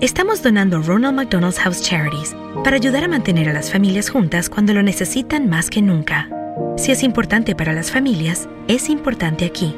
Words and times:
estamos 0.00 0.42
donando 0.42 0.80
Ronald 0.80 1.14
McDonald's 1.14 1.58
House 1.58 1.82
Charities 1.82 2.34
para 2.64 2.76
ayudar 2.76 3.04
a 3.04 3.08
mantener 3.08 3.48
a 3.48 3.52
las 3.52 3.70
familias 3.70 4.08
juntas 4.08 4.48
cuando 4.48 4.72
lo 4.72 4.82
necesitan 4.82 5.48
más 5.48 5.68
que 5.68 5.82
nunca. 5.82 6.28
Si 6.76 6.90
es 6.90 7.02
importante 7.02 7.54
para 7.54 7.72
las 7.72 7.90
familias, 7.90 8.48
es 8.66 8.88
importante 8.88 9.44
aquí. 9.44 9.76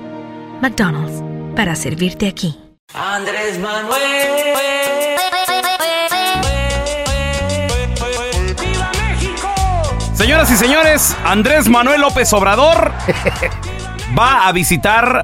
McDonald's, 0.60 1.22
para 1.56 1.74
servirte 1.74 2.28
aquí. 2.28 2.56
Andrés 2.94 3.58
Manuel. 3.58 4.00
¡Viva 8.60 8.90
México! 8.92 9.48
Señoras 10.14 10.50
y 10.52 10.56
señores, 10.56 11.16
Andrés 11.24 11.68
Manuel 11.68 12.00
López 12.00 12.32
Obrador 12.32 12.92
va 14.18 14.46
a 14.46 14.52
visitar 14.52 15.22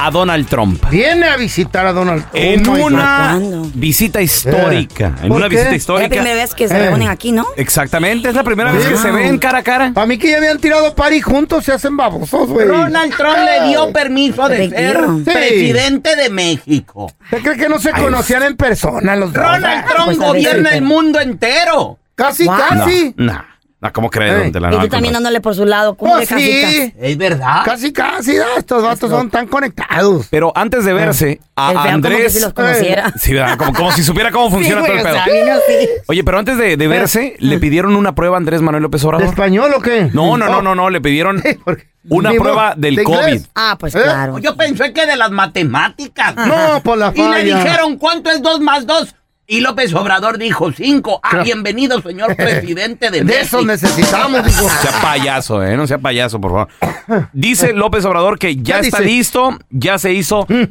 a 0.00 0.10
Donald 0.12 0.46
Trump. 0.48 0.82
Viene 0.90 1.26
a 1.26 1.36
visitar 1.36 1.84
a 1.84 1.92
Donald 1.92 2.22
Trump. 2.30 2.34
En 2.36 2.68
Oh 2.68 2.86
una 2.86 3.38
visita 3.74 4.22
histórica. 4.22 5.12
En 5.22 5.28
¿Por 5.28 5.38
una 5.38 5.48
qué? 5.48 5.56
visita 5.56 5.64
Es 5.66 5.70
la 5.72 5.76
histórica. 5.76 6.08
primera 6.08 6.34
vez 6.36 6.54
que 6.54 6.68
se 6.68 6.76
Eh. 6.76 6.82
reúnen 6.86 7.08
aquí, 7.08 7.32
¿no? 7.32 7.44
Exactamente, 7.56 8.28
es 8.28 8.34
la 8.36 8.44
primera 8.44 8.70
vez 8.70 8.86
que 8.86 8.96
se 8.96 9.10
ven 9.10 9.38
cara 9.38 9.58
a 9.58 9.62
cara. 9.64 9.90
Para 9.92 10.06
mí 10.06 10.16
que 10.16 10.30
ya 10.30 10.36
habían 10.38 10.58
tirado 10.58 10.94
pari 10.94 11.20
juntos, 11.20 11.64
se 11.64 11.72
hacen 11.72 11.96
babosos, 11.96 12.48
güey. 12.48 12.66
Ronald 12.68 13.14
Trump 13.16 13.36
le 13.44 13.68
dio 13.68 13.92
permiso 13.92 14.48
de 14.48 14.68
ser. 14.70 15.00
Sí. 15.24 15.24
presidente 15.24 16.14
de 16.16 16.30
México. 16.30 17.12
¿Usted 17.24 17.42
cree 17.42 17.56
que 17.56 17.68
no 17.68 17.78
se 17.80 17.90
conocían 17.90 18.44
en 18.44 18.56
persona 18.56 19.16
los 19.16 19.32
dos? 19.32 19.42
Ronald 19.42 19.64
Ah, 19.66 19.84
Trump 19.88 20.04
pues, 20.06 20.18
gobierna 20.18 20.70
el 20.70 20.82
mundo 20.82 21.18
entero. 21.20 21.98
Casi, 22.14 22.44
Wow. 22.46 22.56
casi. 22.56 23.14
No, 23.16 23.32
no, 23.32 23.44
¿cómo 23.92 24.10
crees, 24.10 24.32
Ey. 24.34 24.42
don 24.42 24.52
Tela? 24.52 24.68
Y 24.68 24.70
No, 24.72 24.76
tú 24.78 24.82
al 24.82 24.88
también 24.88 25.12
contrario. 25.12 25.12
dándole 25.14 25.40
por 25.40 25.54
su 25.54 25.64
lado. 25.64 25.94
¿Cómo 25.96 26.14
Pues 26.14 26.28
que 26.28 26.34
casi, 26.34 26.46
sí. 26.46 26.62
casi? 26.62 26.94
Es 27.00 27.16
verdad. 27.16 27.62
Casi, 27.64 27.92
casi. 27.92 28.36
ah, 28.38 28.44
Estos 28.58 28.82
vatos 28.82 29.08
son 29.10 29.30
tan 29.30 29.46
conectados. 29.46 30.26
Pero 30.30 30.52
antes 30.56 30.84
de 30.84 30.92
verse, 30.92 31.40
a 31.54 31.70
El 31.70 31.72
feo 31.72 31.76
como 31.76 31.82
que 31.84 31.90
Andrés. 32.08 32.32
si 32.32 32.40
los 32.40 32.52
conociera. 32.52 33.12
Sí, 33.18 33.32
¿verdad? 33.34 33.56
Como, 33.56 33.72
como 33.72 33.92
si 33.92 34.02
supiera 34.02 34.30
cómo 34.32 34.50
funciona 34.50 34.80
Sí, 34.82 34.86
todo 34.88 34.96
el 34.96 35.02
pedo. 35.04 35.60
Oye, 36.06 36.24
pero 36.24 36.38
antes 36.38 36.58
de, 36.58 36.76
de 36.76 36.88
verse, 36.88 37.36
le 37.38 37.58
pidieron 37.58 37.94
una 37.94 38.14
prueba 38.14 38.36
a 38.36 38.38
Andrés 38.38 38.62
Manuel 38.62 38.82
López 38.82 39.00
¿De 39.02 39.06
Obrador. 39.08 39.26
español 39.28 39.72
o 39.76 39.80
qué? 39.80 40.10
No, 40.12 40.36
no, 40.36 40.46
no, 40.46 40.58
Oh, 40.58 40.62
no, 40.62 40.74
no, 40.74 40.90
le 40.90 41.00
pidieron 41.00 41.40
una 42.08 42.30
Ni 42.30 42.38
prueba 42.38 42.70
modo, 42.70 42.74
del 42.80 42.96
¿de 42.96 43.02
inglés? 43.02 43.20
COVID. 43.20 43.40
Ah, 43.54 43.76
pues 43.78 43.94
¿Eh? 43.94 44.00
claro. 44.02 44.38
Yo 44.38 44.56
pensé 44.56 44.92
que 44.92 45.06
de 45.06 45.14
las 45.16 45.30
matemáticas. 45.30 46.34
No, 46.34 46.80
por 46.82 46.98
la 46.98 47.12
Y 47.14 47.22
le 47.22 47.44
dijeron, 47.44 47.96
¿cuánto 47.96 48.30
es 48.30 48.42
dos 48.42 48.60
más 48.60 48.86
dos? 48.86 49.14
Y 49.50 49.60
López 49.60 49.94
Obrador 49.94 50.36
dijo 50.36 50.70
cinco. 50.72 51.20
Ah, 51.22 51.42
bienvenido, 51.42 52.02
señor 52.02 52.36
presidente 52.36 53.10
de, 53.10 53.24
De 53.24 53.40
eso 53.40 53.64
necesitamos, 53.64 54.44
digo. 54.44 54.62
No 54.62 54.68
sea 54.90 55.00
payaso, 55.00 55.64
¿eh? 55.64 55.74
No 55.74 55.86
sea 55.86 55.96
payaso, 55.98 56.38
por 56.38 56.50
favor. 56.50 57.28
Dice 57.32 57.72
López 57.72 58.04
Obrador 58.04 58.38
que 58.38 58.56
ya 58.56 58.80
¿Qué 58.80 58.88
está 58.88 59.00
dice? 59.00 59.10
listo, 59.16 59.58
ya 59.70 59.98
se 59.98 60.12
hizo 60.12 60.46
Mm. 60.50 60.64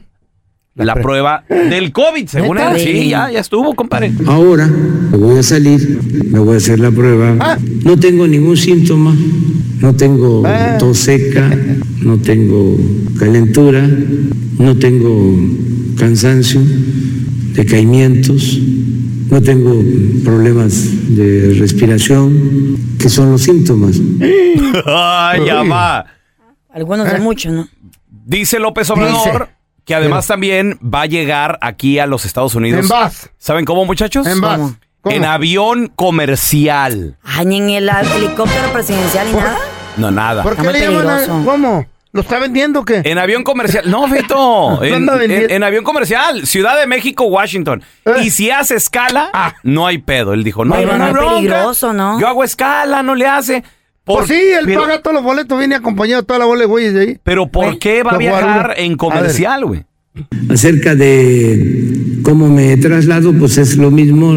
la 0.83 0.93
prueba 0.93 1.43
del 1.49 1.91
COVID, 1.91 2.27
según 2.27 2.59
él. 2.59 2.77
Sí, 2.79 2.83
Sí. 2.85 3.09
ya, 3.09 3.31
ya 3.31 3.39
estuvo, 3.39 3.73
compadre. 3.73 4.11
Ahora 4.27 4.67
me 4.67 5.17
voy 5.17 5.39
a 5.39 5.43
salir, 5.43 5.99
me 6.29 6.37
voy 6.37 6.53
a 6.53 6.57
hacer 6.57 6.79
la 6.79 6.91
prueba. 6.91 7.33
Ah. 7.39 7.57
No 7.83 7.97
tengo 7.97 8.27
ningún 8.27 8.55
síntoma, 8.57 9.15
no 9.79 9.95
tengo 9.95 10.43
Ah. 10.45 10.75
tos 10.77 10.99
seca, 10.99 11.49
no 12.03 12.19
tengo 12.19 12.77
calentura, 13.17 13.81
no 14.59 14.77
tengo 14.77 15.35
cansancio, 15.97 16.61
decaimientos, 17.57 18.57
no 19.29 19.41
tengo 19.41 19.73
problemas 20.23 21.15
de 21.15 21.55
respiración, 21.59 22.77
que 22.99 23.09
son 23.09 23.31
los 23.31 23.41
síntomas. 23.41 23.97
Ay, 24.85 25.45
ya 25.45 25.63
va. 25.63 26.05
Algunos 26.71 27.11
de 27.11 27.17
muchos, 27.19 27.51
¿no? 27.51 27.67
Dice 28.25 28.59
López 28.59 28.89
Obrador 28.91 29.39
Dice. 29.39 29.55
que 29.85 29.95
además 29.95 30.27
también 30.27 30.77
va 30.83 31.01
a 31.01 31.05
llegar 31.07 31.57
aquí 31.61 31.97
a 31.97 32.05
los 32.05 32.25
Estados 32.25 32.53
Unidos. 32.53 32.81
En 32.81 32.87
bus. 32.87 33.29
¿Saben 33.37 33.65
cómo, 33.65 33.85
muchachos? 33.85 34.27
En 34.27 34.39
bus. 34.39 34.49
¿Cómo? 34.51 34.75
¿Cómo? 35.01 35.15
En 35.15 35.25
avión 35.25 35.91
comercial. 35.95 37.17
Ay, 37.23 37.45
ni 37.47 37.57
en 37.57 37.69
el 37.69 37.89
helicóptero 37.89 38.71
presidencial 38.71 39.27
ni 39.27 39.33
nada. 39.33 39.57
No, 39.97 40.11
nada. 40.11 40.43
¿Por 40.43 40.55
qué 40.55 40.71
le 40.71 40.79
llaman 40.81 41.07
a-. 41.07 41.43
¿Cómo? 41.43 41.87
¿Lo 42.13 42.21
está 42.21 42.39
vendiendo 42.39 42.79
o 42.79 42.85
qué? 42.85 43.01
En 43.03 43.17
avión 43.17 43.43
comercial. 43.43 43.83
No, 43.89 44.07
Feito. 44.09 44.83
En, 44.83 44.93
anda 44.93 45.15
vendiendo? 45.15 45.47
en- 45.49 45.51
en 45.55 45.63
avión 45.63 45.83
comercial. 45.83 46.47
Ciudad 46.47 46.79
de 46.79 46.87
México, 46.87 47.25
Washington. 47.25 47.83
Eh. 48.05 48.11
Y 48.23 48.29
si 48.31 48.49
hace 48.49 48.75
escala, 48.75 49.29
Ah. 49.33 49.53
no 49.63 49.85
hay 49.87 49.97
pedo. 49.99 50.33
Él 50.33 50.43
dijo, 50.43 50.65
no, 50.65 50.75
Pero 50.75 50.97
no, 50.97 51.11
no 51.13 51.29
hay 51.29 51.35
peligroso, 51.35 51.93
¿no? 51.93 52.19
Yo 52.19 52.27
hago 52.27 52.43
escala, 52.43 53.03
no 53.03 53.13
le 53.15 53.27
hace. 53.27 53.63
Por- 54.03 54.25
Pues 54.25 54.29
sí, 54.29 54.35
él 54.57 54.63
pero, 54.65 54.81
paga 54.83 55.01
todos 55.01 55.15
los 55.15 55.23
boletos, 55.23 55.59
viene 55.59 55.75
acompañado 55.75 56.21
de 56.21 56.25
toda 56.25 56.39
la 56.39 56.45
bola 56.45 56.61
de 56.61 56.65
güeyes 56.67 56.93
de 56.93 57.01
ahí. 57.01 57.17
Pero 57.23 57.47
¿por 57.47 57.77
qué 57.77 58.03
va 58.03 58.11
a 58.11 58.17
viajar 58.17 58.73
en 58.77 58.95
comercial, 58.95 59.65
güey? 59.65 59.83
Acerca 60.49 60.95
de 60.95 62.19
cómo 62.23 62.47
me 62.47 62.75
traslado, 62.77 63.33
pues 63.33 63.57
es 63.57 63.75
lo 63.77 63.91
mismo, 63.91 64.33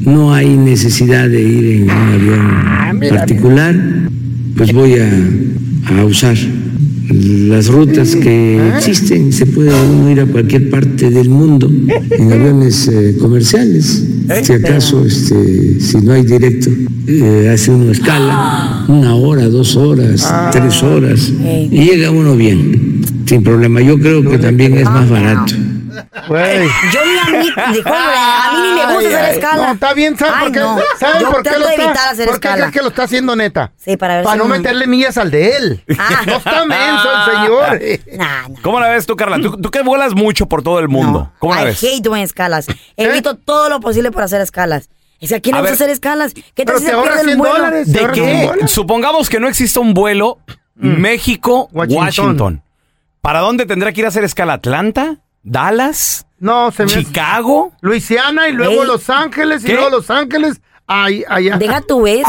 no 0.00 0.32
hay 0.34 0.48
necesidad 0.48 1.28
de 1.28 1.40
ir 1.42 1.76
en 1.76 1.82
un 1.84 1.90
avión 1.90 3.00
particular, 3.16 3.74
pues 4.56 4.72
voy 4.72 4.94
a, 4.98 6.00
a 6.00 6.04
usar 6.04 6.34
las 7.22 7.68
rutas 7.68 8.16
que 8.16 8.68
existen, 8.76 9.32
se 9.32 9.46
puede 9.46 9.70
uno 9.70 10.10
ir 10.10 10.20
a 10.20 10.26
cualquier 10.26 10.70
parte 10.70 11.10
del 11.10 11.28
mundo 11.28 11.70
en 11.70 12.32
aviones 12.32 12.88
eh, 12.88 13.16
comerciales, 13.20 14.04
si 14.42 14.52
acaso, 14.52 15.04
este, 15.04 15.80
si 15.80 15.98
no 15.98 16.12
hay 16.12 16.24
directo, 16.24 16.70
eh, 17.06 17.50
hace 17.52 17.70
uno 17.70 17.92
escala, 17.92 18.84
una 18.88 19.14
hora, 19.14 19.48
dos 19.48 19.76
horas, 19.76 20.32
tres 20.52 20.82
horas, 20.82 21.32
y 21.70 21.84
llega 21.84 22.10
uno 22.10 22.36
bien, 22.36 23.02
sin 23.26 23.42
problema. 23.42 23.80
Yo 23.80 23.98
creo 23.98 24.22
que 24.28 24.38
también 24.38 24.76
es 24.76 24.84
más 24.84 25.08
barato. 25.08 25.54
Güey. 26.28 26.68
Yo 26.92 27.00
ni 27.04 27.18
a 27.18 27.24
mí, 27.40 27.48
dijo, 27.74 27.88
a 27.92 28.50
mí 28.52 28.60
ni 28.62 28.74
me 28.74 28.84
gusta 28.94 28.98
Ay, 28.98 29.06
hacer 29.06 29.24
ay, 29.24 29.34
escala. 29.36 29.66
No, 29.66 29.72
está 29.72 29.94
bien, 29.94 30.18
¿sabes 30.18 30.34
Ay, 30.36 30.44
por 30.44 30.52
qué? 30.52 30.60
no. 30.60 30.78
¿Sabes 30.98 31.20
Yo 31.22 31.30
por 31.30 31.42
qué 31.42 31.50
lo 31.50 31.58
de 31.66 31.70
está? 31.72 31.84
evitar 31.84 32.08
hacer 32.08 32.26
¿Por 32.28 32.40
qué 32.40 32.48
escala. 32.48 32.56
crees 32.56 32.72
que 32.72 32.82
lo 32.82 32.88
está 32.88 33.02
haciendo 33.04 33.36
neta? 33.36 33.72
Sí, 33.76 33.96
para 33.96 34.14
ver 34.16 34.24
Para 34.24 34.34
si 34.34 34.38
no 34.38 34.44
no- 34.48 34.56
meterle 34.56 34.86
millas 34.86 35.16
al 35.18 35.30
de 35.30 35.56
él. 35.56 35.84
Ah. 35.98 36.22
No 36.26 36.36
está 36.36 36.64
menso 36.66 37.08
el 37.12 37.32
señor. 37.34 37.80
Nah, 38.18 38.48
nah. 38.48 38.60
¿Cómo 38.62 38.80
la 38.80 38.88
ves 38.88 39.06
tú, 39.06 39.16
Carla? 39.16 39.38
Tú, 39.40 39.60
tú 39.60 39.70
que 39.70 39.82
vuelas 39.82 40.14
mucho 40.14 40.46
por 40.46 40.62
todo 40.62 40.78
el 40.78 40.88
mundo. 40.88 41.18
No. 41.20 41.32
¿Cómo 41.38 41.54
la 41.54 41.62
I 41.62 41.64
ves? 41.66 41.82
hate 41.82 42.02
doing 42.02 42.22
escalas. 42.22 42.66
Evito 42.96 43.36
todo 43.36 43.68
lo 43.68 43.80
posible 43.80 44.10
por 44.10 44.22
hacer 44.22 44.40
escalas. 44.40 44.88
Es 45.20 45.28
que 45.28 45.36
aquí 45.36 45.50
no 45.52 45.58
A 45.58 45.60
gusta 45.60 45.70
ver. 45.72 45.74
hacer 45.82 45.90
escalas. 45.90 46.34
¿Qué 46.34 46.64
te 46.64 46.78
se 46.80 46.90
ahorras 46.92 47.20
pierde 47.20 47.20
el 47.20 47.26
100 47.26 47.38
vuelo? 47.38 47.54
dólares. 47.54 47.86
¿Te 47.86 47.92
¿De 47.92 47.98
ahorras 48.00 48.16
100 48.16 48.50
qué? 48.60 48.68
Supongamos 48.68 49.28
que 49.28 49.38
no 49.40 49.48
exista 49.48 49.78
un 49.80 49.94
vuelo 49.94 50.38
México-Washington. 50.74 51.96
Washington. 52.04 52.62
¿Para 53.20 53.40
dónde 53.40 53.66
tendrá 53.66 53.92
que 53.92 54.00
ir 54.00 54.04
a 54.06 54.08
hacer 54.08 54.24
escala? 54.24 54.54
¿Atlanta? 54.54 55.16
¿Dallas? 55.42 56.26
No, 56.38 56.70
se 56.72 56.84
me 56.84 56.92
hace- 56.92 57.04
¿Chicago? 57.04 57.72
Luisiana 57.80 58.48
y 58.48 58.52
luego 58.52 58.82
Ey. 58.82 58.86
Los 58.88 59.08
Ángeles 59.10 59.62
y 59.64 59.66
¿Qué? 59.66 59.74
luego 59.74 59.90
Los 59.90 60.10
Ángeles 60.10 60.60
Ay, 60.86 61.24
allá. 61.28 61.56
Deja 61.56 61.80
tu 61.80 62.06
eso. 62.06 62.28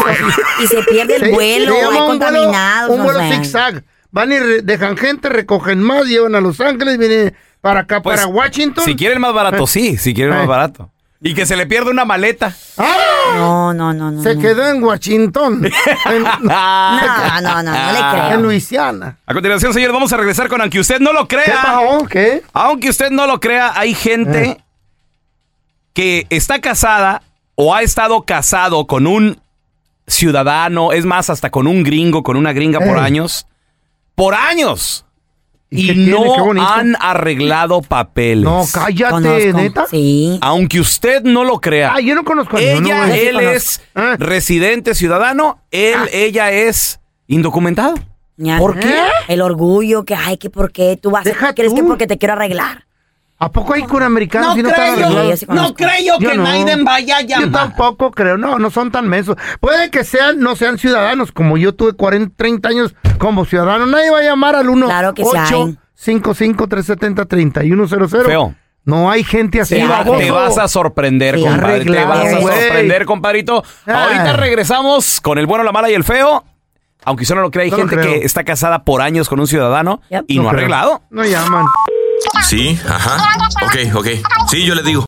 Y, 0.60 0.64
y 0.64 0.68
se 0.68 0.84
pierde 0.84 1.16
el 1.16 1.22
Se- 1.24 1.32
vuelo, 1.32 1.74
se 1.74 1.82
llama 1.82 1.96
hay 1.96 2.02
un 2.02 2.08
contaminados. 2.08 2.88
Vuelo, 2.90 2.94
un 2.94 3.02
o 3.02 3.04
vuelo 3.14 3.20
sea. 3.20 3.32
zigzag. 3.38 3.84
Van 4.12 4.32
y 4.32 4.40
re- 4.40 4.62
dejan 4.62 4.96
gente, 4.96 5.28
recogen 5.28 5.82
más, 5.82 6.06
llevan 6.06 6.36
a 6.36 6.40
Los 6.40 6.62
Ángeles, 6.62 6.98
vienen 7.00 7.36
para 7.62 7.82
acá, 7.82 8.02
Pues, 8.02 8.18
para 8.22 8.28
Washington. 8.32 8.86
Si 8.86 8.96
quiere 8.96 9.16
el 9.16 9.20
más 9.20 9.34
barato, 9.34 9.66
sí, 9.68 9.98
si 9.98 10.14
quiere 10.14 10.32
el 10.32 10.38
más 10.38 10.48
barato. 10.48 10.92
Y 11.20 11.34
que 11.34 11.46
se 11.46 11.56
le 11.58 11.66
pierda 11.66 11.90
una 11.90 12.06
maleta. 12.06 12.56
¡Ah! 12.78 12.96
No, 13.36 13.74
no, 13.74 13.94
no, 13.94 14.12
no. 14.12 14.22
Se 14.24 14.36
no. 14.36 14.42
quedó 14.42 14.68
en 14.68 14.84
Washington. 14.84 15.66
en, 16.06 16.24
No, 16.24 17.42
no, 17.42 17.42
no, 17.42 17.64
no 17.64 17.92
le 17.92 18.00
en 18.00 18.26
creo. 18.28 18.42
Luisiana. 18.42 19.18
A 19.26 19.34
continuación, 19.34 19.74
señor, 19.74 19.92
vamos 19.92 20.12
a 20.14 20.18
regresar 20.18 20.48
con 20.50 20.62
aunque 20.62 20.80
usted 20.80 21.00
no 21.00 21.14
lo 21.14 21.28
¿Qué 21.28 21.38
crea. 21.38 21.62
pasó? 21.62 22.06
¿Qué? 22.10 22.44
Aunque 22.54 22.90
usted 22.90 23.10
no 23.12 23.26
lo 23.28 23.40
crea, 23.40 23.72
hay 23.76 23.94
gente 23.94 24.44
Eh. 24.50 24.58
que 25.94 26.28
está 26.30 26.60
casada 26.60 27.22
o 27.56 27.74
ha 27.74 27.82
estado 27.82 28.24
casado 28.24 28.88
con 28.88 29.06
un 29.08 29.40
ciudadano, 30.08 30.92
es 30.92 31.06
más, 31.06 31.30
hasta 31.30 31.50
con 31.50 31.68
un 31.68 31.84
gringo, 31.84 32.24
con 32.24 32.36
una 32.36 32.52
gringa 32.54 32.80
por 32.80 32.98
Eh. 32.98 33.02
años. 33.02 33.48
Por 34.16 34.34
años. 34.36 35.06
¿Y 35.76 35.94
tiene? 35.94 36.12
No 36.12 36.52
han 36.68 36.96
arreglado 37.00 37.82
papeles. 37.82 38.44
No, 38.46 38.64
cállate, 38.72 39.12
Conozco. 39.12 39.58
neta. 39.58 39.86
Sí. 39.90 40.38
Aunque 40.42 40.80
usted 40.80 41.24
no 41.24 41.44
lo 41.44 41.60
crea. 41.60 41.94
Ah, 41.96 42.00
yo 42.00 42.16
no 42.16 42.24
conozco 42.24 42.58
a 42.58 42.62
ella, 42.62 43.16
él 43.16 43.40
es 43.40 43.82
Ah. 43.96 44.16
residente 44.20 44.94
ciudadano, 44.96 45.60
él, 45.72 45.96
ella 46.12 46.52
es 46.52 47.00
indocumentado. 47.28 47.96
¿Por 48.58 48.80
qué? 48.80 48.94
El 49.28 49.42
orgullo, 49.42 50.06
que 50.06 50.16
ay, 50.16 50.38
que 50.38 50.50
por 50.50 50.72
qué 50.72 50.98
tú 51.02 51.12
vas 51.12 51.24
Deja 51.24 51.54
crees 51.54 51.72
tú. 51.72 51.78
que 51.78 51.84
porque 51.84 52.08
te 52.08 52.18
quiero 52.18 52.34
arreglar. 52.34 52.86
¿A 53.44 53.52
poco 53.52 53.74
hay 53.74 53.84
americanos 54.04 54.56
No 54.56 54.60
y 54.60 54.64
no 54.64 54.70
creo, 54.70 54.96
yo 54.96 55.54
no 55.54 55.74
creo 55.74 55.90
yo 56.06 56.20
Yo 56.20 56.30
que 56.30 56.38
no. 56.38 56.44
Naiden 56.44 56.84
vaya 56.84 57.18
a 57.18 57.22
Yo 57.22 57.28
llamar. 57.40 57.52
tampoco 57.52 58.12
creo, 58.12 58.38
no, 58.38 58.58
no 58.58 58.70
son 58.72 58.92
tan 58.92 59.08
mensos. 59.10 59.36
Puede 59.60 59.90
que 59.92 60.04
sean, 60.04 60.40
no 60.40 60.56
sean 60.56 60.78
ciudadanos, 60.78 61.32
como 61.32 61.58
yo 61.58 61.74
tuve 61.76 61.94
40, 61.94 62.34
30 62.38 62.70
años 62.70 62.96
como 63.18 63.46
ciudadano. 63.46 63.86
Nadie 63.86 64.12
va 64.12 64.20
a 64.20 64.24
llamar 64.24 64.56
al 64.56 64.70
1 64.70 64.86
Claro 64.86 65.14
que 65.14 65.24
sí 65.26 65.38
hay. 65.38 65.78
55 65.96 66.68
370 66.68 67.26
3100 67.26 68.10
Feo. 68.26 68.56
No 68.86 69.10
hay 69.10 69.24
gente 69.24 69.62
así. 69.62 69.76
Te 69.76 70.32
vas 70.32 70.58
a 70.58 70.68
sorprender, 70.68 71.36
Sí, 71.36 71.44
compadre. 71.44 71.86
Te 71.86 72.04
vas 72.06 72.26
a 72.26 72.42
sorprender, 72.42 73.06
compadrito. 73.06 73.64
Ah. 73.88 74.04
Ahorita 74.06 74.34
regresamos 74.34 75.22
con 75.22 75.38
el 75.38 75.46
bueno, 75.48 75.64
la 75.64 75.72
mala 75.72 75.90
y 75.90 75.94
el 75.94 76.04
feo. 76.04 76.44
Aunque 77.06 77.24
usted 77.24 77.36
no 77.36 77.42
lo 77.42 77.52
crea, 77.52 77.66
hay 77.66 77.72
No 77.72 77.78
gente 77.78 77.96
creo. 77.98 78.06
que 78.06 78.26
está 78.26 78.44
casada 78.46 78.84
por 78.86 79.02
años 79.02 79.28
con 79.28 79.40
un 79.40 79.48
ciudadano 79.48 80.02
Yep. 80.10 80.26
y 80.28 80.38
no, 80.38 80.44
ha 80.44 80.52
creo. 80.52 80.60
arreglado. 80.60 81.02
No 81.10 81.24
llaman. 81.26 81.66
Sí, 82.44 82.80
ajá. 82.88 83.18
Ok, 83.64 83.96
ok. 83.96 84.08
Sí, 84.50 84.66
yo 84.66 84.76
le 84.76 84.84
digo. 84.84 85.06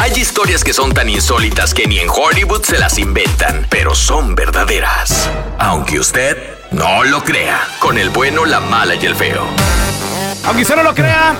Hay 0.00 0.12
historias 0.12 0.64
que 0.64 0.72
son 0.72 0.92
tan 0.92 1.08
insólitas 1.08 1.74
que 1.74 1.86
ni 1.86 1.98
en 1.98 2.08
Hollywood 2.10 2.62
se 2.64 2.78
las 2.78 2.98
inventan, 2.98 3.66
pero 3.70 3.94
son 3.94 4.34
verdaderas. 4.34 5.30
Aunque 5.58 6.00
usted 6.00 6.36
no 6.72 7.04
lo 7.04 7.22
crea, 7.22 7.60
con 7.78 7.98
el 7.98 8.10
bueno, 8.10 8.44
la 8.44 8.60
mala 8.60 8.94
y 8.96 9.06
el 9.06 9.14
feo. 9.14 9.46
Aunque 10.44 10.62
usted 10.62 10.76
no 10.76 10.82
lo 10.82 10.94
crea, 10.94 11.34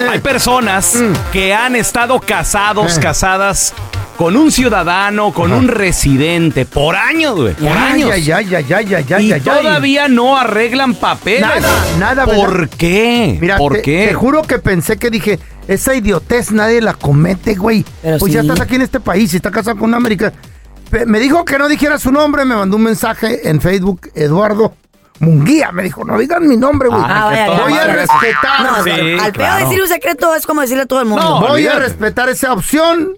Eh. 0.00 0.08
hay 0.10 0.18
personas 0.20 0.94
que 1.32 1.52
han 1.54 1.76
estado 1.76 2.18
casados, 2.20 2.96
Eh. 2.96 3.00
casadas 3.00 3.74
con 4.16 4.36
un 4.36 4.50
ciudadano, 4.50 5.32
con 5.32 5.52
un 5.52 5.68
residente 5.68 6.64
por 6.66 6.96
años, 6.96 7.34
güey. 7.36 7.54
Por 7.54 7.68
años. 7.68 8.10
ay, 8.12 8.30
ay, 8.32 8.54
ay, 8.54 8.72
ay, 8.72 8.94
ay, 8.94 8.94
ay, 8.94 9.04
y 9.08 9.12
ay, 9.12 9.32
ay. 9.32 9.40
todavía 9.40 10.08
no 10.08 10.36
arreglan 10.36 10.94
papeles. 10.94 11.40
Nada, 11.42 11.84
nada, 11.98 12.24
¿Por 12.24 12.52
¿verdad? 12.60 12.74
qué? 12.78 13.38
Mira, 13.40 13.56
¿Por 13.58 13.74
te, 13.74 13.82
qué? 13.82 14.06
te 14.08 14.14
juro 14.14 14.42
que 14.42 14.58
pensé 14.58 14.98
que 14.98 15.10
dije, 15.10 15.38
esa 15.68 15.94
idiotez 15.94 16.50
nadie 16.52 16.80
la 16.80 16.94
comete, 16.94 17.54
güey. 17.54 17.84
Pero 18.02 18.18
Pues 18.18 18.32
ya 18.32 18.40
estás 18.40 18.60
aquí 18.60 18.74
en 18.76 18.82
este 18.82 19.00
país 19.00 19.32
y 19.32 19.36
está 19.36 19.50
casado 19.50 19.76
con 19.76 19.88
una 19.88 19.98
americana. 19.98 20.32
Me 21.06 21.18
dijo 21.18 21.44
que 21.44 21.58
no 21.58 21.68
dijera 21.68 21.98
su 21.98 22.12
nombre, 22.12 22.44
me 22.44 22.54
mandó 22.54 22.76
un 22.76 22.82
mensaje 22.84 23.48
en 23.48 23.60
Facebook, 23.60 24.08
Eduardo 24.14 24.74
Munguía. 25.18 25.72
Me 25.72 25.82
dijo, 25.82 26.04
no 26.04 26.16
digan 26.18 26.46
mi 26.46 26.56
nombre, 26.56 26.88
güey. 26.88 27.00
Ah, 27.04 27.28
Ah, 27.30 27.34
ya, 27.34 27.62
Voy 27.62 27.72
a 27.72 27.86
ya. 27.86 27.92
respetar. 27.94 28.62
No, 28.62 28.84
Sí, 28.84 28.90
al 28.90 29.16
peor 29.18 29.32
claro. 29.32 29.64
decir 29.68 29.82
un 29.82 29.88
secreto 29.88 30.34
es 30.34 30.46
como 30.46 30.60
decirle 30.60 30.84
a 30.84 30.86
todo 30.86 31.00
el 31.00 31.06
mundo. 31.06 31.22
No, 31.40 31.48
Voy 31.48 31.66
a 31.66 31.74
respetar 31.78 32.28
esa 32.28 32.52
opción 32.52 33.16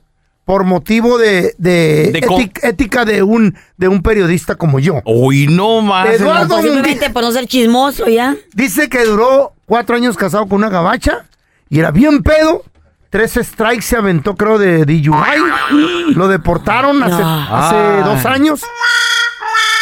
por 0.49 0.65
motivo 0.65 1.19
de, 1.19 1.55
de 1.59 2.09
ética, 2.09 2.67
ética 2.69 3.05
de 3.05 3.23
un 3.23 3.55
de 3.77 3.87
un 3.87 4.01
periodista 4.01 4.55
como 4.55 4.79
yo. 4.79 5.03
Uy, 5.05 5.47
no 5.47 5.83
más. 5.83 6.09
Eduardo 6.09 6.49
Pues 6.55 6.63
simplemente 6.63 7.11
por 7.11 7.23
no 7.23 7.31
ser 7.33 7.47
chismoso 7.47 8.09
ya. 8.09 8.35
Dice 8.55 8.89
que 8.89 9.05
duró 9.05 9.53
cuatro 9.67 9.95
años 9.95 10.17
casado 10.17 10.47
con 10.47 10.57
una 10.57 10.71
gabacha 10.71 11.27
y 11.69 11.81
era 11.81 11.91
bien 11.91 12.23
pedo. 12.23 12.65
Tres 13.11 13.35
strikes 13.35 13.83
se 13.83 13.99
aventó, 13.99 14.37
creo, 14.37 14.57
de 14.57 14.87
DUI. 14.87 16.15
Lo 16.15 16.29
deportaron 16.29 17.03
hace, 17.03 17.23
No. 17.23 17.55
hace 17.55 17.77
Ay. 17.77 18.03
dos 18.05 18.25
años. 18.25 18.63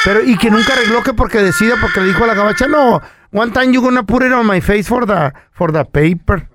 Pero, 0.04 0.24
y 0.24 0.36
que 0.36 0.50
nunca 0.50 0.72
arregló 0.72 1.00
que 1.04 1.14
porque 1.14 1.38
decida, 1.42 1.76
porque 1.80 2.00
le 2.00 2.08
dijo 2.08 2.24
a 2.24 2.26
la 2.26 2.34
gabacha, 2.34 2.66
no, 2.66 3.00
one 3.32 3.52
time 3.52 3.72
you 3.72 3.80
gonna 3.80 4.02
put 4.02 4.24
it 4.24 4.32
on 4.32 4.44
my 4.44 4.60
face 4.60 4.82
for 4.88 5.06
the, 5.06 5.32
for 5.52 5.72
the 5.72 5.84
paper. 5.84 6.48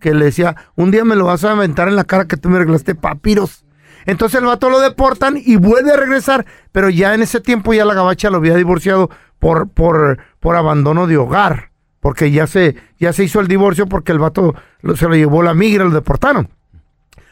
Que 0.00 0.14
le 0.14 0.26
decía, 0.26 0.54
un 0.76 0.90
día 0.90 1.04
me 1.04 1.16
lo 1.16 1.24
vas 1.24 1.44
a 1.44 1.52
aventar 1.52 1.88
en 1.88 1.96
la 1.96 2.04
cara 2.04 2.26
que 2.26 2.36
tú 2.36 2.48
me 2.48 2.56
arreglaste 2.56 2.94
papiros. 2.94 3.64
Entonces 4.06 4.38
el 4.40 4.46
vato 4.46 4.70
lo 4.70 4.80
deportan 4.80 5.36
y 5.44 5.56
vuelve 5.56 5.92
a 5.92 5.96
regresar, 5.96 6.46
pero 6.72 6.88
ya 6.88 7.14
en 7.14 7.22
ese 7.22 7.40
tiempo 7.40 7.74
ya 7.74 7.84
la 7.84 7.94
gabacha 7.94 8.30
lo 8.30 8.36
había 8.38 8.54
divorciado 8.54 9.10
por, 9.38 9.68
por, 9.68 10.18
por 10.40 10.56
abandono 10.56 11.06
de 11.06 11.16
hogar, 11.18 11.70
porque 12.00 12.30
ya 12.30 12.46
se, 12.46 12.76
ya 12.98 13.12
se 13.12 13.24
hizo 13.24 13.40
el 13.40 13.48
divorcio 13.48 13.86
porque 13.86 14.12
el 14.12 14.18
vato 14.18 14.54
lo- 14.82 14.96
se 14.96 15.06
lo 15.08 15.14
llevó 15.14 15.42
la 15.42 15.52
migra, 15.52 15.84
lo 15.84 15.90
deportaron. 15.90 16.48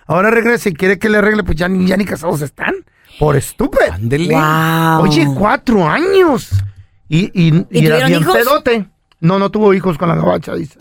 Ahora 0.06 0.30
regresa 0.30 0.68
y 0.68 0.74
quiere 0.74 0.98
que 0.98 1.08
le 1.08 1.18
arregle, 1.18 1.44
pues 1.44 1.56
ya 1.56 1.68
ni, 1.68 1.86
ya 1.86 1.96
ni 1.96 2.04
casados 2.04 2.42
están, 2.42 2.74
por 3.18 3.36
estúpido. 3.36 3.92
Ándele. 3.92 4.34
Wow. 4.34 5.02
Oye, 5.02 5.26
cuatro 5.36 5.88
años. 5.88 6.50
Y, 7.08 7.30
y, 7.32 7.66
y 7.70 7.86
era 7.86 8.06
bien 8.06 8.20
hijos? 8.20 8.36
pedote. 8.36 8.86
No, 9.20 9.38
no 9.38 9.50
tuvo 9.50 9.72
hijos 9.72 9.96
con 9.96 10.08
la 10.08 10.14
gabacha, 10.16 10.54
dice. 10.54 10.78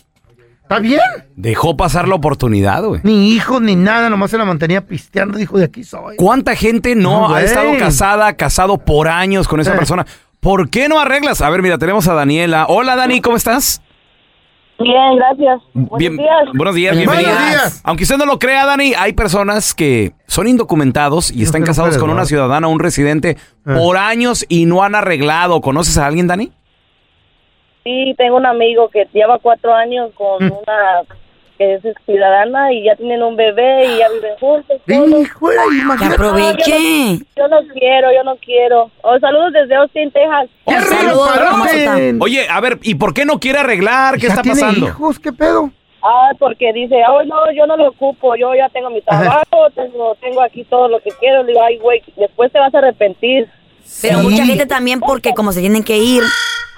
¿Está 0.65 0.79
bien? 0.79 0.99
Dejó 1.35 1.77
pasar 1.77 2.07
la 2.07 2.15
oportunidad, 2.15 2.83
güey. 2.83 2.99
Ni 3.03 3.29
hijos 3.33 3.61
ni 3.61 3.75
nada, 3.75 4.09
nomás 4.09 4.31
se 4.31 4.37
la 4.39 4.45
mantenía 4.45 4.81
pisteando, 4.81 5.37
dijo, 5.37 5.59
de 5.59 5.65
aquí 5.65 5.83
soy. 5.83 6.15
¿Cuánta 6.15 6.55
gente 6.55 6.95
no, 6.95 7.27
No, 7.29 7.35
ha 7.35 7.43
estado 7.43 7.77
casada, 7.77 8.33
casado 8.33 8.79
por 8.79 9.07
años 9.07 9.47
con 9.47 9.59
esa 9.59 9.73
Eh. 9.73 9.77
persona? 9.77 10.07
¿Por 10.39 10.71
qué 10.71 10.89
no 10.89 10.99
arreglas? 10.99 11.41
A 11.41 11.51
ver, 11.51 11.61
mira, 11.61 11.77
tenemos 11.77 12.07
a 12.07 12.15
Daniela. 12.15 12.65
Hola, 12.67 12.95
Dani, 12.95 13.21
¿cómo 13.21 13.37
estás? 13.37 13.79
Bien, 14.79 15.15
gracias. 15.17 15.61
Buenos 15.75 15.99
Bien- 15.99 16.17
días. 16.17 16.33
Buenos 16.55 16.75
días, 16.75 16.95
Buenos 16.95 17.15
bienvenida. 17.15 17.47
días. 17.49 17.81
Aunque 17.83 18.03
usted 18.03 18.17
no 18.17 18.25
lo 18.25 18.39
crea, 18.39 18.65
Dani, 18.65 18.93
hay 18.95 19.13
personas 19.13 19.75
que 19.75 20.13
son 20.25 20.47
indocumentados 20.47 21.31
y 21.31 21.43
están 21.43 21.61
casados 21.63 21.89
puede 21.91 22.01
con 22.01 22.09
una 22.09 22.25
ciudadana 22.25 22.67
un 22.67 22.79
residente 22.79 23.37
Eh. 23.67 23.75
por 23.77 23.97
años 23.97 24.45
y 24.49 24.65
no 24.65 24.81
han 24.83 24.95
arreglado. 24.95 25.61
¿Conoces 25.61 25.97
a 25.99 26.07
alguien, 26.07 26.25
Dani? 26.25 26.51
Sí, 27.85 28.15
tengo 28.17 28.37
un 28.37 28.45
amigo 28.47 28.89
que 28.89 29.07
lleva 29.13 29.37
cuatro 29.39 29.73
años 29.73 30.11
con 30.15 30.43
Mm. 30.43 30.51
una 30.51 31.01
que 31.57 31.75
es 31.75 31.81
ciudadana 32.05 32.73
y 32.73 32.83
ya 32.83 32.95
tienen 32.97 33.23
un 33.23 33.35
bebé 33.37 33.85
y 33.85 33.99
ya 33.99 34.09
viven 34.09 34.35
juntos. 34.39 34.77
todo. 34.85 35.21
Hijo 35.21 35.49
de 35.49 35.55
Que 35.55 35.77
imagínate. 35.77 36.15
aproveche. 36.15 37.17
Yo 37.37 37.47
no 37.47 37.57
quiero, 37.73 38.11
yo 38.11 38.23
no 38.23 38.35
quiero. 38.37 38.91
Oh, 39.03 39.17
saludos 39.19 39.53
desde 39.53 39.75
Austin, 39.75 40.11
Texas. 40.11 40.49
¡Qué 40.67 40.73
Saludos. 40.81 41.29
Oye, 42.21 42.47
a 42.49 42.59
ver, 42.59 42.79
¿y 42.81 42.95
por 42.95 43.13
qué 43.13 43.23
no 43.23 43.39
quiere 43.39 43.59
arreglar? 43.59 44.15
¿Qué 44.15 44.23
¿Ya 44.23 44.27
está 44.29 44.41
tiene 44.41 44.59
pasando? 44.59 44.87
hijos? 44.87 45.19
¿Qué 45.19 45.31
pedo? 45.31 45.69
Ah, 46.01 46.31
porque 46.39 46.73
dice, 46.73 46.95
oh, 47.09 47.23
no, 47.23 47.51
yo 47.53 47.65
no 47.67 47.77
lo 47.77 47.87
ocupo, 47.89 48.35
yo 48.35 48.53
ya 48.53 48.67
tengo 48.69 48.89
mi 48.89 49.01
trabajo, 49.01 49.69
tengo, 49.73 50.13
tengo 50.15 50.41
aquí 50.41 50.63
todo 50.65 50.87
lo 50.89 50.99
que 50.99 51.09
quiero. 51.19 51.41
Le 51.43 51.53
digo, 51.53 51.61
ay, 51.63 51.77
güey, 51.77 52.03
después 52.17 52.51
te 52.51 52.59
vas 52.59 52.73
a 52.75 52.79
arrepentir. 52.79 53.47
Pero 54.01 54.19
Sí. 54.19 54.23
mucha 54.27 54.45
gente 54.45 54.65
también 54.65 54.99
porque 54.99 55.33
como 55.35 55.51
se 55.51 55.59
tienen 55.61 55.83
que 55.83 55.97
ir, 55.97 56.23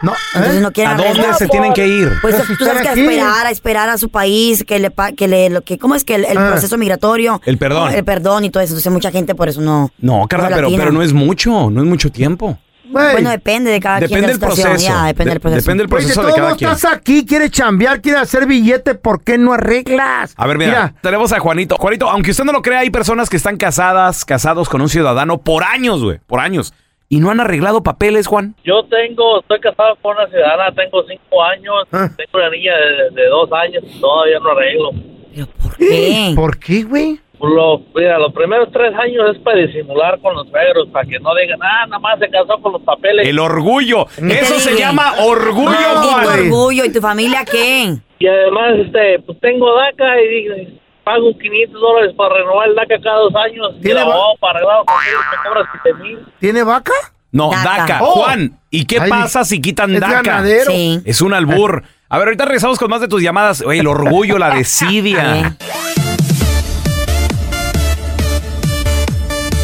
No, 0.02 0.14
entonces 0.36 0.60
¿eh? 0.60 0.62
no 0.62 0.72
quieren 0.72 0.94
¿A 0.94 0.96
dónde 0.98 1.10
arreglar. 1.12 1.36
se 1.38 1.48
tienen 1.48 1.74
que 1.74 1.88
ir? 1.88 2.12
Pues 2.22 2.36
tú 2.58 2.64
sabes 2.66 2.82
que 2.84 3.00
esperar, 3.02 3.48
a 3.48 3.52
esperar 3.52 3.90
a 3.90 3.98
su 3.98 4.10
país, 4.10 4.64
que 4.64 4.78
le, 4.80 4.92
pa- 4.92 5.12
que 5.14 5.28
le, 5.28 5.50
lo 5.50 5.62
que, 5.62 5.78
¿cómo 5.80 5.96
es 5.96 6.04
que 6.04 6.16
el, 6.16 6.26
el 6.26 6.38
Ah. 6.38 6.50
proceso 6.52 6.78
migratorio? 6.78 7.42
El 7.46 7.58
perdón. 7.58 7.94
El 7.94 8.04
perdón 8.06 8.46
y 8.46 8.50
todo 8.52 8.62
eso. 8.62 8.74
Entonces 8.74 8.92
mucha 8.94 9.12
gente 9.12 9.34
por 9.36 9.50
eso 9.50 9.62
no. 9.62 9.92
No, 9.98 10.28
Carla, 10.30 10.50
pero, 10.50 10.62
latina. 10.64 10.78
pero 10.84 10.92
no 10.92 11.02
es 11.02 11.14
mucho, 11.14 11.70
no 11.72 11.82
es 11.82 11.88
mucho 11.88 12.12
tiempo. 12.12 12.60
Bueno, 12.90 13.30
depende 13.32 13.70
de 13.70 13.82
cada 13.82 14.00
Depende 14.00 14.08
quien. 14.14 14.22
de 14.22 14.28
del 14.28 14.36
situación, 14.36 14.70
proceso. 14.70 14.94
ya, 14.94 15.06
depende 15.08 15.26
De- 15.26 15.34
del 15.34 15.40
proceso. 15.42 15.62
depende 15.62 15.82
del 15.84 15.90
de 15.90 15.96
proceso 15.96 16.22
de 16.22 16.28
todo 16.28 16.36
cada 16.38 16.56
quien. 16.56 16.70
estás 16.72 16.94
aquí, 16.94 17.26
quieres 17.26 17.52
chambear, 17.52 18.02
quieres 18.02 18.22
hacer 18.22 18.46
billete, 18.46 18.96
¿por 18.96 19.24
qué 19.24 19.38
no 19.38 19.52
arreglas? 19.54 20.34
A 20.38 20.48
ver, 20.48 20.58
mira, 20.58 20.94
tenemos 21.02 21.34
a 21.34 21.40
Juanito. 21.40 21.76
Juanito, 21.78 22.10
aunque 22.10 22.32
usted 22.32 22.46
no 22.46 22.54
lo 22.54 22.62
crea, 22.62 22.80
hay 22.80 22.90
personas 22.90 23.30
que 23.30 23.36
están 23.36 23.58
casadas, 23.58 24.24
casados 24.24 24.70
con 24.70 24.82
un 24.82 24.88
ciudadano 24.90 25.40
por 25.40 25.64
años, 25.66 26.02
güey, 26.02 26.20
por 26.28 26.40
años. 26.40 26.74
Y 27.10 27.20
no 27.20 27.32
han 27.32 27.40
arreglado 27.40 27.84
papeles, 27.84 28.28
Juan. 28.28 28.56
Yo 28.66 28.84
tengo, 28.86 29.40
estoy 29.40 29.60
casado 29.62 29.96
con 30.02 30.18
una 30.18 30.28
ciudadana, 30.28 30.74
tengo 30.76 31.04
cinco 31.08 31.44
años, 31.44 31.76
Ah. 31.94 32.10
tengo 32.18 32.30
una 32.34 32.50
niña 32.50 32.74
de, 32.76 33.22
de 33.22 33.28
dos 33.30 33.50
años, 33.54 33.84
todavía 34.02 34.40
no 34.40 34.50
arreglo. 34.52 34.90
¿Pero 35.34 35.48
por 35.62 35.78
qué? 35.78 36.34
¿Por 36.36 36.60
qué, 36.60 36.84
güey? 36.84 37.20
Lo, 37.40 37.82
mira, 37.96 38.18
los 38.18 38.34
primeros 38.34 38.70
tres 38.74 38.94
años 38.96 39.36
es 39.36 39.40
para 39.44 39.60
disimular 39.60 40.20
con 40.22 40.34
los 40.36 40.50
suegros, 40.50 40.88
para 40.92 41.08
que 41.08 41.20
no 41.20 41.34
digan, 41.36 41.60
ah, 41.62 41.86
nada 41.86 42.00
más 42.00 42.18
se 42.20 42.28
casó 42.30 42.60
con 42.60 42.74
los 42.74 42.82
papeles. 42.82 43.28
El 43.28 43.38
orgullo. 43.40 44.08
Eso 44.18 44.60
se 44.60 44.76
llama 44.76 45.14
orgullo, 45.24 45.70
¿Y 45.70 46.02
tu 46.02 46.08
Juan. 46.10 46.24
güey. 46.26 46.40
orgullo? 46.50 46.86
¿Y 46.86 46.92
tu 46.92 47.00
familia 47.00 47.46
qué? 47.50 47.94
Y 48.20 48.28
además, 48.28 48.74
este, 48.80 49.20
pues 49.20 49.40
tengo 49.40 49.72
DACA 49.76 50.20
y 50.22 50.28
dije, 50.28 50.68
pago 51.08 51.32
500 51.40 51.80
dólares 51.80 52.14
para 52.18 52.36
renovar 52.36 52.68
el 52.68 52.76
DACA 52.76 52.96
cada 53.02 53.20
dos 53.20 53.34
años. 53.36 53.68
¿Tiene 53.82 54.02
el 54.02 54.08
va- 54.08 54.12
abogado 54.14 54.36
para 54.42 54.60
arreglar 54.60 54.78
los 54.78 54.86
papeles 54.86 55.20
me 55.32 55.50
cobra 55.50 55.70
7 55.84 56.04
mil. 56.04 56.20
¿Tiene 56.40 56.64
vaca? 56.64 56.92
No, 57.32 57.50
Daca. 57.52 57.64
DACA. 57.78 58.00
Oh. 58.04 58.24
Juan, 58.24 58.60
¿y 58.70 58.86
qué 58.86 59.00
Ay, 59.00 59.10
pasa 59.10 59.46
si 59.46 59.62
quitan 59.62 59.94
es 59.96 60.02
DACA? 60.02 60.22
ganadero. 60.22 60.72
Sí. 60.72 61.02
Es 61.06 61.22
un 61.22 61.34
albur. 61.34 61.84
A 62.10 62.18
ver, 62.18 62.28
ahorita 62.28 62.44
regresamos 62.46 62.78
con 62.80 62.90
más 62.90 63.00
de 63.00 63.08
tus 63.08 63.22
llamadas. 63.22 63.62
Oye, 63.62 63.80
el 63.80 63.88
orgullo, 63.88 64.38
la 64.38 64.50
desidia. 64.56 65.56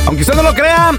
Aunque 0.08 0.22
usted 0.22 0.36
no 0.36 0.44
lo 0.44 0.54
crea, 0.54 0.92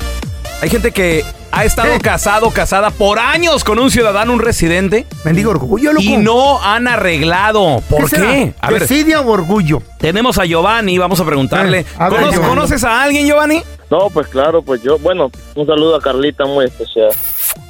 hay 0.60 0.68
gente 0.70 0.90
que 0.92 1.24
ha 1.54 1.64
estado 1.64 1.92
¿Qué? 1.94 2.00
casado, 2.00 2.50
casada 2.50 2.90
por 2.90 3.18
años 3.18 3.64
con 3.64 3.78
un 3.78 3.90
ciudadano, 3.90 4.32
un 4.32 4.40
residente, 4.40 5.06
Mendigo 5.24 5.50
orgullo, 5.50 5.92
loco. 5.92 6.02
y 6.02 6.16
no 6.16 6.62
han 6.62 6.88
arreglado. 6.88 7.80
¿Por 7.88 8.10
qué? 8.10 8.52
A 8.60 8.70
ver, 8.70 8.80
¿Desidia 8.80 9.20
o 9.20 9.30
orgullo? 9.30 9.82
tenemos 9.98 10.38
a 10.38 10.44
Giovanni, 10.44 10.98
vamos 10.98 11.20
a 11.20 11.24
preguntarle. 11.24 11.80
Eh, 11.80 11.86
a 11.98 12.08
ver, 12.08 12.20
¿Cono- 12.20 12.32
Giovanni. 12.32 12.48
¿Conoces 12.54 12.84
a 12.84 13.02
alguien, 13.02 13.26
Giovanni? 13.26 13.62
No, 13.90 14.08
pues 14.10 14.26
claro, 14.28 14.62
pues 14.62 14.82
yo, 14.82 14.98
bueno, 14.98 15.30
un 15.54 15.66
saludo 15.66 15.96
a 15.96 16.00
Carlita 16.00 16.44
muy 16.46 16.64
especial. 16.64 17.10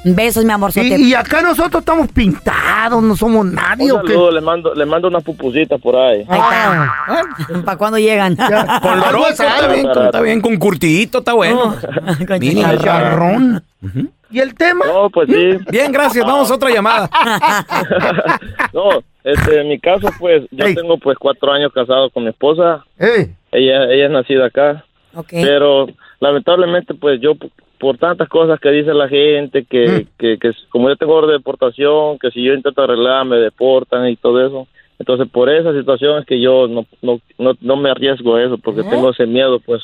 Besos, 0.03 0.45
mi 0.45 0.51
amor. 0.51 0.71
Y, 0.75 1.09
y 1.09 1.13
acá 1.15 1.41
nosotros 1.41 1.81
estamos 1.81 2.07
pintados, 2.11 3.01
no 3.01 3.15
somos 3.15 3.45
nadie, 3.45 3.91
Un 3.91 3.99
¿o 3.99 4.01
qué? 4.03 4.09
saludo, 4.13 4.31
le 4.31 4.41
mando, 4.41 4.73
le 4.75 4.85
mando 4.85 5.07
unas 5.07 5.23
pupusitas 5.23 5.81
por 5.81 5.95
ahí. 5.95 6.19
Ahí 6.29 6.39
Ah, 6.41 6.91
está. 7.39 7.61
¿Para 7.63 7.77
cuándo 7.77 7.97
llegan? 7.97 8.35
ya. 8.35 8.79
Con 8.81 8.99
es 8.99 9.39
está 9.39 9.67
bien, 9.67 9.87
con- 9.91 10.05
está 10.05 10.21
bien, 10.21 10.41
con 10.41 10.57
curtidito, 10.57 11.19
está 11.19 11.33
bueno. 11.33 11.75
Con 12.27 12.39
Mira, 12.39 12.71
chicharrón. 12.77 13.61
Chicharrón. 13.81 14.11
¿Y 14.31 14.39
el 14.39 14.53
tema? 14.55 14.85
No, 14.85 15.09
pues 15.09 15.29
sí. 15.29 15.57
Bien, 15.69 15.91
gracias. 15.91 16.25
Vamos 16.25 16.51
a 16.51 16.55
otra 16.55 16.69
llamada. 16.69 17.09
no, 18.73 18.89
este, 19.23 19.61
en 19.61 19.69
mi 19.69 19.79
caso, 19.79 20.09
pues, 20.19 20.43
yo 20.51 20.65
Ey. 20.65 20.75
tengo 20.75 20.97
pues 20.97 21.17
cuatro 21.17 21.51
años 21.51 21.71
casado 21.73 22.09
con 22.09 22.23
mi 22.23 22.29
esposa. 22.29 22.83
Ey, 22.99 23.33
Ella, 23.51 23.85
ella 23.85 24.05
es 24.05 24.11
nacida 24.11 24.47
acá. 24.47 24.83
Ok. 25.13 25.29
Pero 25.31 25.87
lamentablemente, 26.19 26.93
pues 26.93 27.19
yo, 27.21 27.33
por 27.79 27.97
tantas 27.97 28.29
cosas 28.29 28.59
que 28.59 28.71
dice 28.71 28.93
la 28.93 29.07
gente, 29.07 29.65
que, 29.65 30.07
que, 30.17 30.37
que 30.37 30.51
como 30.69 30.89
yo 30.89 30.95
tengo 30.95 31.13
orden 31.15 31.31
de 31.31 31.37
deportación, 31.37 32.17
que 32.19 32.31
si 32.31 32.43
yo 32.43 32.53
intento 32.53 32.81
arreglar, 32.81 33.25
me 33.25 33.37
deportan 33.37 34.07
y 34.09 34.15
todo 34.15 34.45
eso. 34.45 34.67
Entonces, 34.97 35.27
por 35.29 35.49
esa 35.49 35.73
situación 35.73 36.19
es 36.19 36.25
que 36.25 36.39
yo 36.39 36.67
no, 36.67 36.85
no, 37.01 37.19
no, 37.37 37.53
no 37.59 37.75
me 37.75 37.89
arriesgo 37.89 38.35
a 38.35 38.43
eso, 38.43 38.57
porque 38.57 38.83
tengo 38.83 39.11
ese 39.11 39.25
miedo, 39.25 39.59
pues, 39.59 39.81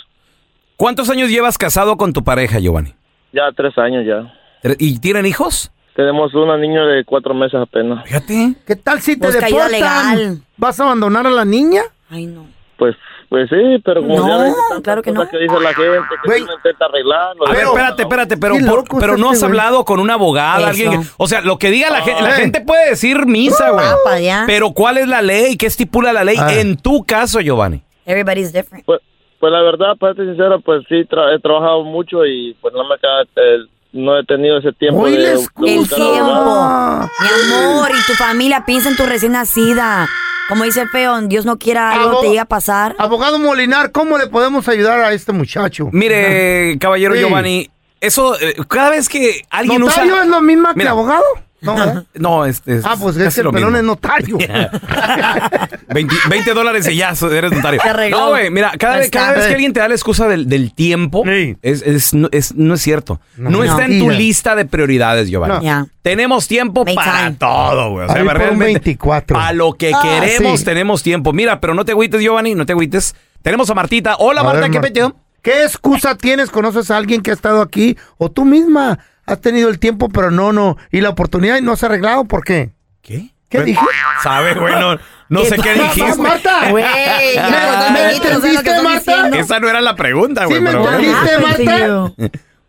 ¿Cuántos 0.78 1.12
años 1.12 1.30
llevas 1.30 1.60
casado 1.60 1.96
con 1.96 2.12
tu 2.12 2.24
pareja, 2.24 2.60
Giovanni? 2.60 2.94
ya 3.34 3.52
tres 3.56 3.78
años 3.78 4.04
ya. 4.06 4.34
¿Y 4.80 5.00
tienen 5.00 5.26
hijos? 5.28 5.72
Tenemos 5.96 6.34
una 6.34 6.58
niña 6.58 6.86
de 6.86 7.04
cuatro 7.04 7.34
meses 7.34 7.60
apenas. 7.62 8.04
Fíjate. 8.06 8.56
¿qué 8.66 8.76
tal 8.76 9.00
si 9.00 9.20
te 9.20 9.28
Busca 9.28 9.46
deportan? 9.46 9.72
legal. 9.72 10.42
¿Vas 10.58 10.80
a 10.80 10.84
abandonar 10.84 11.28
a 11.28 11.30
la 11.30 11.46
niña? 11.46 11.84
Ay, 12.10 12.26
no. 12.26 12.48
Pues, 12.78 12.96
pues 13.32 13.50
sí, 13.50 13.82
pero 13.86 14.02
como 14.02 14.18
No, 14.18 14.28
ya 14.28 14.44
ves 14.44 14.54
claro 14.84 15.02
que 15.02 15.12
no. 15.14 15.26
que 15.28 15.38
dice 15.38 15.58
la 15.60 15.74
gente, 15.74 15.88
que 16.26 16.42
uno 16.44 16.54
intenta 16.54 16.86
arreglarlo. 16.86 17.48
A 17.48 17.52
ver, 17.54 17.64
espérate, 17.64 18.02
espérate, 18.04 18.38
pero, 18.38 18.56
por- 18.68 19.00
pero 19.00 19.16
no 19.18 19.30
has 19.30 19.36
este 19.36 19.48
güey. 19.48 19.58
hablado 19.58 19.86
con 19.86 20.02
un 20.02 20.12
abogado, 20.12 20.60
Eso. 20.60 20.70
alguien. 20.70 21.02
que- 21.02 21.08
o 21.16 21.28
sea, 21.28 21.40
lo 21.40 21.58
que 21.58 21.72
diga 21.72 21.90
la 21.90 22.02
gente, 22.02 22.22
la 22.22 22.30
Ah. 22.30 22.34
gente 22.34 22.60
puede 22.60 22.90
decir 22.90 23.26
misa, 23.26 23.70
güey. 23.72 24.24
Ya. 24.26 24.44
Pero 24.46 24.72
¿cuál 24.72 24.98
es 24.98 25.08
la 25.08 25.22
ley? 25.22 25.56
¿Qué 25.56 25.66
estipula 25.68 26.12
la 26.12 26.26
ley 26.26 26.36
Ah. 26.38 26.54
en 26.60 26.76
tu 26.76 27.06
caso, 27.06 27.40
Giovanni? 27.40 27.82
Everybody's 28.06 28.52
different. 28.52 28.86
Pues, 28.86 29.00
pues 29.40 29.52
la 29.54 29.62
verdad, 29.62 29.96
para 29.98 30.14
ser 30.14 30.26
sincero, 30.26 30.60
pues 30.60 30.84
sí, 30.90 30.96
tra- 31.10 31.34
he 31.34 31.40
trabajado 31.40 31.84
mucho 31.86 32.26
y 32.26 32.54
pues 32.60 32.74
no 32.74 32.84
me 32.84 32.98
queda, 32.98 33.22
eh, 33.38 33.60
no 33.94 34.18
he 34.20 34.26
tenido 34.26 34.58
ese 34.60 34.72
tiempo 34.74 35.06
de, 35.08 35.18
de 35.18 35.34
El 35.34 35.88
tiempo. 35.90 35.96
abogado. 36.26 37.10
Mi 37.20 37.54
amor, 37.54 37.90
y 37.92 38.06
tu 38.08 38.14
familia 38.14 38.64
piensa 38.66 38.90
en 38.90 38.96
tu 38.96 39.06
recién 39.06 39.34
nacida. 39.34 40.08
Como 40.50 40.64
dice 40.66 40.86
Feo, 40.88 41.20
Dios 41.22 41.46
no 41.46 41.58
quiera 41.58 41.92
algo 41.94 42.10
Abo- 42.18 42.22
te 42.22 42.30
llega 42.30 42.42
a 42.42 42.46
pasar. 42.46 42.96
Abogado 43.00 43.40
Molinar, 43.40 43.92
¿cómo 43.92 44.18
le 44.18 44.28
podemos 44.28 44.68
ayudar 44.68 45.00
a 45.00 45.14
este 45.14 45.32
muchacho? 45.32 45.88
Mire, 45.92 46.78
caballero 46.80 47.14
Sí. 47.14 47.20
Giovanni, 47.22 47.70
eso, 48.02 48.38
eh, 48.40 48.56
cada 48.68 48.90
vez 48.90 49.08
que 49.08 49.44
alguien 49.50 49.82
usa... 49.84 50.04
¿Notario 50.04 50.24
es 50.24 50.28
lo 50.30 50.42
mismo 50.42 50.68
que 50.70 50.76
Mira. 50.76 50.92
abogado? 50.92 51.24
No. 51.62 52.06
No, 52.16 52.46
este 52.46 52.78
es 52.78 52.86
Ah, 52.86 52.96
pues 53.00 53.16
es 53.18 53.34
que 53.36 53.42
el 53.42 53.46
lo 53.46 53.52
pelón 53.52 53.74
mismo. 53.74 53.80
es 53.80 53.84
notario. 53.86 54.38
20, 55.94 56.16
20 56.30 56.54
dólares 56.54 56.88
y 56.90 56.96
ya 56.96 57.14
eres 57.32 57.52
notario. 57.52 57.82
No, 58.10 58.30
güey, 58.30 58.50
mira, 58.50 58.72
cada, 58.78 58.98
vez, 58.98 59.10
cada 59.10 59.34
vez 59.34 59.46
que 59.48 59.54
alguien 59.54 59.74
te 59.74 59.80
da 59.80 59.88
la 59.88 59.94
excusa 59.96 60.28
del, 60.28 60.48
del 60.48 60.74
tiempo, 60.74 61.24
Sí. 61.26 61.58
es, 61.62 61.82
es- 61.82 62.14
no, 62.14 62.30
es- 62.32 62.56
no 62.56 62.74
es 62.76 62.82
cierto. 62.82 63.20
No, 63.38 63.50
No. 63.50 63.64
está 63.64 63.86
en 63.86 64.00
tu 64.00 64.10
lista 64.10 64.56
de 64.56 64.66
prioridades, 64.66 65.30
Giovanni. 65.30 65.68
Tenemos 66.02 66.48
tiempo 66.48 66.84
Make 66.84 66.96
para 66.96 67.18
time. 67.26 67.36
todo, 67.40 67.92
güey. 67.92 68.06
O 68.08 68.12
sea, 68.14 68.24
realmente, 68.24 68.66
24. 68.66 69.40
A 69.40 69.54
lo 69.54 69.74
que 69.74 69.92
Ah, 69.94 70.00
queremos 70.02 70.60
sí. 70.60 70.66
tenemos 70.66 71.04
tiempo. 71.04 71.32
Mira, 71.34 71.60
pero 71.60 71.74
no 71.74 71.86
te 71.86 71.92
agüites, 71.92 72.22
Giovanni, 72.22 72.56
no 72.56 72.66
te 72.66 72.74
agüites. 72.74 73.16
Tenemos 73.42 73.70
a 73.70 73.74
Martita. 73.76 74.16
Hola, 74.20 74.42
A 74.42 74.44
Marta, 74.44 74.62
ver, 74.62 74.72
¿qué 74.72 74.80
peteo? 74.80 75.16
¿Qué 75.42 75.64
excusa 75.64 76.16
tienes? 76.16 76.50
¿Conoces 76.52 76.92
a 76.92 76.98
alguien 76.98 77.22
que 77.22 77.32
ha 77.32 77.34
estado 77.34 77.62
aquí? 77.62 77.98
¿O 78.18 78.30
tú 78.30 78.46
misma 78.46 79.00
has 79.34 79.42
tenido 79.42 79.70
el 79.70 79.80
tiempo, 79.80 80.10
pero 80.10 80.32
no, 80.32 80.52
no? 80.54 80.78
¿Y 80.92 81.02
la 81.02 81.10
oportunidad 81.10 81.58
y 81.58 81.62
no 81.62 81.76
se 81.76 81.86
ha 81.86 81.90
arreglado? 81.90 82.26
¿Por 82.26 82.44
qué? 82.44 82.72
¿Qué? 83.02 83.30
¿Qué 83.50 83.62
dije? 83.64 83.82
Sabe, 84.24 84.54
güey, 84.54 84.74
no, 84.76 84.98
no 85.30 85.44
sé 85.44 85.58
qué 85.58 85.74
dijiste. 85.74 86.22
Marta. 86.22 86.70
Güey, 86.70 86.86
¿Me- 86.86 87.34
ya, 87.36 87.90
me 87.92 88.00
no 88.04 88.10
entendiste, 88.12 88.82
Marta? 88.82 89.00
diciendo. 89.12 89.38
Esa 89.38 89.60
no 89.60 89.68
era 89.70 89.82
la 89.82 89.96
pregunta, 89.96 90.46
güey. 90.46 90.58
¿Sí 90.58 90.64
me 90.64 90.72
entendiste, 90.72 91.38
Marta? 91.38 92.14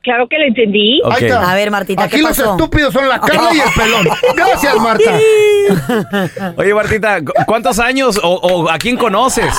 Claro 0.03 0.27
que 0.29 0.37
lo 0.37 0.45
entendí. 0.47 1.01
Ok. 1.05 1.13
Ahí 1.13 1.25
está. 1.27 1.49
A 1.49 1.55
ver, 1.55 1.71
Martita, 1.71 2.03
Aquí 2.03 2.17
¿qué 2.17 2.23
los 2.23 2.37
pasó? 2.37 2.51
estúpidos 2.53 2.93
son 2.93 3.09
la 3.09 3.21
Carla 3.21 3.51
y 3.55 3.61
el 3.61 3.71
pelón. 3.77 4.09
Gracias, 4.37 4.77
Marta. 4.81 5.13
Oye, 6.57 6.75
Martita, 6.75 7.21
¿cu- 7.21 7.33
¿cuántos 7.47 7.79
años 7.79 8.19
o, 8.21 8.29
o 8.35 8.69
a 8.69 8.79
quién 8.79 8.97
conoces? 8.97 9.55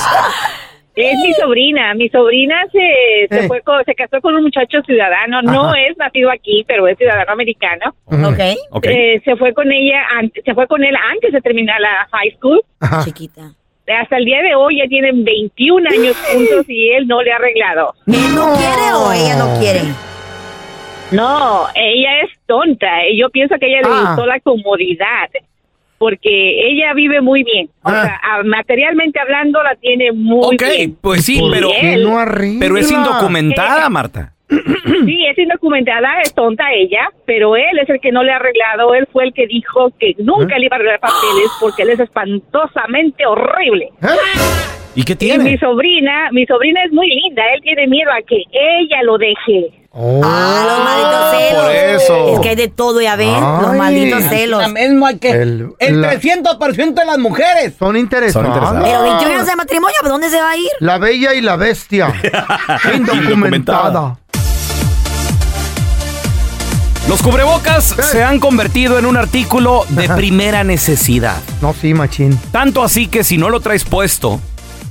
Es 0.95 1.17
mi 1.19 1.33
sobrina. 1.33 1.93
Mi 1.95 2.07
sobrina 2.09 2.55
se, 2.71 3.27
se 3.35 3.45
Eh. 3.45 3.47
fue 3.47 3.61
con- 3.61 3.83
se 3.83 3.95
casó 3.95 4.21
con 4.21 4.35
un 4.35 4.43
muchacho 4.43 4.81
ciudadano. 4.83 5.41
No 5.41 5.73
es 5.73 5.97
nacido 5.97 6.29
aquí, 6.29 6.63
pero 6.67 6.87
es 6.87 6.97
ciudadano 6.97 7.31
americano. 7.31 7.95
Ok. 8.05 8.39
Ok. 8.71 8.85
Eh, 8.87 9.21
se 9.25 9.35
fue 9.35 9.53
con 9.53 9.71
ella, 9.71 10.03
se 10.45 10.53
fue 10.53 10.67
con 10.67 10.83
él 10.83 10.95
antes 11.11 11.31
de 11.31 11.41
terminar 11.41 11.79
la 11.81 12.07
high 12.11 12.31
school. 12.37 12.61
Ajá. 12.79 13.03
Chiquita. 13.03 13.41
Hasta 14.01 14.17
el 14.17 14.25
día 14.25 14.41
de 14.41 14.55
hoy 14.55 14.77
ya 14.77 14.87
tienen 14.87 15.23
21 15.25 15.85
años 15.89 16.15
juntos 16.31 16.65
y 16.69 16.91
él 16.91 17.05
no 17.07 17.21
le 17.21 17.33
ha 17.33 17.35
arreglado. 17.35 17.93
¿Él 18.07 18.33
no 18.35 18.53
quiere 18.55 18.93
o 18.95 19.11
ella 19.11 19.35
no 19.37 19.59
quiere? 19.59 19.81
No, 21.11 21.67
ella 21.75 22.21
es 22.23 22.29
tonta. 22.47 22.87
Yo 23.15 23.29
pienso 23.29 23.55
que 23.59 23.65
a 23.65 23.69
ella 23.69 23.81
le 23.87 23.93
Ah. 23.93 24.05
gustó 24.07 24.25
la 24.25 24.39
comodidad. 24.39 25.29
Porque 26.03 26.67
ella 26.69 26.93
vive 26.93 27.21
muy 27.21 27.43
bien. 27.45 27.67
O 27.81 27.87
Ah. 27.89 28.03
sea, 28.03 28.43
materialmente 28.43 29.19
hablando 29.21 29.63
la 29.63 29.73
tiene 29.75 30.11
muy 30.11 30.55
Ok, 30.55 30.63
bien. 30.75 30.97
pues 30.99 31.23
sí, 31.23 31.39
¿Por 31.39 31.51
pero, 31.53 31.69
no 31.99 32.19
pero 32.59 32.77
es 32.77 32.91
indocumentada, 32.91 33.89
Marta. 33.89 34.33
Sí, 35.05 35.25
es 35.25 35.37
indocumentada, 35.37 36.19
es 36.21 36.33
tonta 36.35 36.65
ella, 36.73 37.07
pero 37.25 37.55
él 37.55 37.79
es 37.81 37.89
el 37.89 38.01
que 38.01 38.11
no 38.11 38.21
le 38.21 38.33
ha 38.33 38.35
arreglado. 38.35 38.93
Él 38.95 39.07
fue 39.13 39.23
el 39.23 39.33
que 39.33 39.47
dijo 39.47 39.91
que 39.97 40.13
nunca 40.17 40.59
le 40.59 40.65
iba 40.65 40.75
a 40.75 40.79
arreglar 40.79 40.99
papeles 40.99 41.49
porque 41.61 41.83
él 41.83 41.91
es 41.91 41.99
espantosamente 42.01 43.25
horrible. 43.25 43.85
¿Eh? 44.01 44.07
¿Y 44.95 45.03
qué 45.03 45.13
Y 45.13 45.15
mi 45.15 45.17
tiene? 45.43 45.57
sobrina, 45.57 46.29
mi 46.33 46.45
sobrina 46.45 46.83
es 46.83 46.91
muy 46.91 47.07
linda. 47.07 47.41
Él 47.55 47.61
tiene 47.61 47.87
miedo 47.87 48.11
a 48.11 48.21
que 48.21 48.43
ella 48.51 49.01
lo 49.03 49.17
deje. 49.17 49.71
Oh. 49.95 50.21
Ah, 50.23 50.63
los 50.65 50.83
malditos 50.83 51.37
celos. 51.37 51.61
por 51.63 51.71
eso. 51.75 52.33
Es 52.33 52.39
que 52.39 52.49
hay 52.49 52.55
de 52.55 52.67
todo, 52.67 52.99
ya 52.99 53.15
ven. 53.15 53.29
Los 53.39 53.69
Ay. 53.71 53.77
malditos 53.77 54.23
celos. 54.23 54.71
mismo 54.71 55.05
hay 55.05 55.17
que... 55.19 55.29
El- 55.29 55.67
El, 55.77 56.01
la- 56.01 56.13
300% 56.15 56.93
de 56.95 57.05
las 57.05 57.17
mujeres. 57.19 57.73
Son 57.77 57.95
interesadas. 57.95 58.81
Pero 58.83 59.03
21 59.03 59.33
años 59.35 59.45
de 59.45 59.55
matrimonio, 59.55 59.95
¿pero 60.01 60.13
dónde 60.13 60.29
se 60.31 60.41
va 60.41 60.49
a 60.49 60.57
ir? 60.57 60.67
La 60.79 60.97
bella 60.97 61.35
y 61.35 61.41
la 61.41 61.57
bestia. 61.57 62.11
Indocumentada. 62.95 64.17
Los 67.07 67.21
cubrebocas 67.21 67.95
se 68.11 68.23
han 68.23 68.39
convertido 68.39 68.97
en 68.97 69.05
un 69.05 69.17
artículo 69.17 69.85
de 69.89 70.07
primera 70.09 70.63
necesidad. 70.63 71.35
No, 71.61 71.75
sí, 71.79 71.93
machín. 71.93 72.39
Tanto 72.51 72.81
así 72.83 73.07
que 73.07 73.23
si 73.23 73.37
no 73.37 73.49
lo 73.49 73.59
traes 73.59 73.83
puesto, 73.83 74.39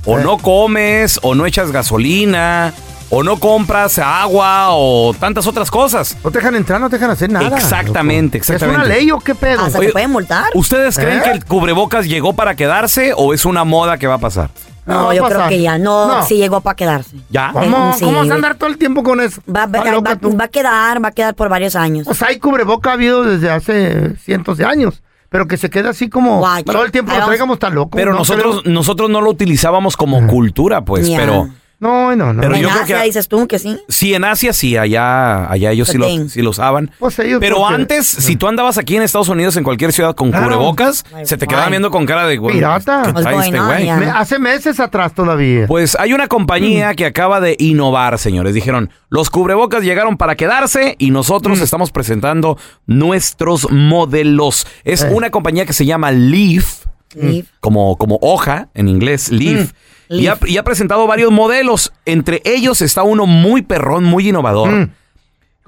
o 0.05 0.19
Eh. 0.19 0.23
no 0.23 0.37
comes, 0.37 1.19
o 1.23 1.33
no 1.35 1.45
echas 1.47 1.71
gasolina, 1.71 2.71
o 3.15 3.21
no 3.21 3.37
compras 3.37 3.99
agua, 3.99 4.69
o 4.71 5.13
tantas 5.13 5.45
otras 5.45 5.69
cosas. 5.69 6.17
No 6.23 6.31
te 6.31 6.39
dejan 6.39 6.55
entrar, 6.55 6.81
no 6.81 6.89
te 6.89 6.95
dejan 6.95 7.11
hacer 7.11 7.31
nada. 7.31 7.45
Exactamente, 7.55 8.39
loco. 8.39 8.53
exactamente. 8.53 8.81
¿Es 8.81 8.87
una 8.87 8.95
ley 8.95 9.11
o 9.11 9.19
qué 9.19 9.35
pedo? 9.35 9.61
Hasta 9.61 9.77
Oye, 9.77 9.87
te 9.87 9.93
pueden 9.93 10.09
multar. 10.09 10.45
¿Ustedes 10.55 10.97
creen 10.97 11.19
¿Eh? 11.19 11.21
que 11.23 11.31
el 11.31 11.45
cubrebocas 11.45 12.07
llegó 12.07 12.33
para 12.33 12.55
quedarse 12.55 13.13
o 13.15 13.35
es 13.35 13.45
una 13.45 13.65
moda 13.65 13.99
que 13.99 14.07
va 14.07 14.15
a 14.15 14.19
pasar? 14.19 14.49
No, 14.87 15.13
yo 15.13 15.23
creo 15.25 15.47
que 15.47 15.61
ya. 15.61 15.77
No, 15.77 16.25
sí 16.25 16.37
llegó 16.37 16.61
para 16.61 16.75
quedarse. 16.75 17.15
¿Ya? 17.29 17.51
¿Cómo? 17.53 17.91
Eh, 17.91 17.93
sí, 17.99 18.05
¿Cómo 18.05 18.17
vas 18.17 18.31
a 18.31 18.33
andar 18.33 18.55
todo 18.55 18.69
el 18.71 18.79
tiempo 18.79 19.03
con 19.03 19.21
eso? 19.21 19.41
Va, 19.47 19.63
a 19.63 20.47
quedar, 20.47 21.03
va 21.03 21.07
a 21.07 21.11
quedar 21.11 21.35
por 21.35 21.49
varios 21.49 21.75
años. 21.75 22.07
Pues 22.07 22.21
hay 22.23 22.39
cubreboca 22.39 22.89
ha 22.89 22.93
habido 22.93 23.23
desde 23.23 23.51
hace 23.51 24.17
cientos 24.17 24.57
de 24.57 24.65
años. 24.65 25.03
Pero 25.29 25.47
que 25.47 25.57
se 25.57 25.69
queda 25.69 25.91
así 25.91 26.09
como 26.09 26.39
Guay, 26.39 26.63
todo 26.63 26.83
el 26.83 26.91
tiempo 26.91 27.11
lo 27.11 27.25
traigamos 27.25 27.57
tan 27.57 27.73
loco. 27.73 27.95
Pero 27.95 28.11
¿no? 28.11 28.19
nosotros, 28.19 28.65
nosotros 28.65 29.09
no 29.09 29.19
lo 29.19 29.31
utilizábamos 29.31 29.97
como 29.97 30.27
cultura, 30.27 30.83
pues, 30.83 31.07
Ya. 31.07 31.17
pero... 31.17 31.49
No, 31.83 32.15
no, 32.15 32.33
no. 32.33 32.41
Pero 32.41 32.55
en 32.55 32.61
yo 32.61 32.69
creo 32.69 32.81
Asia 32.83 32.99
que- 32.99 33.05
dices 33.05 33.27
tú 33.27 33.47
que 33.47 33.59
sí. 33.59 33.77
Sí, 33.89 34.13
en 34.13 34.23
Asia 34.23 34.53
sí, 34.53 34.77
allá, 34.77 35.51
allá 35.51 35.71
ellos 35.71 35.89
sí 35.89 35.97
lo, 35.97 36.05
Petín. 36.05 36.29
sí 36.29 36.41
lo 36.41 36.49
usaban. 36.51 36.91
Pues 36.97 37.19
ellos 37.19 37.39
Pero 37.39 37.57
porque- 37.57 37.75
antes, 37.75 38.07
si 38.07 38.35
tú 38.35 38.47
andabas 38.47 38.77
aquí 38.77 38.95
en 38.95 39.03
Estados 39.03 39.27
Unidos, 39.29 39.57
en 39.57 39.63
cualquier 39.63 39.91
ciudad 39.93 40.15
con 40.15 40.29
Claro. 40.31 40.45
cubrebocas, 40.45 41.03
se 41.23 41.37
te 41.37 41.45
quedaban 41.45 41.69
viendo 41.71 41.91
con 41.91 42.05
cara 42.05 42.25
de 42.25 42.37
güey. 42.37 42.55
Pirata. 42.55 43.01
¿qué 43.05 43.11
What's 43.11 43.21
trae 43.23 43.33
going 43.35 43.53
este 43.53 43.59
güey? 43.59 43.91
Me- 43.99 44.09
hace 44.11 44.39
meses 44.39 44.79
atrás 44.79 45.13
todavía. 45.13 45.67
Pues 45.67 45.95
hay 45.99 46.13
una 46.13 46.27
compañía 46.27 46.93
que 46.95 47.05
acaba 47.05 47.39
de 47.39 47.55
innovar, 47.59 48.17
señores. 48.17 48.53
Dijeron, 48.53 48.89
los 49.09 49.29
cubrebocas 49.29 49.83
llegaron 49.83 50.17
para 50.17 50.35
quedarse 50.35 50.95
y 50.99 51.11
nosotros 51.11 51.59
estamos 51.59 51.91
presentando 51.91 52.57
nuestros 52.87 53.69
modelos. 53.71 54.65
Es 54.83 55.03
Eh. 55.03 55.09
una 55.11 55.29
compañía 55.29 55.65
que 55.65 55.73
se 55.73 55.85
llama 55.85 56.11
Leaf, 56.11 56.85
Leaf. 57.15 57.47
como, 57.59 57.97
como 57.97 58.17
hoja 58.21 58.69
en 58.73 58.87
inglés, 58.87 59.29
Leaf. 59.31 59.71
Y, 60.09 60.27
ha, 60.27 60.37
y 60.45 60.57
ha 60.57 60.63
presentado 60.63 61.07
varios 61.07 61.31
modelos. 61.31 61.93
Entre 62.05 62.41
ellos 62.45 62.81
está 62.81 63.03
uno 63.03 63.25
muy 63.25 63.61
perrón, 63.61 64.03
muy 64.03 64.29
innovador. 64.29 64.69
Mm. 64.69 64.91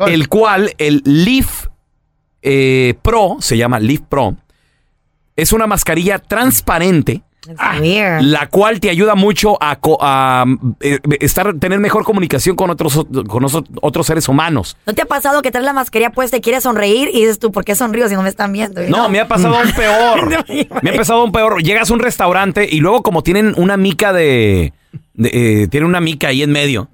El 0.08 0.28
cual, 0.28 0.74
el 0.78 1.02
Leaf 1.06 1.68
eh, 2.42 2.96
Pro, 3.02 3.38
se 3.40 3.58
llama 3.58 3.80
Leaf 3.80 4.02
Pro, 4.08 4.36
es 5.36 5.52
una 5.52 5.68
mascarilla 5.68 6.20
transparente 6.20 7.24
Weird. 7.80 8.22
la 8.22 8.48
cual 8.48 8.80
te 8.80 8.90
ayuda 8.90 9.16
mucho 9.16 9.58
a, 9.62 9.76
co- 9.78 9.98
a, 10.02 10.46
eh, 10.82 11.00
estar 11.20 11.54
tener 11.60 11.80
mejor 11.80 12.04
comunicación 12.04 12.56
con 12.56 12.70
otros 12.70 13.06
con 13.28 13.44
oso- 13.44 13.66
otros 13.82 14.08
seres 14.08 14.28
humanos. 14.28 14.78
¿No 14.86 14.94
te 14.94 15.02
ha 15.02 15.06
pasado 15.06 15.42
que 15.42 15.52
traes 15.52 15.66
la 15.66 15.74
mascarilla 15.74 16.10
puesta 16.12 16.38
y 16.38 16.42
quieres 16.42 16.64
sonreír 16.64 17.10
y 17.14 17.22
dices 17.22 17.40
tú, 17.40 17.52
¿por 17.52 17.64
qué 17.66 17.76
sonrío 17.76 18.08
si 18.10 18.16
no 18.16 18.22
me 18.24 18.30
están 18.30 18.52
viendo? 18.52 18.82
No, 18.90 19.10
me 19.10 19.20
ha 19.20 19.28
pasado 19.28 19.56
un 19.62 19.72
peor. 19.72 20.46
Me 20.84 20.90
ha 20.90 20.94
pasado 20.96 21.24
un 21.24 21.32
peor. 21.32 21.62
Llegas 21.64 21.90
a 21.90 21.94
un 21.94 22.00
restaurante 22.00 22.68
y 22.70 22.80
luego 22.80 23.04
como 23.04 23.24
tienen 23.24 23.54
una 23.58 23.78
mica 23.78 24.14
de, 24.14 24.74
de, 25.14 25.64
eh, 25.64 25.68
tienen 25.68 25.90
una 25.90 26.02
mica 26.02 26.28
ahí 26.30 26.44
en 26.44 26.52
medio. 26.52 26.90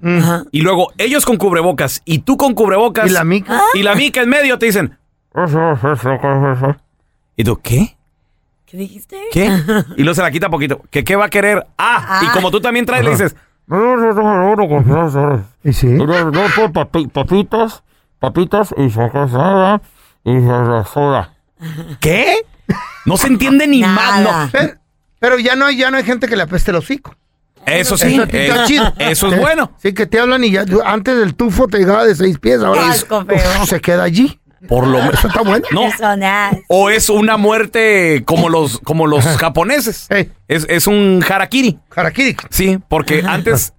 Y 0.52 0.60
luego 0.62 0.92
ellos 0.98 1.24
con 1.24 1.36
cubrebocas 1.36 2.02
y 2.04 2.18
tú 2.20 2.36
con 2.36 2.54
cubrebocas 2.54 3.06
¿Y 3.08 3.10
la 3.12 3.24
mica? 3.24 3.60
y 3.74 3.82
la 3.82 3.94
mica 3.94 4.22
en 4.22 4.28
medio 4.28 4.58
te 4.58 4.66
dicen, 4.66 4.96
¿y 7.36 7.44
tú 7.44 7.60
qué? 7.62 7.96
¿Qué 8.72 8.78
dijiste? 8.78 9.20
¿Qué? 9.32 9.44
Y 9.98 10.02
luego 10.02 10.14
se 10.14 10.22
la 10.22 10.30
quita 10.30 10.48
poquito. 10.48 10.80
¿Qué, 10.90 11.04
qué 11.04 11.14
va 11.14 11.26
a 11.26 11.28
querer? 11.28 11.66
Ah, 11.76 12.20
y 12.22 12.26
Ah. 12.26 12.30
como 12.32 12.50
tú 12.50 12.58
también 12.58 12.86
traes, 12.86 13.04
le 13.04 13.10
dices, 13.10 13.36
¿Y 15.62 15.72
sí? 15.74 15.98
papitas, 17.12 17.82
papitas 18.18 18.74
y 18.78 18.88
soda 18.88 19.82
y 20.24 20.32
soda. 20.90 21.34
¿qué? 22.00 22.36
No 23.04 23.18
se 23.18 23.26
entiende 23.26 23.66
ni 23.66 23.82
más. 23.82 24.20
no. 24.20 24.30
Nada. 24.32 24.48
Pero, 24.50 24.72
pero 25.18 25.38
ya 25.38 25.54
no 25.54 25.66
hay, 25.66 25.76
ya 25.76 25.90
no 25.90 25.98
hay 25.98 26.04
gente 26.04 26.26
que 26.26 26.34
le 26.36 26.44
apeste 26.44 26.70
el 26.70 26.78
hocico. 26.78 27.14
Eso 27.66 27.96
sí, 27.98 28.14
Eso 28.14 28.26
eh, 28.32 28.92
eso 28.98 29.28
es 29.28 29.38
bueno. 29.38 29.70
Sí, 29.76 29.92
que 29.92 30.06
te 30.06 30.18
hablan 30.18 30.42
y 30.42 30.50
ya 30.50 30.64
antes 30.84 31.16
del 31.16 31.34
tufo 31.36 31.68
te 31.68 31.78
llegaba 31.78 32.04
de 32.04 32.14
seis 32.14 32.38
pies, 32.38 32.60
ahora 32.60 32.88
Asco, 32.90 33.24
feo. 33.24 33.66
se 33.66 33.80
queda 33.80 34.02
allí. 34.02 34.40
Por 34.68 34.86
lo 34.86 34.98
menos. 34.98 35.24
Está 35.24 35.42
bueno. 35.42 35.66
No. 35.72 35.88
O 36.68 36.90
es 36.90 37.08
una 37.08 37.36
muerte 37.36 38.22
como 38.24 38.48
los, 38.48 38.78
como 38.80 39.06
los 39.06 39.24
japoneses. 39.24 40.06
Ey. 40.10 40.30
Es, 40.48 40.66
es 40.68 40.86
un 40.86 41.24
harakiri. 41.28 41.78
Harakiri. 41.94 42.36
Sí, 42.50 42.78
porque 42.88 43.22
antes 43.26 43.74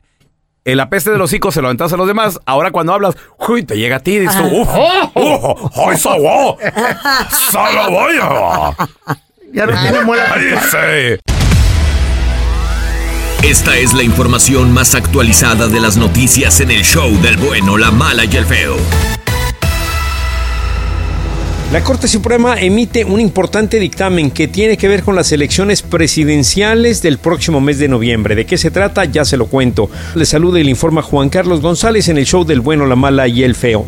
el 0.65 0.79
apeste 0.79 1.11
de 1.11 1.17
los 1.17 1.29
hocico 1.29 1.51
se 1.51 1.61
lo 1.61 1.67
aventas 1.67 1.91
a 1.93 1.97
los 1.97 2.07
demás. 2.07 2.39
Ahora 2.45 2.71
cuando 2.71 2.93
hablas, 2.93 3.15
uy, 3.47 3.63
te 3.63 3.77
llega 3.77 3.97
a 3.97 3.99
ti 3.99 4.13
y 4.13 4.19
dices 4.19 4.37
tú, 4.37 4.61
uf, 4.61 4.69
uf, 5.13 5.77
¡ay, 5.77 5.97
sabó! 5.97 6.57
¡Salaboya! 7.51 8.75
Ya 9.53 9.65
no 9.65 9.81
tiene 9.81 10.01
muela. 10.01 10.35
Esta 13.43 13.75
es 13.77 13.93
la 13.93 14.03
información 14.03 14.71
más 14.73 14.95
actualizada 14.95 15.67
de 15.67 15.81
las 15.81 15.97
noticias 15.97 16.61
en 16.61 16.71
el 16.71 16.83
show 16.83 17.09
del 17.21 17.35
bueno, 17.37 17.77
la 17.77 17.91
mala 17.91 18.23
y 18.23 18.35
el 18.37 18.45
feo. 18.45 18.77
La 21.73 21.83
Corte 21.83 22.07
Suprema 22.07 22.61
emite 22.61 23.03
un 23.03 23.19
importante 23.19 23.79
dictamen 23.79 24.29
que 24.29 24.47
tiene 24.47 24.77
que 24.77 24.87
ver 24.87 25.01
con 25.01 25.15
las 25.15 25.31
elecciones 25.31 25.81
presidenciales 25.81 27.01
del 27.01 27.17
próximo 27.17 27.61
mes 27.61 27.79
de 27.79 27.87
noviembre. 27.87 28.35
¿De 28.35 28.45
qué 28.45 28.59
se 28.59 28.69
trata? 28.69 29.05
Ya 29.05 29.25
se 29.25 29.37
lo 29.37 29.47
cuento. 29.47 29.89
Le 30.13 30.27
saluda 30.27 30.59
y 30.59 30.63
le 30.63 30.69
informa 30.69 31.01
Juan 31.01 31.29
Carlos 31.29 31.61
González 31.61 32.09
en 32.09 32.19
el 32.19 32.27
show 32.27 32.45
del 32.45 32.61
bueno, 32.61 32.85
la 32.85 32.95
mala 32.95 33.27
y 33.27 33.41
el 33.41 33.55
feo. 33.55 33.87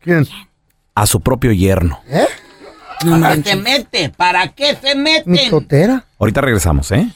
¿Quién? 0.00 0.26
a 0.94 1.06
su 1.06 1.20
propio 1.20 1.52
yerno. 1.52 2.00
¿Para 3.00 3.36
qué 3.36 3.42
se 3.42 3.56
mete? 3.56 4.08
¿Para 4.10 4.48
qué 4.48 4.76
se 4.80 4.94
meten? 4.94 5.50
totera? 5.50 6.04
Ahorita 6.18 6.40
regresamos, 6.40 6.90
¿eh? 6.92 7.06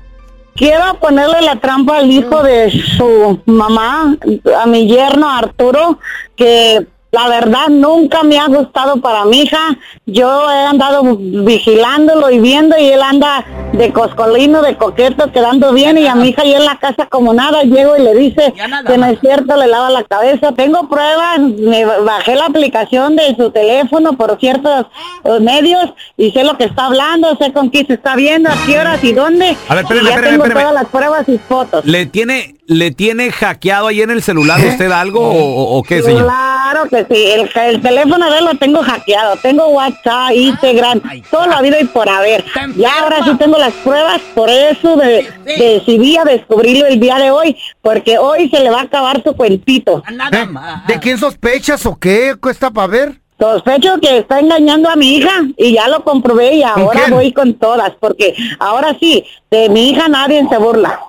Quiero 0.56 0.94
ponerle 1.02 1.42
la 1.42 1.58
trampa 1.58 1.98
al 1.98 2.10
hijo 2.10 2.42
de 2.42 2.72
su 2.72 3.42
mamá, 3.46 4.16
a 4.58 4.66
mi 4.66 4.88
yerno 4.88 5.30
Arturo, 5.30 6.00
que 6.38 6.88
La 7.16 7.30
verdad 7.30 7.70
nunca 7.70 8.24
me 8.24 8.38
ha 8.38 8.48
gustado 8.48 8.98
para 8.98 9.24
mi 9.24 9.44
hija. 9.44 9.78
Yo 10.06 10.52
he 10.52 10.66
andado 10.66 11.16
vigilándolo 11.18 12.30
y 12.30 12.40
viendo 12.40 12.78
y 12.78 12.90
él 12.90 13.02
anda 13.02 13.46
de 13.72 13.94
coscolino, 13.94 14.62
de 14.62 14.76
coqueto, 14.76 15.32
quedando 15.32 15.72
bien 15.72 15.98
y 15.98 16.08
a 16.08 16.16
mi 16.16 16.30
hija 16.30 16.44
y 16.44 16.56
en 16.56 16.66
la 16.66 16.78
casa 16.78 17.06
como 17.06 17.34
nada 17.34 17.64
llego 17.64 17.96
y 17.96 18.02
le 18.02 18.16
dice 18.16 18.54
que 18.86 18.98
no 18.98 19.06
es 19.06 19.18
cierto, 19.22 19.56
le 19.56 19.68
lava 19.68 19.90
la 19.92 20.04
cabeza. 20.04 20.52
Tengo 20.52 20.90
pruebas, 20.90 21.40
me 21.40 21.86
bajé 21.86 22.36
la 22.36 22.48
aplicación 22.48 23.16
de 23.16 23.34
su 23.38 23.50
teléfono 23.50 24.18
por 24.18 24.38
ciertos 24.38 24.88
eh, 25.24 25.40
medios 25.40 25.94
y 26.18 26.32
sé 26.32 26.44
lo 26.44 26.58
que 26.58 26.66
está 26.66 26.88
hablando, 26.88 27.38
sé 27.38 27.54
con 27.54 27.70
quién 27.70 27.88
se 27.88 27.94
está 27.94 28.18
viendo, 28.18 28.50
a 28.50 28.58
qué 28.66 28.78
horas 28.78 29.02
y 29.06 29.14
dónde. 29.14 29.56
A 29.70 29.76
ver, 29.76 29.86
espérame, 29.86 30.04
y 30.04 30.10
ya 30.10 30.16
espérame, 30.16 30.32
tengo 30.32 30.44
espérame. 30.44 30.68
todas 30.68 30.84
las 30.84 30.92
pruebas 30.92 31.30
y 31.30 31.38
fotos. 31.38 31.86
¿Le 31.86 32.06
tiene, 32.08 32.56
¿Le 32.68 32.92
tiene 32.92 33.32
hackeado 33.32 33.88
ahí 33.88 34.02
en 34.02 34.12
el 34.12 34.22
celular 34.22 34.60
usted 34.60 34.92
algo 34.92 35.22
o 35.24 35.82
qué, 35.84 36.02
señor? 36.02 36.24
Claro 36.24 36.90
que 36.90 37.05
sí, 37.10 37.32
el, 37.32 37.50
el 37.54 37.82
teléfono 37.82 38.30
de 38.32 38.40
él 38.40 38.46
lo 38.46 38.56
tengo 38.56 38.82
hackeado, 38.84 39.36
tengo 39.38 39.68
WhatsApp, 39.68 40.32
Instagram, 40.34 41.02
todo 41.30 41.48
lo 41.48 41.54
habido 41.54 41.80
y 41.80 41.86
por 41.86 42.08
haber. 42.10 42.44
Ya 42.76 43.00
ahora 43.00 43.24
sí 43.24 43.36
tengo 43.38 43.58
las 43.58 43.74
pruebas, 43.74 44.22
por 44.34 44.50
eso 44.50 44.96
de, 44.98 45.28
decidí 45.46 46.18
a 46.18 46.24
descubrirlo 46.24 46.86
el 46.88 47.00
día 47.00 47.18
de 47.18 47.32
hoy, 47.32 47.58
porque 47.82 48.18
hoy 48.18 48.50
se 48.50 48.60
le 48.60 48.70
va 48.70 48.82
a 48.82 48.84
acabar 48.84 49.22
su 49.24 49.36
cuentito. 49.36 50.04
¿Eh? 50.32 50.48
¿De 50.88 51.00
quién 51.00 51.18
sospechas 51.18 51.86
o 51.86 51.98
qué? 51.98 52.36
¿Cuesta 52.40 52.72
para 52.72 52.88
ver? 52.88 53.22
Sospecho 53.38 54.00
que 54.02 54.20
está 54.20 54.40
engañando 54.40 54.90
a 54.90 54.96
mi 54.96 55.18
hija 55.18 55.44
y 55.58 55.74
ya 55.74 55.90
lo 55.90 56.04
comprobé 56.04 56.56
y 56.56 56.64
ahora 56.64 57.02
quién? 57.02 57.12
voy 57.12 57.34
con 57.34 57.54
todas, 57.56 57.92
porque 58.00 58.34
ahora 58.60 58.96
sí, 59.00 59.26
de 59.52 59.68
mi 59.70 59.90
hija 59.90 60.08
nadie 60.08 60.48
se 60.50 60.58
burla. 60.58 61.00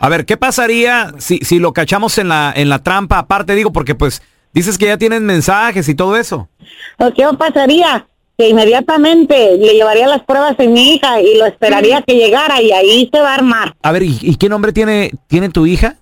A 0.00 0.08
ver, 0.08 0.24
¿qué 0.24 0.36
pasaría 0.36 1.12
si, 1.18 1.38
si 1.38 1.58
lo 1.58 1.72
cachamos 1.72 2.16
en 2.18 2.28
la, 2.28 2.52
en 2.56 2.68
la 2.68 2.82
trampa? 2.82 3.18
Aparte, 3.18 3.54
digo, 3.54 3.72
porque 3.72 3.94
pues 3.94 4.22
dices 4.58 4.78
que 4.78 4.86
ya 4.86 4.98
tienen 4.98 5.24
mensajes 5.24 5.88
y 5.88 5.94
todo 5.94 6.16
eso. 6.16 6.48
¿O 6.98 7.12
¿Qué 7.12 7.24
pasaría? 7.38 8.06
Que 8.36 8.48
inmediatamente 8.50 9.56
le 9.58 9.74
llevaría 9.74 10.06
las 10.06 10.22
pruebas 10.22 10.54
a 10.58 10.62
mi 10.62 10.94
hija 10.94 11.20
y 11.20 11.36
lo 11.38 11.46
esperaría 11.46 12.02
que 12.02 12.14
llegara 12.14 12.60
y 12.62 12.70
ahí 12.72 13.10
se 13.12 13.20
va 13.20 13.32
a 13.32 13.34
armar. 13.34 13.74
A 13.82 13.90
ver, 13.92 14.02
¿y, 14.04 14.16
y 14.20 14.36
qué 14.36 14.48
nombre 14.48 14.72
tiene, 14.72 15.10
tiene 15.26 15.48
tu 15.48 15.66
hija? 15.66 15.96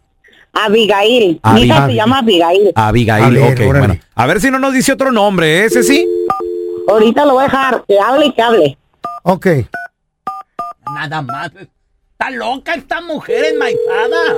Abigail. 0.53 1.40
Mi 1.55 1.62
hija 1.62 1.77
Abigail. 1.85 1.87
se 1.90 1.95
llama 1.95 2.19
Abigail. 2.19 2.73
Abigail, 2.75 3.25
A 3.25 3.29
ver, 3.31 3.53
ok, 3.53 3.66
bueno. 3.79 3.97
A 4.14 4.27
ver 4.27 4.40
si 4.40 4.51
no 4.51 4.59
nos 4.59 4.73
dice 4.73 4.92
otro 4.92 5.12
nombre, 5.12 5.61
¿eh? 5.61 5.64
¿ese 5.66 5.83
sí? 5.83 6.07
Ahorita 6.88 7.25
lo 7.27 7.35
voy 7.35 7.42
a 7.42 7.47
dejar, 7.47 7.85
que 7.87 7.99
hable 7.99 8.27
y 8.27 8.33
que 8.33 8.42
hable. 8.42 8.79
Ok. 9.23 9.47
Nada 10.95 11.23
más. 11.23 11.51
Está 12.12 12.31
loca 12.31 12.75
esta 12.75 13.01
mujer 13.03 13.45
enmaizada. 13.53 14.35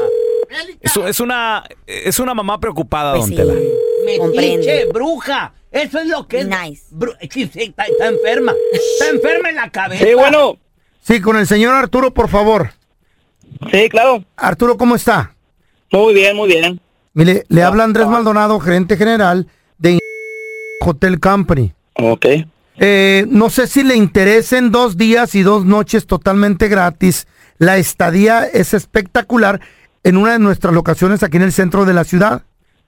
Es, 0.80 0.96
es 0.96 1.20
una, 1.20 1.62
es 1.86 2.18
una 2.18 2.34
mamá 2.34 2.58
preocupada, 2.58 3.12
Pues 3.12 3.22
don 3.22 3.30
sí. 3.30 3.36
Tela. 3.36 3.54
Metiche, 4.12 4.18
Comprende. 4.18 4.86
bruja. 4.92 5.52
Eso 5.70 5.98
es 5.98 6.06
lo 6.06 6.26
que 6.26 6.40
es. 6.40 6.48
Nice. 6.48 6.84
Sí, 7.30 7.50
sí, 7.52 7.62
está, 7.62 7.84
está 7.84 8.06
enferma. 8.06 8.54
Está 8.72 9.10
enferma 9.10 9.50
en 9.50 9.56
la 9.56 9.70
cabeza. 9.70 10.04
Sí, 10.04 10.14
bueno. 10.14 10.56
Sí, 11.02 11.20
con 11.20 11.36
el 11.36 11.46
señor 11.46 11.74
Arturo, 11.74 12.12
por 12.12 12.28
favor. 12.28 12.70
Sí, 13.70 13.88
claro. 13.88 14.24
Arturo, 14.36 14.76
¿cómo 14.76 14.94
está? 14.96 15.34
Muy 15.90 16.14
bien, 16.14 16.36
muy 16.36 16.48
bien. 16.48 16.80
Mire, 17.14 17.44
le 17.48 17.62
habla 17.62 17.84
Andrés 17.84 18.06
Maldonado, 18.06 18.60
gerente 18.60 18.96
general 18.96 19.48
de 19.78 19.98
Hotel 20.84 21.18
Company. 21.18 21.72
Ok. 21.94 22.26
Eh, 22.80 23.24
no 23.28 23.50
sé 23.50 23.66
si 23.66 23.82
le 23.82 23.96
interesen 23.96 24.70
dos 24.70 24.96
días 24.96 25.34
y 25.34 25.42
dos 25.42 25.64
noches 25.64 26.06
totalmente 26.06 26.68
gratis. 26.68 27.26
La 27.58 27.76
estadía 27.76 28.44
es 28.44 28.72
espectacular 28.72 29.60
en 30.04 30.16
una 30.16 30.32
de 30.32 30.38
nuestras 30.38 30.72
locaciones 30.72 31.22
aquí 31.22 31.38
en 31.38 31.42
el 31.42 31.52
centro 31.52 31.84
de 31.84 31.94
la 31.94 32.04
ciudad. 32.04 32.42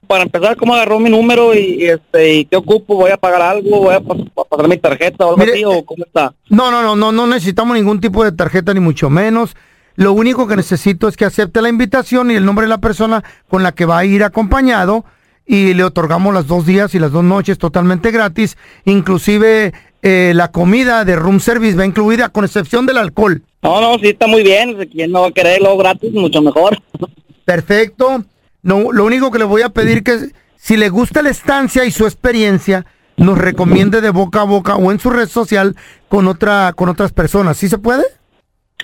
Para 0.06 0.24
empezar, 0.24 0.56
¿cómo 0.56 0.74
agarró 0.74 0.98
mi 0.98 1.08
número 1.08 1.54
y, 1.54 1.82
y, 1.82 1.84
este 1.86 2.34
y 2.34 2.44
qué 2.44 2.56
ocupo? 2.56 2.96
¿Voy 2.96 3.10
a 3.12 3.16
pagar 3.16 3.42
algo? 3.42 3.78
¿Voy 3.80 3.94
a, 3.94 4.00
pas- 4.00 4.28
a 4.36 4.44
pasar 4.44 4.68
mi 4.68 4.76
tarjeta 4.76 5.24
o 5.24 5.30
algo 5.30 5.38
Mire, 5.38 5.52
así? 5.52 5.64
¿O 5.64 5.84
cómo 5.84 6.04
está? 6.04 6.34
No, 6.48 6.70
no, 6.70 6.82
no, 6.82 6.96
no, 6.96 7.12
no 7.12 7.26
necesitamos 7.28 7.76
ningún 7.76 8.00
tipo 8.00 8.24
de 8.24 8.32
tarjeta 8.32 8.74
ni 8.74 8.80
mucho 8.80 9.08
menos. 9.08 9.54
Lo 9.94 10.12
único 10.12 10.48
que 10.48 10.56
necesito 10.56 11.06
es 11.08 11.16
que 11.16 11.24
acepte 11.26 11.62
la 11.62 11.68
invitación 11.68 12.30
y 12.30 12.34
el 12.34 12.44
nombre 12.44 12.64
de 12.64 12.70
la 12.70 12.78
persona 12.78 13.22
con 13.48 13.62
la 13.62 13.72
que 13.72 13.84
va 13.84 13.98
a 13.98 14.04
ir 14.04 14.24
acompañado 14.24 15.04
y 15.46 15.74
le 15.74 15.84
otorgamos 15.84 16.32
las 16.34 16.46
dos 16.46 16.64
días 16.66 16.94
y 16.94 16.98
las 16.98 17.12
dos 17.12 17.22
noches 17.24 17.58
totalmente 17.58 18.10
gratis. 18.10 18.56
Inclusive 18.84 19.72
eh, 20.02 20.32
la 20.34 20.50
comida 20.50 21.04
de 21.04 21.16
room 21.16 21.38
service 21.40 21.76
va 21.76 21.84
incluida 21.86 22.30
con 22.30 22.44
excepción 22.44 22.86
del 22.86 22.98
alcohol. 22.98 23.42
No, 23.62 23.80
no, 23.80 23.98
sí 23.98 24.08
está 24.08 24.26
muy 24.26 24.42
bien. 24.42 24.76
¿Quién 24.90 25.12
no 25.12 25.20
va 25.22 25.28
a 25.28 25.32
quererlo 25.32 25.76
gratis? 25.76 26.12
Mucho 26.12 26.40
mejor. 26.40 26.78
Perfecto. 27.44 28.24
No, 28.62 28.92
lo 28.92 29.04
único 29.04 29.30
que 29.30 29.38
le 29.38 29.44
voy 29.44 29.62
a 29.62 29.70
pedir 29.70 30.02
que 30.02 30.30
si 30.56 30.76
le 30.76 30.88
gusta 30.88 31.22
la 31.22 31.30
estancia 31.30 31.84
y 31.84 31.90
su 31.90 32.04
experiencia, 32.04 32.84
nos 33.16 33.38
recomiende 33.38 34.00
de 34.00 34.10
boca 34.10 34.42
a 34.42 34.44
boca 34.44 34.76
o 34.76 34.90
en 34.92 34.98
su 34.98 35.10
red 35.10 35.28
social 35.28 35.76
con 36.08 36.26
otra 36.26 36.72
con 36.74 36.88
otras 36.88 37.12
personas. 37.12 37.56
¿Sí 37.56 37.68
se 37.68 37.78
puede? 37.78 38.04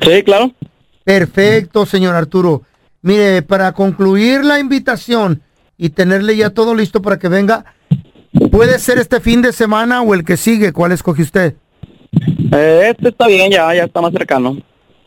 Sí, 0.01 0.23
claro. 0.23 0.53
Perfecto, 1.05 1.87
señor 1.87 2.15
Arturo. 2.15 2.63
Mire, 3.03 3.43
para 3.43 3.73
concluir 3.73 4.45
la 4.45 4.59
invitación 4.59 5.43
y 5.79 5.91
tenerle 5.91 6.37
ya 6.37 6.51
todo 6.51 6.75
listo 6.75 7.01
para 7.03 7.19
que 7.19 7.29
venga, 7.29 7.65
puede 8.51 8.79
ser 8.79 8.99
este 8.99 9.21
fin 9.21 9.43
de 9.43 9.53
semana 9.53 10.03
o 10.03 10.15
el 10.15 10.25
que 10.25 10.37
sigue. 10.37 10.73
¿Cuál 10.73 10.93
escoge 10.93 11.23
usted? 11.23 11.55
Eh, 12.53 12.89
este 12.91 13.09
está 13.09 13.27
bien, 13.27 13.51
ya, 13.51 13.75
ya 13.75 13.85
está 13.85 14.01
más 14.01 14.13
cercano. 14.13 14.59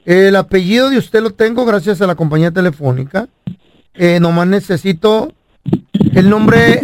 El 0.05 0.36
apellido 0.36 0.89
de 0.89 0.97
usted 0.97 1.21
lo 1.21 1.32
tengo 1.32 1.65
gracias 1.65 2.01
a 2.01 2.08
la 2.08 2.15
compañía 2.15 2.51
telefónica. 2.51 3.27
Eh, 4.01 4.17
nomás 4.21 4.47
necesito 4.47 5.33
el 6.15 6.29
nombre 6.29 6.79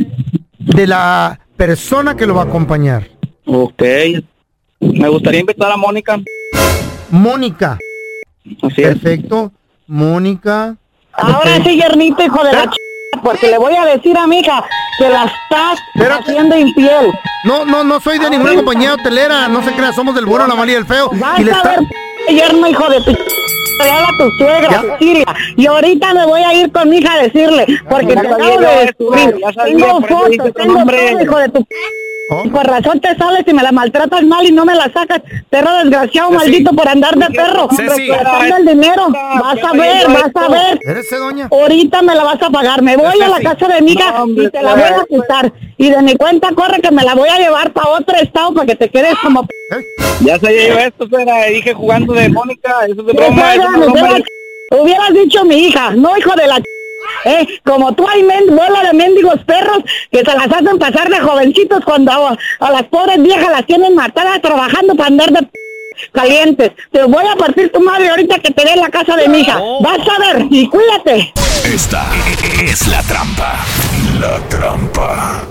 de 0.59 0.85
la 0.85 1.39
persona 1.55 2.17
que 2.17 2.25
lo 2.25 2.35
va 2.35 2.41
a 2.41 2.45
acompañar. 2.45 3.07
Ok. 3.45 3.81
Me 4.81 5.07
gustaría 5.07 5.39
invitar 5.39 5.71
a 5.71 5.77
Mónica. 5.77 6.19
Mónica. 7.09 7.77
Así 8.61 8.81
es. 8.81 8.87
Perfecto. 8.99 9.53
Mónica. 9.87 10.75
Ahora 11.13 11.63
sí, 11.63 11.77
Yernito, 11.77 12.21
hijo 12.21 12.43
de 12.43 12.51
la 12.51 12.65
ch... 12.69 12.75
porque 13.23 13.47
le 13.47 13.57
voy 13.59 13.75
a 13.77 13.85
decir 13.85 14.17
a 14.17 14.27
mi 14.27 14.39
hija 14.39 14.65
que 14.99 15.07
la 15.07 15.23
estás 15.23 15.79
haciendo 16.19 16.57
infiel. 16.57 17.13
No, 17.45 17.63
no, 17.63 17.85
no 17.85 18.01
soy 18.01 18.19
de 18.19 18.29
ninguna 18.29 18.55
compañía 18.55 18.93
hotelera. 18.95 19.47
No 19.47 19.63
se 19.63 19.71
crea, 19.71 19.93
somos 19.93 20.15
del 20.15 20.25
bueno, 20.25 20.47
la 20.47 20.55
mala 20.55 20.73
y 20.73 20.75
el 20.75 20.85
feo. 20.85 21.09
Vas 21.13 21.39
Y 21.39 21.45
le 21.45 21.53
a 21.53 21.55
está- 21.55 21.69
ver, 21.69 22.35
yerno, 22.35 22.67
hijo 22.67 22.89
de 22.89 22.99
tu... 23.01 23.11
a 23.79 24.17
tu 24.17 24.31
suegra, 24.37 24.81
Cecilia. 24.81 25.25
Y 25.55 25.65
ahorita 25.65 26.13
me 26.13 26.25
voy 26.25 26.41
a 26.41 26.53
ir 26.53 26.71
con 26.71 26.89
mi 26.89 26.97
hija 26.97 27.13
a 27.13 27.23
decirle, 27.23 27.65
porque 27.89 28.15
Ya 28.15 28.21
te 28.21 28.27
acabo 28.27 28.59
de 28.59 28.67
descubrir. 28.85 29.35
ya 29.39 29.63
Tengo 29.63 30.01
fotos, 30.01 30.53
tengo 30.53 30.85
todo, 30.85 31.21
hijo 31.21 31.37
de 31.39 31.49
tu... 31.49 31.67
Y 32.43 32.49
Por 32.49 32.65
razón 32.65 32.99
te 32.99 33.15
sales 33.15 33.43
y 33.45 33.53
me 33.53 33.61
la 33.61 33.71
maltratas 33.71 34.23
mal 34.23 34.45
y 34.47 34.51
no 34.51 34.65
me 34.65 34.73
la 34.73 34.91
sacas. 34.91 35.21
Perro 35.49 35.71
desgraciado, 35.83 36.29
Ceci. 36.31 36.37
maldito 36.39 36.71
por 36.73 36.87
andar 36.87 37.15
de 37.15 37.27
perro. 37.27 37.67
Ceci. 37.75 38.07
Gastando 38.07 38.57
el 38.57 38.65
dinero. 38.65 39.07
Vas 39.09 39.57
a 39.63 39.73
ver, 39.73 40.07
vas 40.07 40.31
a 40.43 40.47
ver. 40.49 40.73
Espérese, 40.81 41.17
doña. 41.17 41.47
Ahorita 41.51 42.01
me 42.01 42.15
la 42.15 42.23
vas 42.23 42.41
a 42.41 42.49
pagar. 42.49 42.81
Me 42.81 42.97
voy 42.97 43.21
a 43.21 43.27
la 43.29 43.39
casa 43.41 43.67
de 43.67 43.81
mi 43.83 43.91
hija 43.91 44.11
No, 44.25 44.41
y 44.41 44.49
te 44.49 44.61
la 44.63 44.73
voy 44.73 44.83
a 44.83 45.05
pues. 45.07 45.21
quitar. 45.21 45.53
Y 45.77 45.89
de 45.91 46.01
mi 46.01 46.15
cuenta 46.15 46.49
corre 46.55 46.81
que 46.81 46.89
me 46.91 47.03
la 47.03 47.13
voy 47.13 47.29
a 47.29 47.37
llevar 47.37 47.71
para 47.73 47.89
otro 47.89 48.15
estado 48.17 48.53
para 48.53 48.65
que 48.65 48.75
te 48.75 48.89
quedes 48.89 49.13
como... 49.21 49.45
p- 49.45 49.85
Ya 50.21 50.39
sabía 50.39 50.67
yo 50.69 50.79
esto, 50.79 51.07
era, 51.19 51.45
dije 51.45 51.73
jugando 51.73 52.13
de 52.13 52.29
Mónica, 52.29 52.85
eso 52.87 53.01
es 53.01 53.05
de 53.07 53.13
broma, 53.13 53.53
eso 53.53 53.61
es 53.63 53.67
pegan, 53.67 53.73
de 53.73 53.77
me 53.79 53.85
broma. 53.93 54.07
pegan. 54.07 54.23
Hubieras 54.81 55.13
dicho 55.13 55.45
mi 55.45 55.55
hija, 55.67 55.91
no 55.91 56.17
hijo 56.17 56.33
de 56.35 56.47
la... 56.47 56.57
ch- 56.57 56.63
Eh, 57.25 57.59
como 57.63 57.93
tú 57.93 58.07
hay 58.07 58.23
bola 58.49 58.83
de 58.83 58.93
mendigos 58.93 59.39
perros 59.45 59.79
que 60.11 60.19
se 60.19 60.25
las 60.35 60.47
hacen 60.51 60.77
pasar 60.79 61.09
de 61.09 61.19
jovencitos 61.19 61.83
cuando 61.83 62.11
a, 62.11 62.37
a 62.59 62.71
las 62.71 62.83
pobres 62.83 63.21
viejas 63.21 63.49
las 63.51 63.65
tienen 63.65 63.95
matadas 63.95 64.41
trabajando 64.41 64.95
para 64.95 65.07
andar 65.07 65.31
de 65.31 65.41
p- 65.43 65.49
calientes. 66.11 66.71
Te 66.91 67.03
voy 67.03 67.25
a 67.25 67.35
partir 67.35 67.71
tu 67.71 67.79
madre 67.79 68.09
ahorita 68.09 68.39
que 68.39 68.51
te 68.51 68.63
dé 68.65 68.75
la 68.75 68.89
casa 68.89 69.15
de 69.15 69.27
mi 69.27 69.39
hija. 69.39 69.59
Vas 69.81 69.99
a 70.07 70.19
ver 70.19 70.45
y 70.49 70.67
cuídate. 70.69 71.33
Esta 71.65 72.05
es 72.63 72.87
la 72.87 73.01
trampa. 73.03 73.55
La 74.19 74.37
trampa. 74.49 75.41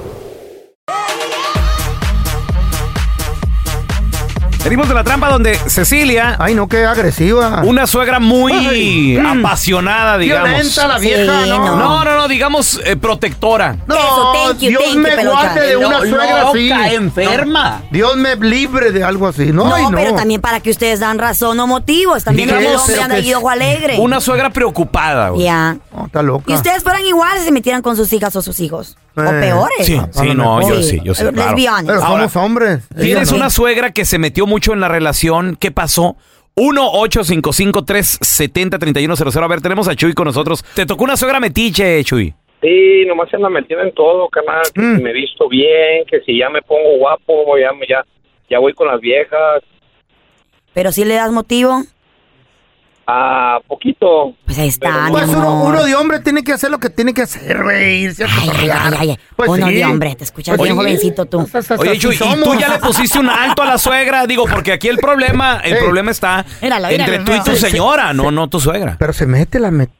Venimos 4.65 4.89
de 4.89 4.95
la 4.95 5.05
trampa 5.05 5.29
donde 5.29 5.57
Cecilia. 5.57 6.37
Ay, 6.39 6.55
no, 6.55 6.69
qué 6.69 6.87
agresiva. 6.87 7.61
Una 7.65 7.87
suegra 7.87 8.19
muy 8.19 8.51
Ay, 8.53 9.19
mm. 9.21 9.41
apasionada, 9.45 10.17
digamos. 10.17 10.49
Violenta 10.49 10.89
la 10.89 10.99
vieja, 10.99 11.45
Sí, 11.45 11.51
¿no? 11.51 11.77
no. 11.77 12.05
No, 12.05 12.29
digamos 12.29 12.81
eh, 12.83 12.97
protectora. 12.97 13.77
No, 13.87 13.95
Eso, 13.95 14.33
thank 14.33 14.59
you, 14.61 14.69
Dios 14.71 14.83
thank 14.85 14.95
you, 14.95 15.01
me 15.01 15.11
peluca. 15.11 15.37
guarde 15.37 15.67
de 15.67 15.77
una 15.77 15.99
Lo- 16.01 16.09
suegra 16.09 16.49
así. 16.49 16.69
loca, 16.71 16.93
enferma. 16.95 17.83
Dios 17.91 18.17
me 18.17 18.37
libre 18.37 18.91
de 18.91 19.05
algo 19.05 19.29
así. 19.29 19.53
No, 19.53 19.65
No, 19.67 19.75
ay, 19.75 19.83
no. 19.85 19.91
pero 19.99 20.15
también 20.15 20.41
para 20.41 20.61
que 20.61 20.71
ustedes 20.71 20.99
dan 20.99 21.19
razón 21.19 21.61
o 21.61 21.67
motivos. 21.67 22.25
También 22.25 22.49
el 22.49 22.59
Digamos, 22.61 22.81
hombre 22.81 22.95
pero 23.03 23.15
anda 23.17 23.39
ojo 23.39 23.51
alegre. 23.51 23.97
Una 24.01 24.21
suegra 24.23 24.49
preocupada, 24.49 25.29
güey. 25.29 25.45
Ya. 25.45 25.77
No, 25.95 26.07
está 26.07 26.23
loca. 26.23 26.45
Y 26.51 26.55
ustedes 26.55 26.83
fueran 26.83 27.05
iguales 27.05 27.41
si 27.41 27.45
se 27.47 27.53
metieran 27.53 27.83
con 27.83 27.97
sus 27.97 28.11
hijas 28.15 28.35
o 28.35 28.41
sus 28.41 28.59
hijos. 28.61 28.97
O 29.17 29.23
Eh, 29.23 29.41
peores. 29.41 29.87
Sí, 29.87 29.99
sí, 30.11 30.35
no, 30.35 30.59
mejor. 30.59 30.75
yo 30.75 30.83
sí, 30.83 31.01
yo 31.05 31.15
sí, 31.15 31.25
Eh, 31.25 31.31
claro. 31.33 31.55
Pero 31.57 32.03
Ahora, 32.03 32.29
somos 32.29 32.37
hombres. 32.37 32.89
Tienes 33.01 33.33
una 33.33 33.49
suegra 33.51 33.93
que 33.93 34.05
se 34.05 34.19
metió 34.19 34.47
mucho 34.47 34.73
en 34.73 34.81
la 34.81 34.89
relación. 34.89 35.57
¿Qué 35.59 35.71
pasó? 35.71 36.17
1-855-370-3100. 36.57 39.43
A 39.43 39.49
ver, 39.49 39.61
tenemos 39.61 39.89
a 39.89 39.95
Chuy 39.97 40.13
con 40.15 40.27
nosotros. 40.27 40.65
Te 40.75 40.87
tocó 40.87 41.05
una 41.05 41.17
suegra 41.17 41.41
metiche, 41.41 42.03
Chuy. 42.05 42.35
Sí, 42.63 43.05
nomás 43.07 43.29
se 43.31 43.37
anda 43.37 43.51
metiendo 43.51 43.85
en 43.85 43.93
todo, 43.95 44.29
canal. 44.29 44.63
Que 44.75 44.81
Mm. 44.81 44.97
si 44.97 45.03
me 45.03 45.13
visto 45.13 45.49
bien, 45.49 46.05
que 46.11 46.21
si 46.21 46.39
ya 46.39 46.49
me 46.49 46.63
pongo 46.63 46.97
guapo, 46.99 47.59
ya, 47.59 47.73
me- 47.73 47.87
ya, 47.87 48.03
ya 48.49 48.59
voy 48.59 48.73
con 48.73 48.87
las 48.89 49.01
viejas. 49.01 49.63
Pero 50.73 50.91
si 50.91 51.05
le 51.05 51.15
das 51.15 51.31
motivo, 51.31 51.83
A 53.07 53.59
poquito. 53.69 54.35
pues 54.47 54.59
ahí 54.59 54.69
está, 54.69 55.05
mi 55.07 55.11
Pues 55.13 55.29
uno, 55.29 55.41
amor. 55.43 55.75
uno 55.75 55.85
de 55.85 55.95
hombre 55.95 56.21
tiene 56.21 56.43
que 56.43 56.53
hacer 56.53 56.71
lo 56.71 56.79
que 56.79 56.89
tiene 56.89 57.13
que 57.13 57.23
hacer, 57.23 57.63
güey. 57.63 58.05
Irse 58.05 58.25
a 58.25 58.29
cotorrear. 58.29 58.95
Ay, 58.99 59.11
ay, 59.11 59.19
Pues 59.37 59.51
uno 59.51 59.69
sí. 59.69 59.75
de 59.75 59.85
hombre, 59.85 60.15
te 60.15 60.25
escuchas 60.25 60.59
bien 60.59 60.75
jovencito 60.75 61.27
tú. 61.27 61.47
Oye, 61.79 61.99
Chuy, 61.99 62.15
¿y 62.17 62.43
tú 62.43 62.55
ya 62.59 62.69
le 62.71 62.79
pusiste 62.79 63.19
un 63.19 63.29
alto 63.29 63.63
a 63.63 63.67
la 63.67 63.77
suegra? 63.79 64.27
Digo, 64.27 64.47
porque 64.51 64.73
aquí 64.73 64.89
el 64.89 64.97
problema, 64.99 65.61
el 65.63 65.77
problema 65.85 66.11
está 66.13 66.47
Míralo, 66.63 66.89
entre 66.89 67.19
tú 67.19 67.33
y 67.33 67.41
tu 67.41 67.51
míralo. 67.51 67.57
señora, 67.57 68.13
no, 68.15 68.31
no 68.31 68.49
tu 68.49 68.59
suegra. 68.59 68.97
Pero 68.99 69.13
se 69.13 69.27
mete 69.27 69.61
la 69.61 69.71
met... 69.71 69.91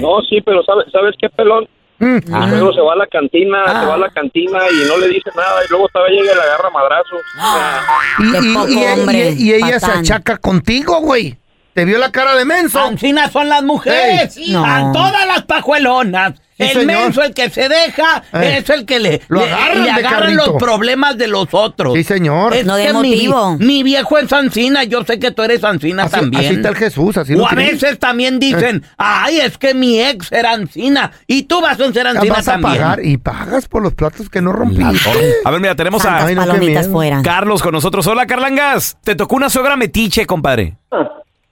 No, 0.00 0.20
sí, 0.28 0.40
pero 0.44 0.62
¿sabes, 0.64 0.86
¿sabes 0.92 1.14
qué, 1.18 1.28
pelón? 1.30 1.66
Mm. 1.98 2.16
Mi 2.16 2.48
suegro 2.50 2.74
se 2.74 2.80
va 2.82 2.92
a 2.92 2.96
la 2.96 3.06
cantina, 3.06 3.64
se 3.66 3.86
va 3.86 3.94
a 3.94 3.98
la 3.98 4.10
cantina 4.10 4.58
y 4.70 4.86
no 4.86 4.98
le 4.98 5.08
dice 5.08 5.30
nada 5.34 5.64
y 5.66 5.70
luego 5.70 5.88
todavía 5.88 6.20
llega 6.20 6.32
y 6.32 6.36
le 6.36 6.42
agarra 6.42 6.70
madrazos. 6.70 7.20
Y, 8.18 8.32
Qué 8.32 8.38
y- 8.50 8.54
poco 8.54 8.68
y- 8.68 8.74
y- 8.74 8.84
hombre, 8.86 9.30
y 9.38 9.52
ella 9.54 9.80
se 9.80 9.86
patán. 9.86 10.00
achaca 10.00 10.36
contigo, 10.36 11.00
güey. 11.00 11.36
Te 11.76 11.84
vio 11.84 11.98
la 11.98 12.10
cara 12.10 12.34
de 12.34 12.46
menso. 12.46 12.80
Ancinas 12.80 13.30
son 13.32 13.50
las 13.50 13.62
mujeres, 13.62 14.34
Ey. 14.38 14.44
hija, 14.50 14.80
No. 14.80 14.92
todas 14.92 15.26
las 15.26 15.42
pajuelonas. 15.42 16.32
Sí, 16.56 16.62
el 16.62 16.68
señor. 16.70 16.86
menso, 16.86 17.22
el 17.22 17.34
que 17.34 17.50
se 17.50 17.68
deja, 17.68 18.22
Ey. 18.32 18.56
es 18.56 18.70
el 18.70 18.86
que 18.86 18.98
le, 18.98 19.20
Lo 19.28 19.42
agarran 19.42 19.82
le 19.84 19.90
agarran 19.90 20.36
los 20.36 20.52
problemas 20.58 21.18
de 21.18 21.26
los 21.28 21.48
otros. 21.52 21.92
Sí, 21.92 22.02
señor. 22.02 22.54
Es 22.54 22.64
No 22.64 22.76
de 22.76 22.94
mi, 22.94 23.10
motivo. 23.10 23.56
mi 23.58 23.82
viejo 23.82 24.16
es 24.16 24.32
Ancina, 24.32 24.84
yo 24.84 25.04
sé 25.04 25.18
que 25.18 25.32
tú 25.32 25.42
eres 25.42 25.62
Ancina 25.64 26.04
Así, 26.04 26.12
también. 26.12 26.46
así 26.46 26.54
está 26.54 26.70
el 26.70 26.76
Jesús, 26.76 27.18
así 27.18 27.34
lo 27.34 27.42
o 27.42 27.46
a 27.46 27.50
tiene. 27.50 27.72
veces 27.72 27.98
también 27.98 28.38
dicen, 28.38 28.82
ay, 28.96 29.40
es 29.40 29.58
que 29.58 29.74
mi 29.74 30.00
ex 30.00 30.32
era 30.32 30.52
Ancina 30.52 31.12
y 31.26 31.42
tú 31.42 31.60
vas 31.60 31.78
a 31.78 31.92
ser 31.92 32.04
Ya 32.04 32.10
Ancina 32.12 32.34
vas 32.36 32.48
a 32.48 32.52
también. 32.52 32.72
pagar 32.78 33.04
y 33.04 33.18
pagas 33.18 33.68
por 33.68 33.82
los 33.82 33.92
platos 33.92 34.30
que 34.30 34.40
no 34.40 34.52
rompiste. 34.54 35.10
A 35.44 35.50
ver, 35.50 35.60
mira, 35.60 35.74
tenemos 35.76 36.00
Santas 36.02 36.22
a 36.22 36.26
Ay, 36.28 36.34
no. 36.36 37.22
Carlos 37.22 37.60
con 37.62 37.72
nosotros. 37.72 38.06
Hola, 38.06 38.26
Carlangas. 38.26 38.96
Te 39.04 39.14
tocó 39.14 39.36
una 39.36 39.50
suegra 39.50 39.76
metiche, 39.76 40.24
compadre. 40.24 40.78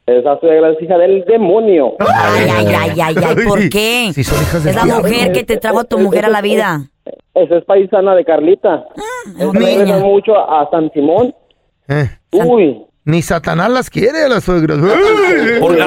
Esa 0.06 0.38
suegra 0.38 0.70
es 0.70 0.82
hija 0.82 0.98
del 0.98 1.24
demonio. 1.24 1.94
Ay, 1.98 2.46
ay, 2.50 2.66
ay, 2.66 3.00
ay, 3.00 3.14
ay, 3.24 3.34
¿por 3.46 3.68
qué? 3.70 4.10
Si 4.12 4.22
son 4.22 4.38
hijas 4.42 4.62
del 4.64 4.70
Es 4.70 4.76
la 4.76 4.84
diablo. 4.84 5.02
mujer 5.08 5.32
que 5.32 5.44
te 5.44 5.56
trajo 5.56 5.80
a 5.80 5.84
tu 5.84 5.98
mujer 5.98 6.26
a 6.26 6.28
la 6.28 6.42
vida. 6.42 6.82
Esa 7.34 7.56
es 7.56 7.64
paisana 7.64 8.14
de 8.14 8.24
Carlita. 8.24 8.84
Es 9.38 9.52
niña. 9.52 9.66
regresa 9.66 9.98
mucho 10.00 10.34
a 10.36 10.68
San 10.70 10.90
Simón. 10.92 11.34
Eh, 11.88 12.08
Uy, 12.32 12.82
Ni 13.04 13.22
Satanás 13.22 13.70
las 13.70 13.88
quiere 13.90 14.24
a 14.24 14.28
las 14.28 14.44
suegras. 14.44 14.78
A, 14.78 14.82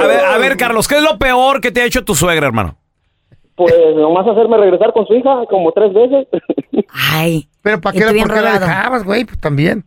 ver, 0.07 0.19
a 0.25 0.37
ver, 0.39 0.57
Carlos, 0.57 0.87
¿qué 0.87 0.95
es 0.97 1.03
lo 1.03 1.17
peor 1.19 1.61
que 1.61 1.71
te 1.71 1.81
ha 1.81 1.85
hecho 1.85 2.03
tu 2.03 2.15
suegra, 2.15 2.47
hermano? 2.47 2.75
pues 3.55 3.73
nomás 3.95 4.27
hacerme 4.27 4.55
regresar 4.57 4.93
con 4.93 5.07
su 5.07 5.15
hija 5.15 5.43
como 5.49 5.71
tres 5.71 5.91
veces. 5.91 6.27
Ay. 7.11 7.47
Pero 7.63 7.81
¿para 7.81 7.97
qué, 7.97 8.05
por 8.05 8.31
qué 8.33 8.41
la 8.41 8.59
dejabas, 8.59 9.03
güey? 9.03 9.25
Pues 9.25 9.39
también. 9.39 9.83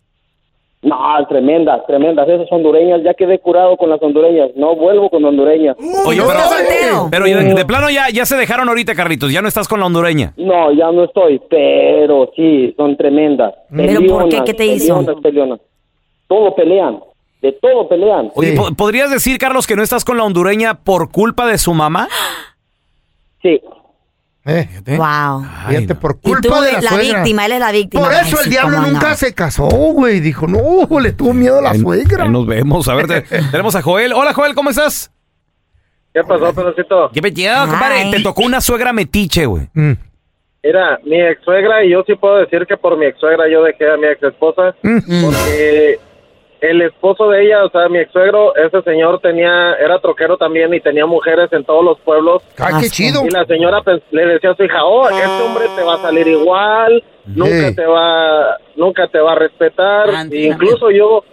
No, 0.82 0.96
tremendas, 1.28 1.86
tremendas. 1.86 2.26
Esas 2.28 2.50
hondureñas, 2.50 3.02
ya 3.04 3.12
quedé 3.14 3.38
curado 3.38 3.76
con 3.76 3.90
las 3.90 4.00
hondureñas. 4.02 4.50
No 4.56 4.74
vuelvo 4.76 5.10
con 5.10 5.24
hondureñas. 5.24 5.76
Oye, 6.06 6.20
pero, 6.20 6.30
¿estás 6.30 6.50
soltero? 6.50 7.08
pero 7.10 7.24
de, 7.26 7.54
de 7.54 7.64
plano 7.66 7.90
ya, 7.90 8.08
ya 8.10 8.24
se 8.24 8.36
dejaron 8.36 8.68
ahorita, 8.68 8.94
Carlitos. 8.94 9.30
Ya 9.32 9.42
no 9.42 9.48
estás 9.48 9.68
con 9.68 9.78
la 9.80 9.86
hondureña. 9.86 10.32
No, 10.38 10.72
ya 10.72 10.90
no 10.90 11.04
estoy, 11.04 11.40
pero 11.50 12.30
sí, 12.34 12.72
son 12.76 12.96
tremendas. 12.96 13.52
¿Pero 13.74 14.00
por 14.08 14.28
qué? 14.30 14.42
¿Qué 14.44 14.54
te 14.54 14.64
hizo? 14.66 14.96
Peleonas, 14.96 15.22
peleonas. 15.22 15.60
Todo 16.26 16.54
pelean, 16.54 17.00
de 17.42 17.52
todo 17.52 17.88
pelean. 17.88 18.30
Oye, 18.34 18.52
Sí. 18.52 18.56
¿po- 18.56 18.72
¿podrías 18.76 19.10
decir, 19.10 19.36
Carlos, 19.36 19.66
que 19.66 19.76
no 19.76 19.82
estás 19.82 20.04
con 20.04 20.16
la 20.16 20.24
hondureña 20.24 20.74
por 20.82 21.10
culpa 21.10 21.46
de 21.46 21.58
su 21.58 21.74
mamá? 21.74 22.08
Sí, 23.42 23.60
Eh, 24.46 24.68
Wow. 24.96 25.44
Ay, 25.66 25.76
fíjate, 25.76 25.94
no. 25.94 26.00
por 26.00 26.12
Y 26.12 26.20
tú, 26.22 26.30
culpa 26.32 26.60
de 26.62 26.72
la, 26.72 26.80
la 26.80 26.90
suegra. 26.90 27.18
víctima, 27.18 27.46
él 27.46 27.52
es 27.52 27.60
la 27.60 27.72
víctima. 27.72 28.02
Por 28.04 28.12
Ay, 28.12 28.26
eso 28.26 28.38
el 28.38 28.44
sí, 28.44 28.50
diablo 28.50 28.80
no. 28.80 28.86
nunca 28.88 29.14
se 29.16 29.34
casó, 29.34 29.66
güey. 29.68 30.20
Dijo, 30.20 30.46
no, 30.46 31.00
le 31.00 31.12
tuvo 31.12 31.34
miedo 31.34 31.58
a 31.58 31.62
la 31.62 31.74
suegra. 31.74 32.24
Ahí 32.24 32.30
nos 32.30 32.46
vemos. 32.46 32.88
A 32.88 32.94
ver, 32.94 33.06
te- 33.06 33.20
tenemos 33.50 33.74
a 33.76 33.82
Joel. 33.82 34.12
Hola, 34.14 34.32
Joel, 34.32 34.54
¿cómo 34.54 34.70
estás? 34.70 35.12
¿qué 36.12 36.22
pasó, 36.24 36.52
pedacito? 36.52 37.10
¿Qué 37.14 37.20
compadre? 37.20 38.10
Te 38.10 38.20
tocó 38.20 38.42
una 38.42 38.60
suegra 38.60 38.92
metiche, 38.92 39.46
güey. 39.46 39.68
Mm, 39.74 39.92
Mira, 40.62 40.98
mi 41.04 41.20
ex 41.20 41.42
suegra, 41.44 41.84
y 41.84 41.90
yo 41.92 42.02
sí 42.06 42.14
puedo 42.16 42.36
decir 42.38 42.66
que 42.66 42.76
por 42.76 42.96
mi 42.98 43.06
ex 43.06 43.18
suegra 43.20 43.44
yo 43.50 43.62
dejé 43.62 43.90
a 43.90 43.96
mi 43.96 44.06
ex 44.08 44.22
esposa, 44.22 44.74
mm. 44.82 45.22
porque 45.24 45.98
el 46.60 46.82
esposo 46.82 47.28
de 47.28 47.46
ella, 47.46 47.64
o 47.64 47.70
sea, 47.70 47.88
mi 47.88 47.98
ex 47.98 48.12
suegro, 48.12 48.54
ese 48.54 48.82
señor 48.82 49.20
tenía, 49.20 49.74
era 49.74 49.98
troquero 49.98 50.36
también 50.36 50.72
y 50.74 50.80
tenía 50.80 51.06
mujeres 51.06 51.50
en 51.52 51.64
todos 51.64 51.84
los 51.84 51.98
pueblos. 52.00 52.42
Ay, 52.58 52.74
qué 52.80 52.86
Asco. 52.86 52.88
chido. 52.90 53.26
Y 53.26 53.30
la 53.30 53.44
señora 53.46 53.80
pues, 53.82 54.02
le 54.10 54.26
decía 54.26 54.50
a 54.50 54.54
su 54.54 54.64
hija, 54.64 54.84
oh, 54.84 55.08
este 55.08 55.42
hombre 55.42 55.64
te 55.74 55.82
va 55.82 55.94
a 55.94 56.02
salir 56.02 56.26
igual, 56.28 57.02
nunca 57.26 57.74
te 57.74 57.86
va, 57.86 58.58
nunca 58.76 59.08
te 59.08 59.18
va 59.20 59.32
a 59.32 59.36
respetar. 59.36 60.10
Ah, 60.10 60.24
incluso 60.30 60.90
yo, 60.90 61.24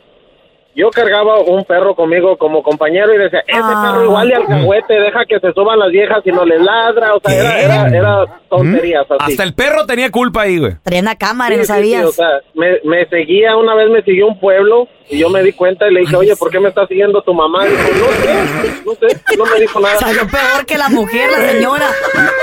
yo 0.78 0.90
cargaba 0.92 1.40
un 1.42 1.66
perro 1.66 1.96
conmigo 1.96 2.38
como 2.38 2.62
compañero 2.64 3.14
y 3.14 3.18
decía, 3.18 3.40
ese 3.48 3.60
Ah. 3.62 3.82
perro 3.92 4.06
igual 4.06 4.30
y 4.30 4.34
alcahuete, 4.34 4.94
deja 4.94 5.26
que 5.26 5.40
se 5.40 5.52
suban 5.54 5.80
las 5.80 5.92
viejas 5.92 6.20
y 6.24 6.32
no 6.32 6.46
les 6.46 6.62
ladra, 6.62 7.16
o 7.16 7.20
sea, 7.20 7.34
era, 7.36 7.60
era, 7.60 7.88
era 7.98 8.26
tonterías 8.50 9.06
así. 9.10 9.32
Hasta 9.32 9.44
el 9.44 9.54
perro 9.54 9.86
tenía 9.86 10.10
culpa 10.12 10.44
ahí, 10.44 10.60
güey. 10.60 10.76
Una 11.00 11.16
cámara 11.18 11.56
y 11.56 11.58
no 11.58 11.64
Sí, 11.64 11.68
sí, 11.68 11.74
sí, 11.74 11.78
sabías. 11.92 12.06
o 12.06 12.12
sea, 12.12 12.30
me, 12.54 12.80
me 12.86 13.06
seguía, 13.08 13.58
una 13.58 13.74
vez 13.76 13.90
me 13.90 14.02
siguió 14.04 14.28
un 14.28 14.40
pueblo 14.40 14.88
y 15.10 15.18
yo 15.20 15.30
me 15.30 15.42
di 15.42 15.52
cuenta 15.54 15.88
y 15.88 15.94
le 15.94 16.02
dije, 16.02 16.16
oye, 16.16 16.36
¿por 16.36 16.52
qué 16.52 16.60
me 16.60 16.70
está 16.70 16.86
siguiendo 16.88 17.22
tu 17.24 17.34
mamá? 17.34 17.66
Dijo, 17.66 17.82
no 17.82 18.12
sé, 18.22 18.82
no 18.86 18.94
sé, 19.10 19.38
no 19.38 19.46
me 19.46 19.60
dijo 19.60 19.80
nada. 19.80 19.98
Salió 19.98 20.28
peor 20.28 20.66
que 20.68 20.78
la 20.78 20.90
mujer, 20.90 21.30
la 21.32 21.50
señora. 21.52 21.86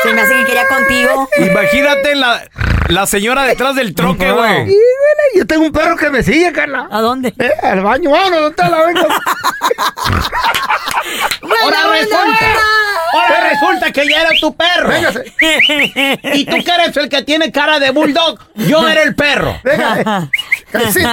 Se 0.02 0.12
me 0.12 0.20
hace 0.20 0.34
que 0.34 0.44
quería 0.46 0.66
contigo. 0.68 1.28
Imagínate 1.38 2.14
la, 2.16 2.42
la 2.88 3.06
señora 3.06 3.44
detrás 3.44 3.76
del 3.76 3.94
troque, 3.94 4.28
Y, 4.28 4.32
güey. 4.32 4.74
yo 5.36 5.46
tengo 5.46 5.64
un 5.66 5.72
perro 5.72 5.96
que 5.96 6.08
me 6.10 6.22
sigue, 6.22 6.52
Carla. 6.52 6.88
¿A 6.90 7.00
dónde? 7.00 7.28
Eh, 7.38 7.50
al 7.62 7.82
baño, 7.82 8.10
vámonos, 8.24 8.40
¿dónde 8.40 8.50
está 8.50 8.68
la 8.68 8.86
venga? 8.86 9.06
Ahora 11.62 11.78
resulta, 11.90 12.46
ahora 13.12 13.50
resulta 13.50 13.92
que 13.92 14.08
ya 14.08 14.22
era 14.22 14.30
tu 14.40 14.54
perro. 14.56 14.88
Véngase. 14.88 15.32
Y 16.34 16.44
tú 16.46 16.64
que 16.64 16.70
eres 16.70 16.96
el 16.96 17.08
que 17.08 17.22
tiene 17.22 17.52
cara 17.52 17.78
de 17.78 17.90
bulldog, 17.90 18.38
yo 18.54 18.88
era 18.88 19.02
el 19.02 19.14
perro. 19.14 19.60
Venga. 19.62 20.28
Sí, 20.92 21.00
sí. 21.00 21.04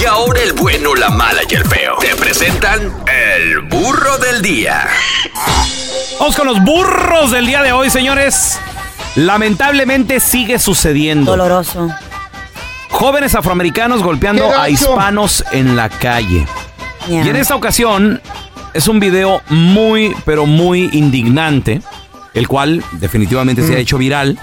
Y 0.00 0.04
ahora 0.04 0.40
el 0.40 0.52
bueno, 0.52 0.94
la 0.94 1.10
mala 1.10 1.40
y 1.48 1.54
el 1.54 1.64
feo. 1.64 1.96
Te 1.96 2.14
presentan 2.14 2.94
el 3.08 3.62
burro 3.62 4.18
del 4.18 4.40
día. 4.40 4.86
Vamos 6.20 6.36
con 6.36 6.46
los 6.46 6.62
burros 6.62 7.32
del 7.32 7.46
día 7.46 7.62
de 7.62 7.72
hoy, 7.72 7.90
señores. 7.90 8.60
Lamentablemente 9.16 10.20
sigue 10.20 10.60
sucediendo. 10.60 11.32
Doloroso. 11.32 11.90
Jóvenes 12.94 13.34
afroamericanos 13.34 14.02
golpeando 14.02 14.56
a 14.56 14.68
hispanos 14.70 15.44
en 15.52 15.74
la 15.76 15.88
calle. 15.88 16.46
Y 17.08 17.16
en 17.16 17.36
esta 17.36 17.54
ocasión 17.56 18.20
es 18.72 18.86
un 18.88 19.00
video 19.00 19.42
muy, 19.50 20.14
pero 20.24 20.46
muy 20.46 20.88
indignante, 20.92 21.82
el 22.34 22.46
cual 22.48 22.82
definitivamente 22.92 23.62
Mm. 23.62 23.66
se 23.66 23.74
ha 23.74 23.78
hecho 23.78 23.98
viral. 23.98 24.38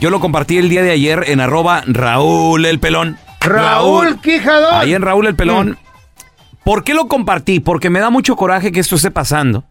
Yo 0.00 0.10
lo 0.10 0.20
compartí 0.20 0.56
el 0.56 0.68
día 0.68 0.82
de 0.82 0.92
ayer 0.92 1.24
en 1.26 1.40
arroba 1.40 1.82
Raúl 1.86 2.64
el 2.64 2.78
Pelón. 2.78 3.18
Raúl 3.40 4.20
Quijador. 4.20 4.74
Ahí 4.74 4.94
en 4.94 5.02
Raúl 5.02 5.26
el 5.26 5.34
Pelón. 5.34 5.76
¿Por 6.64 6.84
qué 6.84 6.94
lo 6.94 7.08
compartí? 7.08 7.60
Porque 7.60 7.90
me 7.90 8.00
da 8.00 8.10
mucho 8.10 8.36
coraje 8.36 8.72
que 8.72 8.80
esto 8.80 8.96
esté 8.96 9.10
pasando. 9.10 9.64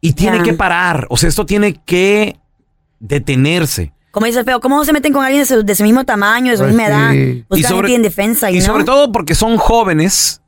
Y 0.00 0.14
tiene 0.14 0.42
que 0.42 0.54
parar. 0.54 1.06
O 1.08 1.16
sea, 1.16 1.28
esto 1.28 1.46
tiene 1.46 1.74
que 1.84 2.36
detenerse. 2.98 3.92
Como 4.10 4.26
dice 4.26 4.40
el 4.40 4.44
feo, 4.44 4.60
¿cómo 4.60 4.84
se 4.84 4.92
meten 4.92 5.12
con 5.12 5.24
alguien 5.24 5.42
de 5.42 5.46
su, 5.46 5.62
de 5.62 5.74
su 5.74 5.82
mismo 5.84 6.04
tamaño, 6.04 6.50
de 6.50 6.56
su 6.56 6.64
Pues 6.64 6.74
misma 6.74 6.88
edad? 6.88 7.44
Buscan 7.48 7.76
gente 7.76 7.94
en 7.94 8.02
defensa 8.02 8.50
y, 8.50 8.56
y 8.56 8.60
no. 8.60 8.66
sobre 8.66 8.84
todo 8.84 9.12
porque 9.12 9.34
son 9.34 9.56
jóvenes 9.56 10.40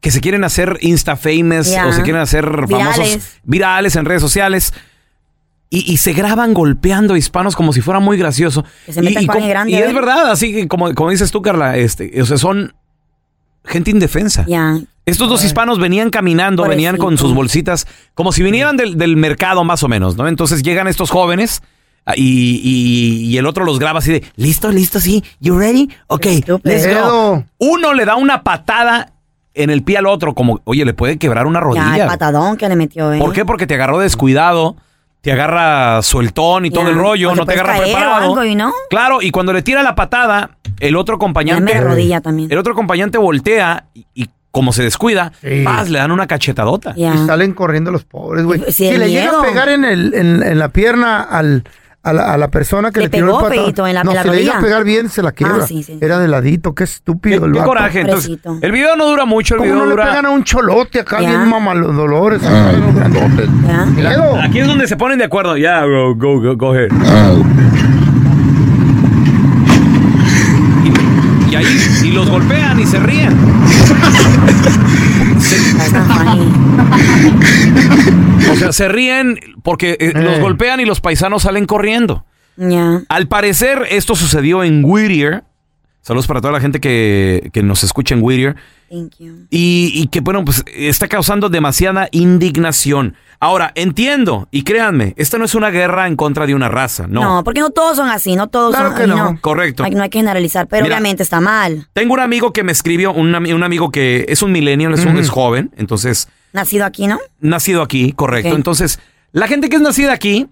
que 0.00 0.10
se 0.10 0.20
quieren 0.20 0.44
hacer 0.44 0.78
insta 0.80 1.16
famous 1.16 1.70
Ya. 1.70 1.86
o 1.86 1.92
se 1.92 2.02
quieren 2.02 2.22
hacer 2.22 2.44
famosos 2.46 2.68
Virales. 2.98 3.38
virales 3.44 3.96
en 3.96 4.04
redes 4.04 4.22
sociales. 4.22 4.72
Y, 5.72 5.92
y 5.92 5.98
se 5.98 6.12
graban 6.14 6.52
golpeando 6.54 7.14
a 7.14 7.18
hispanos 7.18 7.54
como 7.54 7.72
si 7.72 7.80
fuera 7.80 8.00
muy 8.00 8.16
gracioso. 8.16 8.64
Que 8.86 8.92
se 8.92 9.00
y, 9.00 9.04
metan 9.04 9.22
y 9.22 9.26
con 9.26 9.36
alguien 9.36 9.50
grande, 9.50 9.72
y 9.72 9.74
¿eh? 9.76 9.84
es 9.86 9.94
verdad, 9.94 10.30
así 10.30 10.52
que 10.52 10.68
como, 10.68 10.92
como 10.94 11.10
dices 11.10 11.30
tú, 11.30 11.42
Carla, 11.42 11.76
este, 11.76 12.20
o 12.20 12.26
sea, 12.26 12.38
son 12.38 12.74
gente 13.64 13.90
indefensa. 13.92 14.44
Ya. 14.48 14.80
Estos 15.06 15.28
dos 15.28 15.44
hispanos 15.44 15.78
venían 15.78 16.10
caminando, 16.10 16.64
venían 16.66 16.96
con 16.96 17.18
sus 17.18 17.34
bolsitas, 17.34 17.86
como 18.14 18.32
si 18.32 18.42
vinieran 18.42 18.76
del, 18.76 18.96
del 18.98 19.16
mercado 19.16 19.62
más 19.64 19.82
o 19.82 19.88
menos, 19.88 20.16
¿no? 20.16 20.26
Entonces 20.28 20.62
llegan 20.62 20.88
estos 20.88 21.10
jóvenes 21.10 21.62
y, 22.16 22.60
y- 22.62 23.26
y 23.30 23.38
el 23.38 23.46
otro 23.46 23.64
los 23.64 23.78
graba 23.78 23.98
así 24.00 24.12
de, 24.12 24.24
¿listo, 24.36 24.70
listo, 24.70 25.00
sí? 25.00 25.22
¿You 25.40 25.58
ready? 25.58 25.88
Ok, 26.08 26.26
let's 26.64 26.86
go. 26.94 27.44
Uno 27.58 27.94
le 27.94 28.04
da 28.04 28.16
una 28.16 28.42
patada 28.42 29.12
en 29.54 29.70
el 29.70 29.82
pie 29.82 29.98
al 29.98 30.06
otro, 30.06 30.34
como, 30.34 30.60
oye, 30.64 30.84
le 30.84 30.94
puede 30.94 31.18
quebrar 31.18 31.46
una 31.46 31.58
Ya, 31.60 31.64
rodilla. 31.64 32.02
el 32.04 32.06
patadón 32.08 32.56
que 32.56 32.68
le 32.68 32.76
metió, 32.76 33.12
¿eh? 33.12 33.18
¿Por 33.18 33.32
qué? 33.32 33.44
Porque 33.44 33.66
te 33.66 33.74
agarró 33.74 33.98
descuidado, 33.98 34.76
te 35.22 35.32
agarra 35.32 36.00
sueltón 36.02 36.66
y 36.66 36.70
todo 36.70 36.84
Ya. 36.84 36.90
el 36.90 36.96
rollo, 36.96 37.30
O 37.32 37.34
no 37.34 37.44
te 37.44 37.52
agarra 37.54 37.72
caer 37.74 37.82
o 37.82 37.84
preparado. 37.96 38.22
algo 38.22 38.44
y 38.44 38.54
no. 38.54 38.72
Claro, 38.88 39.20
y 39.20 39.30
cuando 39.30 39.52
le 39.52 39.62
tira 39.62 39.82
la 39.82 39.94
patada, 39.94 40.56
el 40.78 40.96
otro 40.96 41.16
acompañante. 41.16 41.72
Ya 41.74 41.80
rodilla 41.80 42.20
también. 42.20 42.50
El 42.50 42.58
otro 42.58 42.72
acompañante 42.72 43.18
voltea 43.18 43.84
y, 43.92 44.06
y 44.14 44.28
como 44.52 44.72
se 44.72 44.82
descuida, 44.82 45.32
paz, 45.64 45.90
le 45.90 45.98
dan 45.98 46.10
una 46.10 46.26
cachetadota. 46.26 46.94
Y 46.96 47.04
salen 47.26 47.52
corriendo 47.52 47.90
los 47.90 48.04
pobres, 48.04 48.44
güey. 48.44 48.60
Sí, 48.68 48.88
si 48.90 48.96
le 48.96 49.10
llega 49.10 49.38
a 49.38 49.42
pegar 49.42 49.68
en, 49.68 49.84
el, 49.84 50.12
en, 50.14 50.42
en 50.42 50.58
la 50.58 50.70
pierna 50.70 51.22
al, 51.22 51.64
a, 52.02 52.12
la, 52.14 52.32
a 52.32 52.38
la 52.38 52.48
persona 52.48 52.90
que 52.90 53.00
Le 53.00 53.06
le, 53.06 53.10
tiró 53.10 53.26
pegó, 53.26 53.38
el 53.40 53.44
patadón. 53.44 53.64
Feito, 53.66 53.86
en 53.86 53.94
la- 53.94 54.04
no, 54.04 54.10
en 54.12 54.16
la 54.16 54.22
si 54.22 54.28
le 54.30 54.36
llega 54.38 54.58
a 54.58 54.60
pegar 54.62 54.84
bien, 54.84 55.08
se 55.10 55.22
la 55.22 55.32
quiebra. 55.32 55.58
Ah, 55.62 55.66
sí, 55.66 55.82
sí. 55.82 55.98
Era 56.00 56.18
de 56.18 56.28
ladito, 56.28 56.74
qué 56.74 56.84
estúpido 56.84 57.44
el 57.44 57.52
Qué 57.52 57.58
vato. 57.58 57.68
coraje. 57.70 58.00
Entonces, 58.00 58.38
el 58.62 58.72
video 58.72 58.96
no 58.96 59.06
dura 59.06 59.26
mucho, 59.26 59.54
el 59.54 59.58
¿Cómo 59.58 59.70
video 59.70 59.84
no 59.84 59.90
dura... 59.90 60.04
le 60.04 60.10
pegan 60.10 60.26
a 60.26 60.30
un 60.30 60.42
cholote 60.44 61.00
acá 61.00 61.20
Ya. 61.20 61.28
bien 61.28 61.48
mamalodolores? 61.48 62.42
acá, 62.42 62.72
los 62.72 62.94
grandotes? 62.94 63.48
Miedo. 63.94 64.36
Aquí 64.42 64.60
es 64.60 64.66
donde 64.66 64.86
se 64.88 64.96
ponen 64.96 65.18
de 65.18 65.24
acuerdo. 65.24 65.56
Ya, 65.58 65.84
bro, 65.84 66.14
go, 66.14 66.40
go, 66.40 66.56
go 66.56 66.72
ahead. 66.72 66.88
Y, 70.84 71.52
y 71.52 71.56
ahí, 71.56 71.66
y 72.04 72.12
los 72.12 72.30
golpean 72.30 72.80
y 72.80 72.86
se 72.86 72.98
ríen. 72.98 73.36
O 78.52 78.56
sea, 78.56 78.72
se 78.72 78.88
ríen 78.88 79.38
porque 79.62 79.96
eh, 80.00 80.12
los 80.14 80.40
golpean 80.40 80.80
y 80.80 80.84
los 80.84 81.00
paisanos 81.00 81.42
salen 81.42 81.66
corriendo. 81.66 82.24
Al 83.08 83.28
parecer, 83.28 83.86
esto 83.90 84.14
sucedió 84.14 84.62
en 84.64 84.84
Whittier. 84.84 85.44
Saludos 86.02 86.26
para 86.26 86.40
toda 86.40 86.52
la 86.52 86.60
gente 86.60 86.80
que, 86.80 87.50
que 87.52 87.62
nos 87.62 87.84
escucha 87.84 88.14
en 88.14 88.22
Whittier. 88.22 88.56
Thank 88.90 89.12
you. 89.18 89.46
Y, 89.50 89.92
y 89.94 90.06
que, 90.08 90.20
bueno, 90.20 90.44
pues 90.44 90.64
está 90.74 91.08
causando 91.08 91.48
demasiada 91.48 92.08
indignación. 92.10 93.14
Ahora, 93.42 93.72
entiendo, 93.74 94.48
y 94.50 94.64
créanme, 94.64 95.14
esta 95.16 95.38
no 95.38 95.46
es 95.46 95.54
una 95.54 95.70
guerra 95.70 96.06
en 96.06 96.14
contra 96.14 96.44
de 96.46 96.54
una 96.54 96.68
raza, 96.68 97.06
no. 97.08 97.22
No. 97.22 97.44
porque 97.44 97.60
no 97.60 97.70
todos 97.70 97.96
son 97.96 98.10
así, 98.10 98.36
no 98.36 98.48
todos 98.48 98.74
Claro 98.74 98.90
son 98.90 98.96
que 98.98 99.04
ay, 99.04 99.08
no. 99.08 99.38
Correcto. 99.40 99.82
Ay, 99.82 99.92
no 99.92 100.02
hay 100.02 100.10
que 100.10 100.18
generalizar, 100.18 100.66
pero 100.66 100.82
Mira. 100.82 100.96
obviamente 100.96 101.22
está 101.22 101.40
mal. 101.40 101.88
Tengo 101.94 102.12
un 102.12 102.20
amigo 102.20 102.52
que 102.52 102.62
me 102.64 102.72
escribió, 102.72 103.12
un, 103.14 103.32
ami- 103.32 103.54
un 103.54 103.62
amigo 103.62 103.90
que 103.90 104.26
es 104.28 104.42
un 104.42 104.52
millennial, 104.52 104.92
es, 104.92 105.06
un, 105.06 105.16
es 105.16 105.30
joven, 105.30 105.72
entonces, 105.78 106.28
Nacido 106.52 106.84
aquí, 106.84 107.06
¿no? 107.06 107.18
nacido 107.40 107.80
aquí, 107.80 108.12
correcto. 108.12 108.54
Entonces, 108.54 109.00
la 109.32 109.46
gente 109.48 109.68
que 109.70 109.76
es 109.76 109.82
nacida 109.82 110.12
aquí 110.12 110.46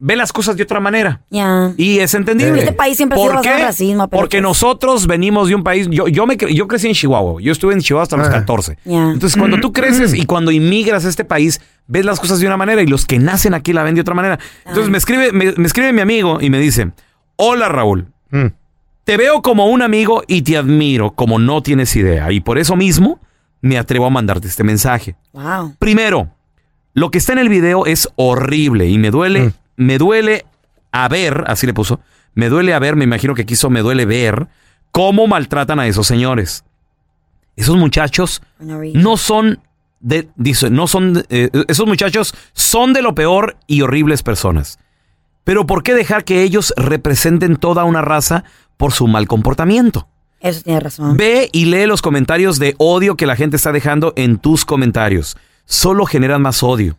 ve 0.00 0.14
las 0.14 0.32
cosas 0.32 0.56
de 0.56 0.64
otra 0.64 0.80
manera. 0.80 1.22
Ya. 1.30 1.72
Y 1.76 2.00
es 2.00 2.12
entendible. 2.14 2.58
Este 2.60 2.72
país 2.72 2.96
siempre 2.96 3.16
ha 3.16 3.22
¿Por 3.22 3.30
sido 3.30 3.36
basado 3.38 3.56
qué? 3.56 3.60
en 3.62 3.66
racismo, 3.68 4.08
pero 4.08 4.20
Porque 4.20 4.36
pues- 4.38 4.42
nosotros 4.42 5.06
venimos 5.06 5.48
de 5.48 5.54
un 5.54 5.64
país. 5.64 5.88
Yo, 5.90 6.08
yo, 6.08 6.26
me, 6.26 6.36
cre- 6.36 6.52
yo 6.54 6.68
crecí 6.68 6.88
en 6.88 6.94
Chihuahua. 6.94 7.40
Yo 7.40 7.52
estuve 7.52 7.72
en 7.72 7.80
Chihuahua 7.80 8.02
hasta 8.02 8.16
los 8.16 8.28
14. 8.28 8.78
Ya. 8.84 9.10
Entonces, 9.12 9.36
cuando 9.38 9.58
tú 9.60 9.72
creces 9.72 10.12
y 10.14 10.26
cuando 10.26 10.50
inmigras 10.50 11.04
a 11.04 11.08
este 11.08 11.24
país, 11.24 11.60
ves 11.88 12.04
las 12.04 12.20
cosas 12.20 12.38
de 12.38 12.46
una 12.46 12.56
manera 12.56 12.80
y 12.82 12.86
los 12.86 13.04
que 13.04 13.18
nacen 13.18 13.54
aquí 13.54 13.72
la 13.72 13.82
ven 13.82 13.96
de 13.96 14.02
otra 14.02 14.14
manera. 14.14 14.38
Entonces, 14.64 14.90
me 14.90 14.98
escribe, 14.98 15.32
me, 15.32 15.52
me 15.56 15.66
escribe 15.66 15.92
mi 15.92 16.00
amigo 16.00 16.38
y 16.40 16.48
me 16.50 16.60
dice: 16.60 16.92
Hola, 17.34 17.68
Raúl. 17.68 18.06
Te 19.04 19.16
veo 19.16 19.40
como 19.40 19.66
un 19.66 19.80
amigo 19.80 20.22
y 20.26 20.42
te 20.42 20.56
admiro 20.56 21.12
como 21.12 21.38
no 21.38 21.62
tienes 21.62 21.96
idea. 21.96 22.30
Y 22.30 22.40
por 22.40 22.58
eso 22.58 22.76
mismo 22.76 23.18
me 23.62 23.78
atrevo 23.78 24.06
a 24.06 24.10
mandarte 24.10 24.48
este 24.48 24.64
mensaje. 24.64 25.16
Wow. 25.32 25.76
Primero, 25.78 26.30
lo 26.92 27.10
que 27.10 27.18
está 27.18 27.32
en 27.32 27.38
el 27.38 27.48
video 27.48 27.86
es 27.86 28.08
horrible 28.16 28.86
y 28.88 28.98
me 28.98 29.10
duele, 29.10 29.52
me 29.76 29.98
duele 29.98 30.44
a 30.92 31.08
ver, 31.08 31.44
así 31.46 31.66
le 31.66 31.72
puso, 31.72 32.00
me 32.34 32.48
duele 32.48 32.74
a 32.74 32.78
ver, 32.78 32.96
me 32.96 33.04
imagino 33.04 33.34
que 33.34 33.46
quiso, 33.46 33.70
me 33.70 33.80
duele 33.80 34.04
ver 34.04 34.48
cómo 34.90 35.26
maltratan 35.26 35.80
a 35.80 35.86
esos 35.86 36.06
señores. 36.06 36.64
Esos 37.56 37.76
muchachos 37.76 38.42
no 38.58 39.16
son 39.16 39.60
de, 40.00 40.28
dice, 40.36 40.70
no 40.70 40.86
son, 40.86 41.24
eh, 41.28 41.50
esos 41.68 41.86
muchachos 41.86 42.34
son 42.52 42.92
de 42.92 43.02
lo 43.02 43.14
peor 43.14 43.56
y 43.66 43.82
horribles 43.82 44.22
personas. 44.22 44.78
Pero 45.44 45.66
¿por 45.66 45.82
qué 45.82 45.94
dejar 45.94 46.24
que 46.24 46.42
ellos 46.42 46.74
representen 46.76 47.56
toda 47.56 47.84
una 47.84 48.02
raza 48.02 48.44
por 48.76 48.92
su 48.92 49.06
mal 49.06 49.26
comportamiento? 49.26 50.08
Eso 50.40 50.62
tiene 50.62 50.80
razón. 50.80 51.16
Ve 51.16 51.48
y 51.52 51.64
lee 51.64 51.86
los 51.86 52.02
comentarios 52.02 52.58
de 52.58 52.74
odio 52.78 53.16
que 53.16 53.26
la 53.26 53.34
gente 53.34 53.56
está 53.56 53.72
dejando 53.72 54.12
en 54.16 54.38
tus 54.38 54.64
comentarios. 54.64 55.36
Solo 55.64 56.06
generan 56.06 56.42
más 56.42 56.62
odio. 56.62 56.96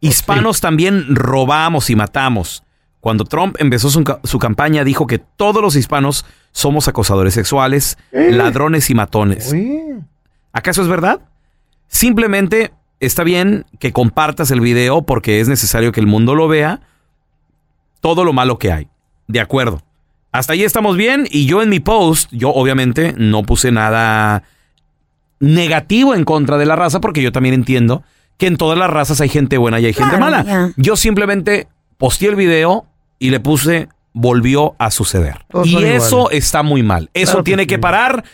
Hispanos 0.00 0.60
también 0.60 1.14
robamos 1.14 1.88
y 1.90 1.96
matamos. 1.96 2.62
Cuando 3.00 3.24
Trump 3.24 3.56
empezó 3.58 3.90
su, 3.90 4.02
su 4.24 4.38
campaña 4.38 4.82
dijo 4.82 5.06
que 5.06 5.18
todos 5.18 5.62
los 5.62 5.76
hispanos 5.76 6.24
somos 6.52 6.88
acosadores 6.88 7.34
sexuales, 7.34 7.98
ladrones 8.12 8.88
y 8.88 8.94
matones. 8.94 9.54
¿Acaso 10.52 10.82
es 10.82 10.88
verdad? 10.88 11.20
Simplemente 11.88 12.72
está 13.00 13.24
bien 13.24 13.66
que 13.78 13.92
compartas 13.92 14.50
el 14.50 14.60
video 14.60 15.02
porque 15.02 15.40
es 15.40 15.48
necesario 15.48 15.92
que 15.92 16.00
el 16.00 16.06
mundo 16.06 16.34
lo 16.34 16.48
vea. 16.48 16.80
Todo 18.00 18.24
lo 18.24 18.32
malo 18.32 18.58
que 18.58 18.72
hay. 18.72 18.88
De 19.26 19.40
acuerdo. 19.40 19.82
Hasta 20.32 20.52
ahí 20.52 20.64
estamos 20.64 20.96
bien 20.96 21.26
y 21.30 21.46
yo 21.46 21.62
en 21.62 21.68
mi 21.68 21.80
post, 21.80 22.28
yo 22.32 22.50
obviamente 22.50 23.14
no 23.16 23.44
puse 23.44 23.70
nada 23.70 24.42
negativo 25.38 26.14
en 26.14 26.24
contra 26.24 26.58
de 26.58 26.66
la 26.66 26.76
raza 26.76 27.00
porque 27.00 27.22
yo 27.22 27.30
también 27.32 27.54
entiendo 27.54 28.02
que 28.36 28.46
en 28.46 28.56
todas 28.56 28.76
las 28.76 28.90
razas 28.90 29.20
hay 29.20 29.28
gente 29.28 29.58
buena 29.58 29.78
y 29.78 29.86
hay 29.86 29.92
gente 29.92 30.16
Claro, 30.16 30.44
mala. 30.44 30.72
Yo 30.76 30.96
simplemente 30.96 31.68
posteé 31.98 32.30
el 32.30 32.36
video 32.36 32.86
y 33.18 33.30
le 33.30 33.40
puse 33.40 33.88
volvió 34.12 34.74
a 34.78 34.90
suceder. 34.90 35.44
Todos 35.50 35.66
y 35.66 35.76
eso 35.84 36.18
iguales. 36.18 36.38
está 36.44 36.62
muy 36.62 36.82
mal. 36.82 37.10
Eso 37.12 37.32
Claro 37.32 37.44
tiene 37.44 37.66
que 37.66 37.78
parar. 37.78 38.24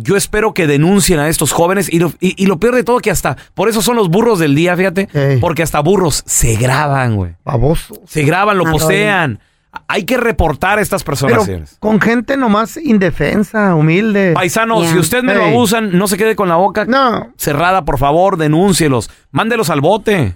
Yo 0.00 0.16
espero 0.16 0.54
que 0.54 0.68
denuncien 0.68 1.18
a 1.18 1.28
estos 1.28 1.50
jóvenes 1.50 1.92
y 1.92 1.98
lo, 1.98 2.12
y- 2.20 2.40
y 2.40 2.46
lo 2.46 2.60
peor 2.60 2.76
de 2.76 2.84
todo 2.84 2.98
que 3.00 3.10
hasta, 3.10 3.36
por 3.54 3.68
eso 3.68 3.82
son 3.82 3.96
los 3.96 4.08
burros 4.08 4.38
del 4.38 4.54
día, 4.54 4.76
fíjate, 4.76 5.08
porque 5.40 5.64
hasta 5.64 5.80
burros 5.80 6.22
se 6.24 6.54
graban, 6.54 7.16
güey. 7.16 7.32
Baboso. 7.44 8.00
Se 8.06 8.22
graban, 8.22 8.58
lo 8.58 8.66
Ah, 8.68 8.70
postean. 8.70 9.40
Hay 9.88 10.04
que 10.04 10.16
reportar 10.16 10.78
a 10.78 10.82
estas 10.82 11.02
personas, 11.04 11.44
Pero 11.46 11.64
con 11.80 12.00
gente 12.00 12.36
nomás 12.36 12.76
indefensa, 12.76 13.74
humilde. 13.74 14.32
Paisano, 14.34 14.76
si 14.92 14.98
usted 14.98 15.22
me 15.22 15.34
lo 15.34 15.40
abusan, 15.44 15.96
no 15.98 16.06
se 16.08 16.16
quede 16.16 16.36
con 16.36 16.48
la 16.48 16.56
boca 16.56 16.84
cerrada, 17.36 17.84
por 17.84 17.98
favor, 17.98 18.36
denúncielos. 18.38 19.10
Mándelos 19.30 19.68
al 19.68 19.80
bote. 19.80 20.34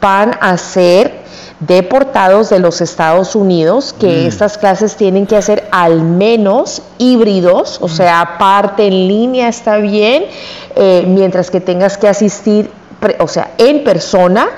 van 0.00 0.32
a 0.40 0.56
ser 0.56 1.26
deportados 1.60 2.50
de 2.50 2.58
los 2.58 2.80
Estados 2.80 3.34
Unidos, 3.34 3.94
que 3.98 4.24
Mm. 4.24 4.26
estas 4.26 4.58
clases 4.58 4.96
tienen 4.96 5.26
que 5.26 5.40
ser 5.40 5.66
al 5.70 6.02
menos 6.02 6.82
híbridos, 6.98 7.78
o 7.80 7.88
sea, 7.88 8.36
parte 8.38 8.86
en 8.86 9.08
línea 9.08 9.48
está 9.48 9.78
bien, 9.78 10.24
eh, 10.74 11.04
mientras 11.06 11.50
que 11.50 11.60
tengas 11.60 11.96
que 11.96 12.08
asistir 12.08 12.70
o 13.18 13.28
sea, 13.28 13.52
en 13.58 13.84
persona, 13.84 14.48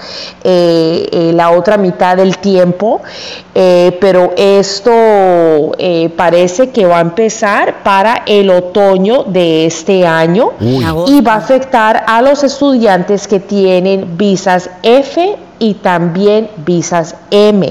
eh, 0.44 1.08
eh, 1.10 1.32
la 1.34 1.50
otra 1.50 1.76
mitad 1.76 2.16
del 2.16 2.38
tiempo, 2.38 3.02
eh, 3.54 3.96
pero 4.00 4.32
esto 4.36 4.92
parece 6.16 6.70
que 6.70 6.86
va 6.86 6.98
a 6.98 7.00
empezar 7.00 7.82
para 7.82 8.22
el 8.26 8.50
otoño 8.50 9.24
de 9.24 9.66
este 9.66 10.06
año 10.06 10.52
Uy. 10.60 10.84
y 11.08 11.20
va 11.20 11.34
a 11.34 11.36
afectar 11.36 12.04
a 12.06 12.22
los 12.22 12.44
estudiantes 12.44 13.26
que 13.26 13.40
tienen 13.40 14.16
visas 14.16 14.70
F 14.82 15.36
y 15.58 15.74
también 15.74 16.48
visas 16.64 17.16
M. 17.30 17.68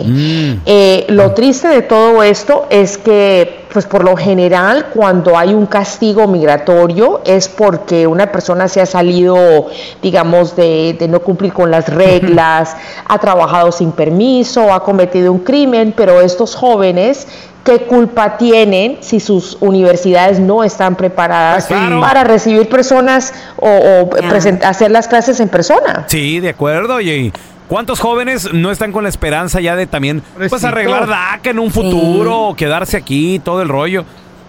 Eh, 0.65 1.05
lo 1.09 1.33
triste 1.33 1.67
de 1.67 1.81
todo 1.81 2.21
esto 2.23 2.67
es 2.69 2.97
que, 2.97 3.66
pues 3.77 3.85
por 3.85 4.03
lo 4.03 4.17
general, 4.17 4.87
cuando 4.91 5.37
hay 5.37 5.53
un 5.53 5.67
castigo 5.67 6.27
migratorio 6.27 7.21
es 7.23 7.47
porque 7.47 8.07
una 8.07 8.31
persona 8.31 8.67
se 8.67 8.81
ha 8.81 8.87
salido, 8.87 9.67
digamos, 10.01 10.55
de, 10.55 10.95
de 10.99 11.07
no 11.07 11.19
cumplir 11.19 11.53
con 11.53 11.69
las 11.69 11.87
reglas, 11.87 12.75
ha 13.07 13.19
trabajado 13.19 13.71
sin 13.71 13.91
permiso, 13.91 14.73
ha 14.73 14.83
cometido 14.83 15.31
un 15.31 15.37
crimen, 15.37 15.93
pero 15.95 16.21
estos 16.21 16.55
jóvenes 16.55 17.27
¿Qué 17.63 17.81
culpa 17.81 18.37
tienen 18.37 18.97
si 19.01 19.19
sus 19.19 19.57
universidades 19.59 20.39
no 20.39 20.63
están 20.63 20.95
preparadas 20.95 21.67
Claro. 21.67 21.99
para 21.99 22.23
recibir 22.23 22.69
personas 22.69 23.33
o, 23.57 23.67
o 23.67 24.09
hacer 24.63 24.89
las 24.89 25.07
clases 25.09 25.39
en 25.41 25.49
persona? 25.49 26.05
Sí, 26.07 26.39
de 26.39 26.49
acuerdo. 26.49 27.01
¿y 27.01 27.31
¿cuántos 27.67 27.99
jóvenes 27.99 28.53
no 28.53 28.71
están 28.71 28.91
con 28.91 29.03
la 29.03 29.09
esperanza 29.09 29.59
ya 29.61 29.75
de 29.75 29.87
también 29.87 30.21
pues 30.49 30.63
arreglar 30.63 31.07
DACA 31.07 31.51
en 31.51 31.59
un 31.59 31.71
futuro, 31.71 32.47
o 32.49 32.55
quedarse 32.55 32.97
aquí, 32.97 33.39
todo 33.43 33.61
el 33.61 33.69
rollo? 33.69 34.05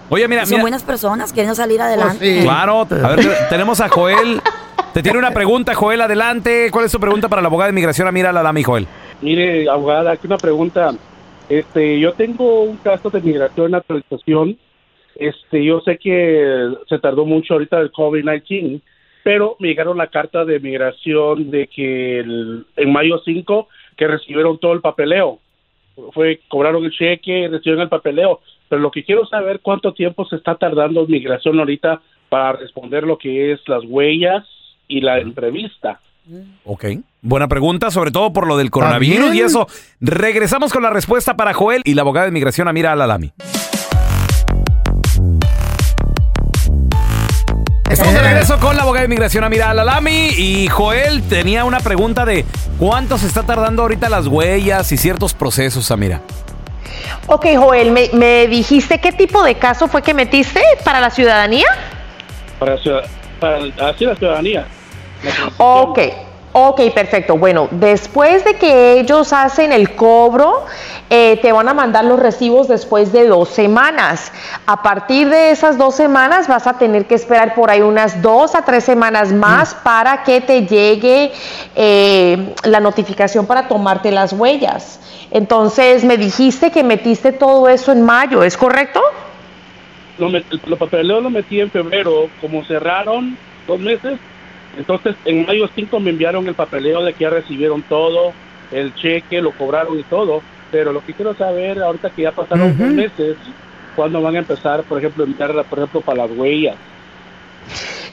Oye, 0.09 0.27
mira, 0.27 0.45
Son 0.45 0.51
mira. 0.53 0.61
buenas 0.63 0.83
personas 0.83 1.31
queriendo 1.31 1.53
salir 1.55 1.79
adelante. 1.81 2.41
Claro, 2.43 2.81
a 2.89 3.07
ver, 3.09 3.19
te- 3.19 3.35
tenemos 3.49 3.79
a 3.79 3.89
Joel. 3.89 4.41
Te 4.93 5.03
tiene 5.03 5.19
una 5.19 5.31
pregunta, 5.31 5.75
Joel, 5.75 6.01
adelante. 6.01 6.69
¿Cuál 6.71 6.85
es 6.85 6.91
tu 6.91 6.99
pregunta 6.99 7.29
para 7.29 7.43
la 7.43 7.47
abogada 7.47 7.67
de 7.67 7.73
inmigración? 7.73 8.07
Amira 8.07 8.31
Lalami, 8.31 8.63
Joel. 8.63 8.87
Mire, 9.21 9.69
abogada, 9.69 10.11
aquí 10.13 10.25
una 10.25 10.37
pregunta. 10.37 10.91
Este, 11.47 11.99
yo 11.99 12.13
tengo 12.13 12.63
un 12.63 12.77
caso 12.77 13.09
de 13.11 13.21
migración 13.21 13.69
naturalización. 13.71 14.57
Este, 15.15 15.63
yo 15.63 15.81
sé 15.81 15.97
que 15.99 16.69
se 16.87 16.97
tardó 16.97 17.25
mucho 17.25 17.53
ahorita 17.53 17.77
el 17.79 17.91
COVID-19, 17.91 18.81
pero 19.23 19.55
me 19.59 19.67
llegaron 19.69 19.97
la 19.97 20.07
carta 20.07 20.45
de 20.45 20.59
migración 20.59 21.51
de 21.51 21.67
que 21.67 22.19
el- 22.19 22.65
en 22.75 22.91
mayo 22.91 23.21
5 23.25 23.67
que 23.97 24.07
recibieron 24.07 24.57
todo 24.59 24.73
el 24.73 24.81
papeleo. 24.81 25.39
Fue 26.13 26.39
cobraron 26.47 26.85
el 26.85 26.91
cheque, 26.91 27.47
recibieron 27.51 27.81
el 27.81 27.89
papeleo, 27.89 28.39
pero 28.69 28.81
lo 28.81 28.91
que 28.91 29.03
quiero 29.03 29.25
saber 29.25 29.59
cuánto 29.61 29.93
tiempo 29.93 30.25
se 30.25 30.37
está 30.37 30.55
tardando 30.55 31.05
migración 31.07 31.59
ahorita 31.59 32.01
para 32.29 32.53
responder 32.53 33.03
lo 33.03 33.17
que 33.17 33.51
es 33.51 33.59
las 33.67 33.83
huellas 33.85 34.45
y 34.87 35.01
la 35.01 35.19
entrevista. 35.19 35.99
Ok. 36.63 36.85
Buena 37.21 37.47
pregunta, 37.47 37.89
sobre 37.91 38.11
todo 38.11 38.31
por 38.31 38.47
lo 38.47 38.55
del 38.55 38.69
coronavirus 38.71 39.33
y 39.35 39.41
eso. 39.41 39.67
Regresamos 39.99 40.71
con 40.71 40.83
la 40.83 40.89
respuesta 40.91 41.35
para 41.35 41.53
Joel 41.53 41.81
y 41.85 41.95
la 41.95 42.03
abogada 42.03 42.27
de 42.27 42.29
inmigración 42.29 42.67
Amira 42.67 42.95
Lalami. 42.95 43.31
Estamos 47.89 48.13
de 48.13 48.21
regreso 48.21 48.59
con 48.59 48.75
la 48.75 48.83
abogada 48.83 49.01
de 49.01 49.05
inmigración 49.07 49.43
Amira 49.43 49.73
Lalami 49.73 50.27
y 50.37 50.67
Joel 50.67 51.23
tenía 51.23 51.65
una 51.65 51.79
pregunta 51.79 52.23
de 52.23 52.45
cuánto 52.77 53.17
se 53.17 53.25
está 53.27 53.43
tardando 53.43 53.81
ahorita 53.81 54.09
las 54.09 54.27
huellas 54.27 54.91
y 54.91 54.97
ciertos 54.97 55.33
procesos, 55.33 55.89
Amira. 55.89 56.21
Ok, 57.25 57.47
Joel, 57.57 57.91
me, 57.91 58.09
me 58.13 58.47
dijiste 58.47 58.99
qué 58.99 59.11
tipo 59.11 59.41
de 59.43 59.55
caso 59.55 59.87
fue 59.87 60.01
que 60.03 60.13
metiste 60.13 60.61
para 60.83 60.99
la 60.99 61.09
ciudadanía? 61.09 61.65
Para, 62.59 62.77
ciudad- 62.77 63.05
para 63.39 63.57
así 63.89 64.05
la 64.05 64.15
ciudadanía. 64.15 64.65
Ok, 65.57 65.99
ok, 66.51 66.81
perfecto. 66.93 67.37
Bueno, 67.37 67.67
después 67.71 68.43
de 68.43 68.55
que 68.55 68.99
ellos 68.99 69.33
hacen 69.33 69.71
el 69.71 69.95
cobro, 69.95 70.65
eh, 71.09 71.39
te 71.41 71.51
van 71.51 71.67
a 71.69 71.73
mandar 71.73 72.05
los 72.05 72.19
recibos 72.19 72.67
después 72.67 73.11
de 73.11 73.27
dos 73.27 73.49
semanas. 73.49 74.31
A 74.65 74.81
partir 74.83 75.29
de 75.29 75.51
esas 75.51 75.77
dos 75.77 75.95
semanas 75.95 76.47
vas 76.47 76.67
a 76.67 76.77
tener 76.77 77.05
que 77.05 77.15
esperar 77.15 77.55
por 77.55 77.71
ahí 77.71 77.81
unas 77.81 78.21
dos 78.21 78.55
a 78.55 78.63
tres 78.63 78.83
semanas 78.83 79.31
más 79.31 79.73
para 79.75 80.23
que 80.23 80.41
te 80.41 80.65
llegue 80.67 81.31
eh, 81.75 82.53
la 82.63 82.79
notificación 82.79 83.45
para 83.45 83.67
tomarte 83.67 84.11
las 84.11 84.33
huellas. 84.33 84.99
Entonces, 85.31 86.03
me 86.03 86.17
dijiste 86.17 86.71
que 86.71 86.83
metiste 86.83 87.31
todo 87.31 87.69
eso 87.69 87.91
en 87.91 88.01
mayo, 88.03 88.43
¿es 88.43 88.57
correcto? 88.57 89.01
Lo, 90.17 90.27
met- 90.29 90.45
lo 90.65 90.77
papeleo 90.77 91.21
lo 91.21 91.29
metí 91.29 91.61
en 91.61 91.69
febrero, 91.71 92.27
como 92.41 92.65
cerraron, 92.65 93.37
dos 93.67 93.79
meses. 93.79 94.19
Entonces, 94.79 95.13
en 95.25 95.45
mayo 95.45 95.69
5 95.75 95.99
me 95.99 96.11
enviaron 96.11 96.47
el 96.47 96.55
papeleo 96.55 97.03
de 97.03 97.13
que 97.13 97.25
ya 97.25 97.29
recibieron 97.29 97.81
todo, 97.83 98.31
el 98.71 98.95
cheque, 98.95 99.41
lo 99.41 99.51
cobraron 99.51 99.99
y 99.99 100.03
todo. 100.03 100.41
Pero 100.71 100.93
lo 100.93 101.01
que 101.01 101.13
quiero 101.13 101.35
saber, 101.35 101.81
ahorita 101.83 102.09
que 102.11 102.21
ya 102.21 102.31
pasaron 102.31 102.77
dos 102.77 102.87
meses, 102.87 103.35
¿cuándo 103.95 104.21
van 104.21 104.37
a 104.37 104.39
empezar, 104.39 104.83
por 104.83 104.99
ejemplo, 104.99 105.25
a 105.25 105.27
enviar, 105.27 105.65
por 105.65 105.79
ejemplo, 105.79 105.99
para 105.99 106.25
las 106.25 106.37
huellas? 106.37 106.77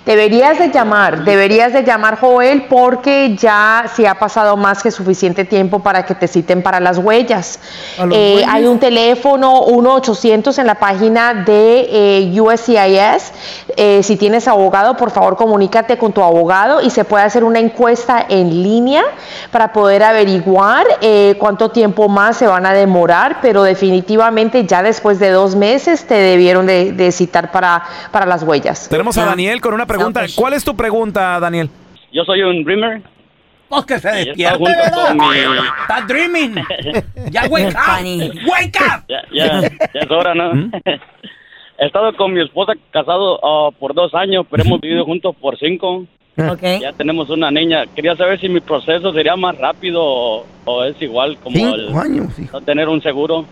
Deberías 0.07 0.57
de 0.61 0.69
llamar, 0.69 1.25
deberías 1.25 1.73
de 1.73 1.83
llamar 1.83 2.21
Joel 2.21 2.67
porque 2.69 3.35
ya 3.35 3.87
se 3.93 4.07
ha 4.07 4.17
pasado 4.21 4.57
más 4.57 4.81
que 4.81 4.93
suficiente 4.93 5.45
tiempo 5.45 5.81
para 5.81 6.07
que 6.07 6.15
te 6.15 6.29
citen 6.29 6.63
para 6.63 6.79
las 6.79 6.99
huellas. 6.99 7.59
¿A 7.99 8.07
los 8.07 8.17
Eh, 8.17 8.45
hay 8.49 8.67
un 8.67 8.79
teléfono 8.79 9.67
1-800 9.67 10.61
en 10.61 10.67
la 10.69 10.77
página 10.77 11.35
de 11.35 11.89
eh, 11.91 12.41
USCIS. 12.41 13.33
Eh, 13.77 14.01
si 14.05 14.15
tienes 14.15 14.47
abogado, 14.47 14.97
por 14.97 15.11
favor 15.11 15.37
comunícate 15.37 15.99
con 15.99 16.13
tu 16.13 16.23
abogado 16.23 16.81
y 16.83 16.91
se 16.91 17.05
puede 17.05 17.25
hacer 17.25 17.43
una 17.43 17.59
encuesta 17.59 18.25
en 18.29 18.63
línea 18.63 19.03
para 19.51 19.73
poder 19.73 20.05
averiguar 20.05 20.87
eh, 21.01 21.35
cuánto 21.41 21.73
tiempo 21.73 22.09
más 22.09 22.37
se 22.37 22.47
van 22.47 22.65
a 22.65 22.73
demorar, 22.75 23.39
pero 23.43 23.65
definitivamente 23.65 24.67
ya 24.67 24.85
después 24.85 25.19
de 25.19 25.31
dos 25.31 25.57
meses 25.57 26.07
te 26.07 26.15
debieron 26.15 26.65
de, 26.65 26.93
de 26.93 27.11
citar 27.11 27.51
para, 27.51 27.83
para 28.13 28.25
las 28.25 28.45
huellas. 28.45 28.87
Tenemos 28.89 29.19
a 29.19 29.25
Daniel 29.25 29.61
con 29.61 29.75
una 29.75 29.85
pregunta. 29.85 29.96
¿Cuál 30.37 30.55
es 30.55 30.65
tu 30.65 30.77
pregunta, 30.77 31.39
Daniel? 31.41 31.69
Yo 32.13 32.25
soy 32.25 32.43
un 32.43 32.65
dreamer. 32.65 33.03
Pues 33.69 33.85
que 33.85 33.99
se 33.99 34.09
despierte, 34.09 34.43
está 34.43 34.57
junto 34.59 34.73
con 34.95 35.19
¿verdad? 35.29 35.51
mi- 35.63 35.69
Está 35.83 36.01
dreaming. 36.07 36.55
Ya 37.31 37.47
wake 37.49 37.75
up. 37.75 38.49
Wake 38.49 38.79
up. 38.81 39.05
Ya, 39.09 39.23
ya, 39.33 39.61
ya 39.63 40.01
es 40.01 40.11
hora, 40.11 40.35
¿no? 40.35 40.53
He 41.79 41.87
estado 41.87 42.17
con 42.17 42.33
mi 42.33 42.41
esposa 42.43 42.73
casado 42.91 43.39
ah, 43.45 43.71
por 43.79 43.93
dos 43.93 44.15
años, 44.15 44.47
pero 44.51 44.63
hemos 44.63 44.81
vivido 44.81 45.05
juntos 45.05 45.35
por 45.41 45.59
cinco. 45.59 46.05
Ya 46.81 46.93
tenemos 46.93 47.29
una 47.31 47.51
niña. 47.51 47.85
Quería 47.95 48.15
saber 48.17 48.41
si 48.41 48.49
mi 48.49 48.61
proceso 48.61 49.13
sería 49.13 49.37
más 49.37 49.57
rápido 49.59 50.03
o, 50.03 50.47
o 50.65 50.85
es 50.85 51.01
igual 51.03 51.37
como 51.43 51.57
Cinco 51.57 51.75
el 51.75 51.97
años, 51.97 52.39
no 52.53 52.61
tener 52.61 52.89
un 52.89 53.03
seguro. 53.03 53.47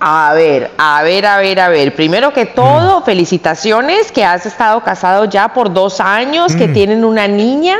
A 0.00 0.34
ver, 0.34 0.70
a 0.76 1.02
ver, 1.02 1.24
a 1.24 1.38
ver, 1.38 1.60
a 1.60 1.68
ver. 1.68 1.94
Primero 1.94 2.32
que 2.32 2.46
todo, 2.46 3.02
felicitaciones 3.02 4.10
que 4.12 4.24
has 4.24 4.44
estado 4.44 4.82
casado 4.82 5.24
ya 5.26 5.54
por 5.54 5.72
dos 5.72 6.00
años, 6.00 6.56
que 6.56 6.68
tienen 6.68 7.04
una 7.04 7.28
niña, 7.28 7.78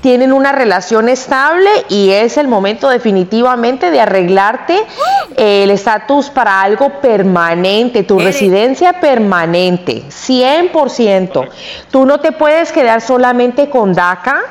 tienen 0.00 0.32
una 0.32 0.52
relación 0.52 1.08
estable 1.08 1.70
y 1.88 2.10
es 2.10 2.36
el 2.36 2.48
momento 2.48 2.88
definitivamente 2.88 3.90
de 3.90 4.00
arreglarte 4.00 4.76
eh, 5.36 5.64
el 5.64 5.70
estatus 5.70 6.30
para 6.30 6.60
algo 6.60 7.00
permanente, 7.00 8.04
tu 8.04 8.20
residencia 8.20 9.00
permanente, 9.00 10.04
100%. 10.08 11.48
Tú 11.90 12.06
no 12.06 12.20
te 12.20 12.30
puedes 12.32 12.72
quedar 12.72 13.00
solamente 13.00 13.70
con 13.70 13.94
DACA. 13.94 14.42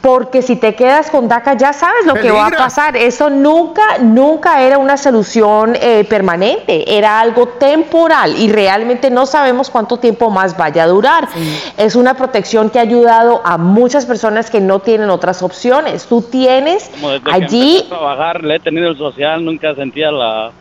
Porque 0.00 0.42
si 0.42 0.56
te 0.56 0.74
quedas 0.74 1.10
con 1.10 1.28
DACA 1.28 1.54
ya 1.54 1.72
sabes 1.72 2.06
lo 2.06 2.14
que 2.14 2.30
va 2.30 2.46
a 2.46 2.50
pasar. 2.50 2.96
Eso 2.96 3.30
nunca, 3.30 3.98
nunca 4.00 4.62
era 4.62 4.78
una 4.78 4.96
solución 4.96 5.76
eh, 5.80 6.04
permanente, 6.08 6.96
era 6.96 7.20
algo 7.20 7.48
temporal 7.48 8.36
y 8.36 8.50
realmente 8.50 9.10
no 9.10 9.26
sabemos 9.26 9.70
cuánto 9.70 9.98
tiempo 9.98 10.30
más 10.30 10.56
vaya 10.56 10.84
a 10.84 10.86
durar. 10.86 11.28
Es 11.76 11.96
una 11.96 12.14
protección 12.14 12.70
que 12.70 12.78
ha 12.78 12.82
ayudado 12.82 13.42
a 13.44 13.58
muchas 13.58 14.06
personas 14.06 14.50
que 14.50 14.60
no 14.60 14.78
tienen 14.78 15.10
otras 15.10 15.42
opciones. 15.42 16.06
Tú 16.06 16.22
tienes 16.22 16.90
Como 16.94 17.10
desde 17.10 17.24
que 17.24 17.32
allí 17.32 17.78
a 17.86 17.88
trabajar, 17.88 18.44
le 18.44 18.56
he 18.56 18.60
tenido 18.60 18.88
el 18.88 18.96
social, 18.96 19.44
nunca 19.44 19.74
sentía 19.74 20.10
la... 20.10 20.52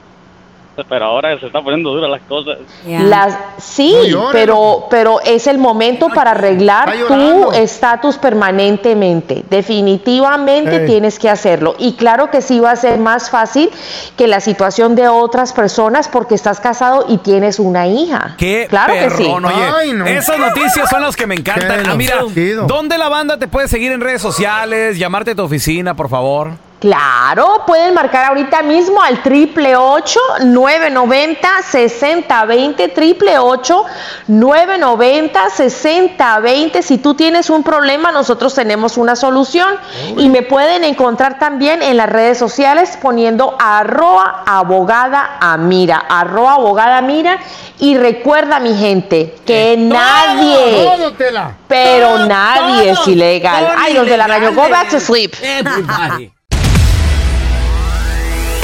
Pero 0.88 1.06
ahora 1.06 1.40
se 1.40 1.48
están 1.48 1.64
poniendo 1.64 1.92
duras 1.92 2.10
las 2.10 2.22
cosas. 2.24 2.58
Las, 2.86 3.38
sí, 3.58 3.96
No 4.12 4.30
pero, 4.32 4.88
pero 4.90 5.20
es 5.22 5.48
el 5.48 5.58
momento 5.58 6.10
para 6.10 6.32
arreglar 6.32 6.92
tu 7.08 7.52
estatus 7.52 8.18
permanentemente. 8.18 9.44
Definitivamente 9.50 10.82
tienes 10.82 11.20
que 11.20 11.30
hacerlo. 11.30 11.76
Y 11.80 11.94
claro 11.94 12.30
que 12.30 12.42
sí 12.42 12.60
va 12.60 12.72
a 12.72 12.76
ser 12.76 13.00
más 13.00 13.30
fácil 13.30 13.70
que 14.16 14.28
la 14.28 14.40
situación 14.40 14.96
de 14.96 15.08
otras 15.08 15.54
personas 15.54 16.08
porque 16.08 16.36
estás 16.36 16.60
casado 16.60 17.06
y 17.08 17.18
tienes 17.18 17.60
una 17.60 17.88
hija. 17.88 18.36
Qué 18.38 18.68
claro 18.70 18.94
que 18.94 19.10
sí. 19.10 19.24
perrón, 19.24 19.46
oye. 19.46 19.56
Ay, 19.76 19.94
no. 19.94 20.06
Esas 20.06 20.38
noticias 20.38 20.90
son 20.90 21.02
las 21.02 21.16
que 21.16 21.28
me 21.28 21.36
encantan. 21.36 21.86
Ah, 21.88 21.96
mira. 21.96 22.22
¿dónde 22.68 22.98
la 22.98 23.10
banda 23.10 23.38
te 23.38 23.48
puede 23.48 23.68
seguir 23.68 23.92
en 23.92 24.02
redes 24.02 24.22
sociales? 24.22 24.98
Llamarte 24.98 25.32
a 25.32 25.36
tu 25.36 25.44
oficina, 25.44 25.96
por 25.96 26.10
favor. 26.10 26.67
Claro, 26.80 27.64
pueden 27.66 27.96
marcar 27.96 28.26
ahorita 28.26 28.62
mismo 28.62 29.02
al 29.02 29.24
triple 29.24 29.76
ocho 29.76 30.20
nueve 30.42 30.92
noventa 30.92 31.64
sesenta 31.68 32.46
veinte 32.46 32.88
triple 32.90 33.40
ocho 33.40 33.84
nueve 34.28 34.78
noventa 34.78 35.50
sesenta 35.50 36.40
veinte. 36.40 36.84
Si 36.84 37.00
tú 37.00 37.16
tienes 37.16 37.50
un 37.50 37.64
problema, 37.64 38.12
nosotros 38.12 38.54
tenemos 38.54 38.98
una 38.98 39.16
solución 39.16 39.76
y 40.18 40.30
me 40.30 40.44
pueden 40.44 40.84
encontrar 40.84 41.40
también 41.40 41.82
en 41.82 41.98
las 41.98 42.10
redes 42.10 42.38
sociales 42.38 42.96
poniendo 43.02 43.56
arroba 43.58 44.44
abogada 44.46 45.38
amira, 45.42 45.98
arroba 46.08 46.54
abogada 46.54 47.00
amira 47.00 47.40
y 47.80 47.98
recuerda 47.98 48.60
mi 48.60 48.76
gente 48.76 49.36
que 49.48 49.76
nadie, 49.78 50.84
Todo, 50.84 51.14
Tela. 51.14 51.56
pero 51.68 52.20
nadie 52.28 52.92
es 52.92 53.08
ilegal. 53.08 53.68
Ay, 53.80 53.96
los 53.96 54.06
de 54.06 54.16
la 54.16 54.28
radio, 54.28 54.54
go 54.54 54.70
back 54.70 54.92
to 54.92 55.00
sleep. 55.00 55.34
Everybody. 55.42 56.37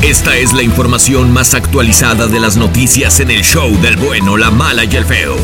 Esta 0.04 0.36
es 0.36 0.52
la 0.52 0.62
información 0.62 1.32
más 1.32 1.54
actualizada 1.54 2.28
de 2.28 2.38
las 2.38 2.58
noticias 2.58 3.22
en 3.22 3.32
el 3.32 3.42
show 3.42 3.72
del 3.80 3.96
bueno, 3.96 4.36
la 4.36 4.52
mala 4.52 4.84
y 4.84 4.94
el 4.98 5.06
feo. 5.06 5.38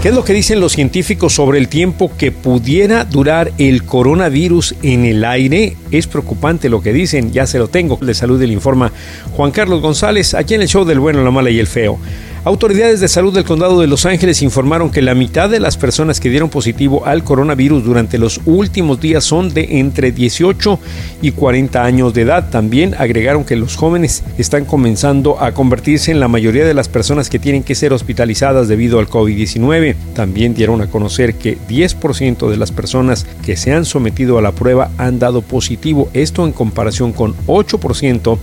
¿Qué 0.00 0.10
es 0.10 0.14
lo 0.14 0.24
que 0.24 0.32
dicen 0.32 0.60
los 0.60 0.70
científicos 0.74 1.34
sobre 1.34 1.58
el 1.58 1.66
tiempo 1.66 2.12
que 2.16 2.30
pudiera 2.30 3.04
durar 3.04 3.50
el 3.58 3.82
coronavirus 3.82 4.76
en 4.84 5.04
el 5.04 5.24
aire? 5.24 5.76
Es 5.90 6.06
preocupante 6.06 6.68
lo 6.68 6.80
que 6.80 6.92
dicen, 6.92 7.32
ya 7.32 7.44
se 7.48 7.58
lo 7.58 7.66
tengo. 7.66 7.98
De 8.00 8.14
salud 8.14 8.40
le 8.40 8.52
informa 8.52 8.92
Juan 9.32 9.50
Carlos 9.50 9.82
González, 9.82 10.34
aquí 10.34 10.54
en 10.54 10.62
el 10.62 10.68
show 10.68 10.84
del 10.84 11.00
bueno, 11.00 11.24
la 11.24 11.32
mala 11.32 11.50
y 11.50 11.58
el 11.58 11.66
feo. 11.66 11.98
Autoridades 12.44 13.00
de 13.00 13.08
salud 13.08 13.34
del 13.34 13.44
condado 13.44 13.80
de 13.80 13.88
Los 13.88 14.06
Ángeles 14.06 14.42
informaron 14.42 14.90
que 14.90 15.02
la 15.02 15.16
mitad 15.16 15.50
de 15.50 15.58
las 15.58 15.76
personas 15.76 16.20
que 16.20 16.30
dieron 16.30 16.50
positivo 16.50 17.04
al 17.04 17.24
coronavirus 17.24 17.84
durante 17.84 18.16
los 18.16 18.40
últimos 18.46 19.00
días 19.00 19.24
son 19.24 19.52
de 19.52 19.80
entre 19.80 20.12
18 20.12 20.78
y 21.20 21.32
40 21.32 21.84
años 21.84 22.14
de 22.14 22.22
edad. 22.22 22.48
También 22.48 22.94
agregaron 22.96 23.44
que 23.44 23.56
los 23.56 23.74
jóvenes 23.74 24.22
están 24.38 24.66
comenzando 24.66 25.42
a 25.42 25.52
convertirse 25.52 26.12
en 26.12 26.20
la 26.20 26.28
mayoría 26.28 26.64
de 26.64 26.74
las 26.74 26.88
personas 26.88 27.28
que 27.28 27.40
tienen 27.40 27.64
que 27.64 27.74
ser 27.74 27.92
hospitalizadas 27.92 28.68
debido 28.68 29.00
al 29.00 29.08
COVID-19. 29.08 29.96
También 30.14 30.54
dieron 30.54 30.80
a 30.80 30.86
conocer 30.86 31.34
que 31.34 31.58
10% 31.68 32.48
de 32.48 32.56
las 32.56 32.70
personas 32.70 33.26
que 33.44 33.56
se 33.56 33.72
han 33.72 33.84
sometido 33.84 34.38
a 34.38 34.42
la 34.42 34.52
prueba 34.52 34.92
han 34.96 35.18
dado 35.18 35.42
positivo, 35.42 36.08
esto 36.14 36.46
en 36.46 36.52
comparación 36.52 37.12
con 37.12 37.34
8% 37.46 38.38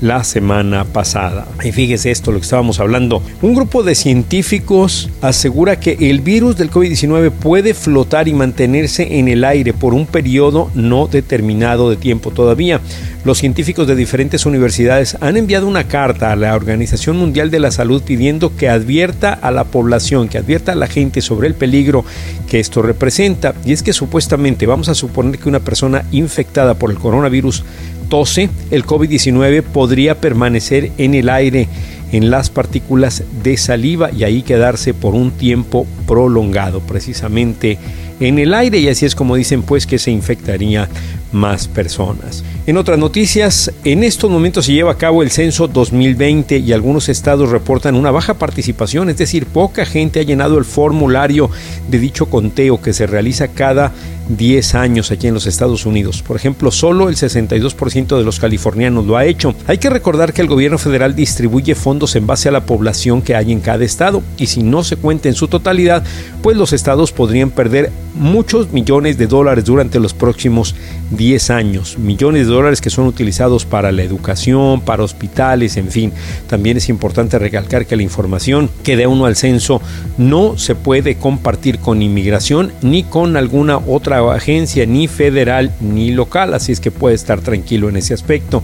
la 0.00 0.24
semana 0.24 0.84
pasada. 0.84 1.46
Y 1.64 1.72
fíjese 1.72 2.10
esto, 2.10 2.32
lo 2.32 2.38
que 2.38 2.44
estábamos 2.44 2.80
hablando. 2.80 3.22
Un 3.42 3.54
grupo 3.54 3.82
de 3.82 3.94
científicos 3.94 5.10
asegura 5.22 5.80
que 5.80 5.96
el 6.00 6.20
virus 6.20 6.56
del 6.56 6.70
COVID-19 6.70 7.30
puede 7.30 7.74
flotar 7.74 8.28
y 8.28 8.32
mantenerse 8.32 9.18
en 9.18 9.28
el 9.28 9.44
aire 9.44 9.72
por 9.72 9.94
un 9.94 10.06
periodo 10.06 10.70
no 10.74 11.06
determinado 11.06 11.90
de 11.90 11.96
tiempo 11.96 12.30
todavía. 12.30 12.80
Los 13.24 13.38
científicos 13.38 13.86
de 13.86 13.96
diferentes 13.96 14.46
universidades 14.46 15.16
han 15.20 15.36
enviado 15.36 15.66
una 15.66 15.84
carta 15.84 16.32
a 16.32 16.36
la 16.36 16.54
Organización 16.54 17.16
Mundial 17.16 17.50
de 17.50 17.58
la 17.58 17.70
Salud 17.70 18.02
pidiendo 18.02 18.56
que 18.56 18.68
advierta 18.68 19.32
a 19.34 19.50
la 19.50 19.64
población, 19.64 20.28
que 20.28 20.38
advierta 20.38 20.72
a 20.72 20.76
la 20.76 20.86
gente 20.86 21.20
sobre 21.20 21.48
el 21.48 21.54
peligro 21.54 22.04
que 22.48 22.60
esto 22.60 22.80
representa. 22.80 23.54
Y 23.64 23.72
es 23.72 23.82
que 23.82 23.92
supuestamente 23.92 24.66
vamos 24.66 24.88
a 24.88 24.94
suponer 24.94 25.38
que 25.38 25.48
una 25.48 25.60
persona 25.60 26.04
infectada 26.12 26.74
por 26.74 26.90
el 26.90 26.98
coronavirus 26.98 27.64
tose, 28.08 28.50
el 28.70 28.84
COVID-19 28.84 29.62
podría 29.62 30.20
permanecer 30.20 30.90
en 30.98 31.14
el 31.14 31.28
aire, 31.28 31.68
en 32.12 32.30
las 32.30 32.50
partículas 32.50 33.24
de 33.42 33.56
saliva 33.56 34.10
y 34.10 34.24
ahí 34.24 34.42
quedarse 34.42 34.94
por 34.94 35.14
un 35.14 35.30
tiempo 35.30 35.86
prolongado, 36.06 36.80
precisamente 36.80 37.78
en 38.20 38.38
el 38.38 38.54
aire 38.54 38.78
y 38.78 38.88
así 38.88 39.06
es 39.06 39.14
como 39.14 39.36
dicen 39.36 39.62
pues 39.62 39.86
que 39.86 39.98
se 39.98 40.10
infectaría 40.10 40.88
más 41.32 41.68
personas. 41.68 42.44
En 42.66 42.76
otras 42.76 42.98
noticias, 42.98 43.72
en 43.84 44.02
estos 44.02 44.30
momentos 44.30 44.66
se 44.66 44.72
lleva 44.72 44.92
a 44.92 44.98
cabo 44.98 45.22
el 45.22 45.30
censo 45.30 45.68
2020 45.68 46.58
y 46.58 46.72
algunos 46.72 47.08
estados 47.08 47.50
reportan 47.50 47.94
una 47.94 48.10
baja 48.10 48.34
participación, 48.34 49.10
es 49.10 49.18
decir, 49.18 49.46
poca 49.46 49.84
gente 49.84 50.20
ha 50.20 50.24
llenado 50.24 50.58
el 50.58 50.64
formulario 50.64 51.50
de 51.88 51.98
dicho 51.98 52.26
conteo 52.26 52.80
que 52.80 52.92
se 52.92 53.06
realiza 53.06 53.48
cada 53.48 53.92
10 54.28 54.74
años 54.74 55.10
aquí 55.10 55.26
en 55.26 55.34
los 55.34 55.46
Estados 55.46 55.86
Unidos. 55.86 56.22
Por 56.22 56.36
ejemplo, 56.36 56.70
solo 56.70 57.08
el 57.08 57.16
62% 57.16 58.18
de 58.18 58.24
los 58.24 58.38
californianos 58.38 59.06
lo 59.06 59.16
ha 59.16 59.24
hecho. 59.24 59.54
Hay 59.66 59.78
que 59.78 59.90
recordar 59.90 60.32
que 60.32 60.42
el 60.42 60.48
gobierno 60.48 60.78
federal 60.78 61.14
distribuye 61.14 61.74
fondos 61.74 62.16
en 62.16 62.26
base 62.26 62.48
a 62.48 62.52
la 62.52 62.66
población 62.66 63.22
que 63.22 63.34
hay 63.34 63.52
en 63.52 63.60
cada 63.60 63.84
estado 63.84 64.22
y 64.36 64.46
si 64.46 64.62
no 64.62 64.84
se 64.84 64.96
cuenta 64.96 65.28
en 65.28 65.34
su 65.34 65.48
totalidad, 65.48 66.04
pues 66.42 66.56
los 66.56 66.72
estados 66.72 67.12
podrían 67.12 67.50
perder 67.50 67.90
muchos 68.18 68.72
millones 68.72 69.16
de 69.16 69.26
dólares 69.26 69.64
durante 69.64 70.00
los 70.00 70.14
próximos 70.14 70.74
10 71.10 71.50
años. 71.50 71.98
Millones 71.98 72.46
de 72.46 72.52
dólares 72.52 72.80
que 72.80 72.90
son 72.90 73.06
utilizados 73.06 73.64
para 73.64 73.92
la 73.92 74.02
educación, 74.02 74.80
para 74.80 75.02
hospitales, 75.02 75.76
en 75.76 75.88
fin. 75.88 76.12
También 76.48 76.76
es 76.76 76.88
importante 76.88 77.38
recalcar 77.38 77.86
que 77.86 77.96
la 77.96 78.02
información 78.02 78.70
que 78.82 78.96
dé 78.96 79.06
uno 79.06 79.26
al 79.26 79.36
censo 79.36 79.80
no 80.18 80.58
se 80.58 80.74
puede 80.74 81.16
compartir 81.16 81.78
con 81.78 82.02
inmigración 82.02 82.72
ni 82.82 83.02
con 83.02 83.36
alguna 83.36 83.78
otra 83.78 84.18
agencia, 84.34 84.86
ni 84.86 85.08
federal 85.08 85.72
ni 85.80 86.10
local. 86.10 86.54
Así 86.54 86.72
es 86.72 86.80
que 86.80 86.90
puede 86.90 87.14
estar 87.14 87.40
tranquilo 87.40 87.88
en 87.88 87.96
ese 87.96 88.14
aspecto. 88.14 88.62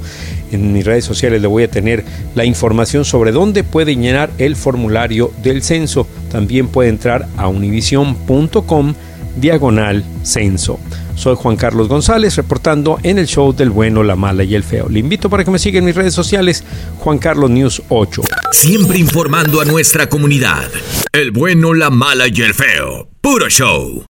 En 0.53 0.73
mis 0.73 0.85
redes 0.85 1.05
sociales 1.05 1.41
le 1.41 1.49
voy 1.49 1.65
a 1.65 1.71
tener 1.71 2.05
la 2.35 2.45
información 2.45 3.05
sobre 3.05 3.33
dónde 3.33 3.65
puede 3.65 3.97
llenar 3.97 4.31
el 4.39 4.57
formulario 4.57 5.33
del 5.43 5.63
censo. 5.63 6.07
También 6.31 6.69
puede 6.69 6.89
entrar 6.89 7.27
a 7.37 7.49
univision.com 7.49 8.95
diagonal 9.37 10.05
censo. 10.23 10.79
Soy 11.15 11.37
Juan 11.37 11.57
Carlos 11.57 11.89
González 11.89 12.37
reportando 12.37 12.99
en 13.03 13.19
el 13.19 13.27
show 13.27 13.53
del 13.53 13.71
bueno, 13.71 14.03
la 14.03 14.17
mala 14.17 14.45
y 14.45 14.55
el 14.55 14.65
feo. 14.65 14.89
Le 14.89 14.99
invito 14.99 15.31
para 15.31 15.45
que 15.45 15.51
me 15.51 15.59
siga 15.59 15.79
en 15.79 15.85
mis 15.85 15.95
redes 15.95 16.15
sociales, 16.15 16.65
Juan 16.99 17.19
Carlos 17.19 17.51
News 17.51 17.83
8. 17.89 18.23
Siempre 18.53 18.99
informando 18.99 19.61
a 19.61 19.65
nuestra 19.65 20.09
comunidad. 20.09 20.71
El 21.13 21.31
bueno, 21.31 21.75
la 21.75 21.91
mala 21.91 22.27
y 22.29 22.43
el 22.43 22.55
feo. 22.55 23.09
Puro 23.21 23.49
show. 23.49 24.05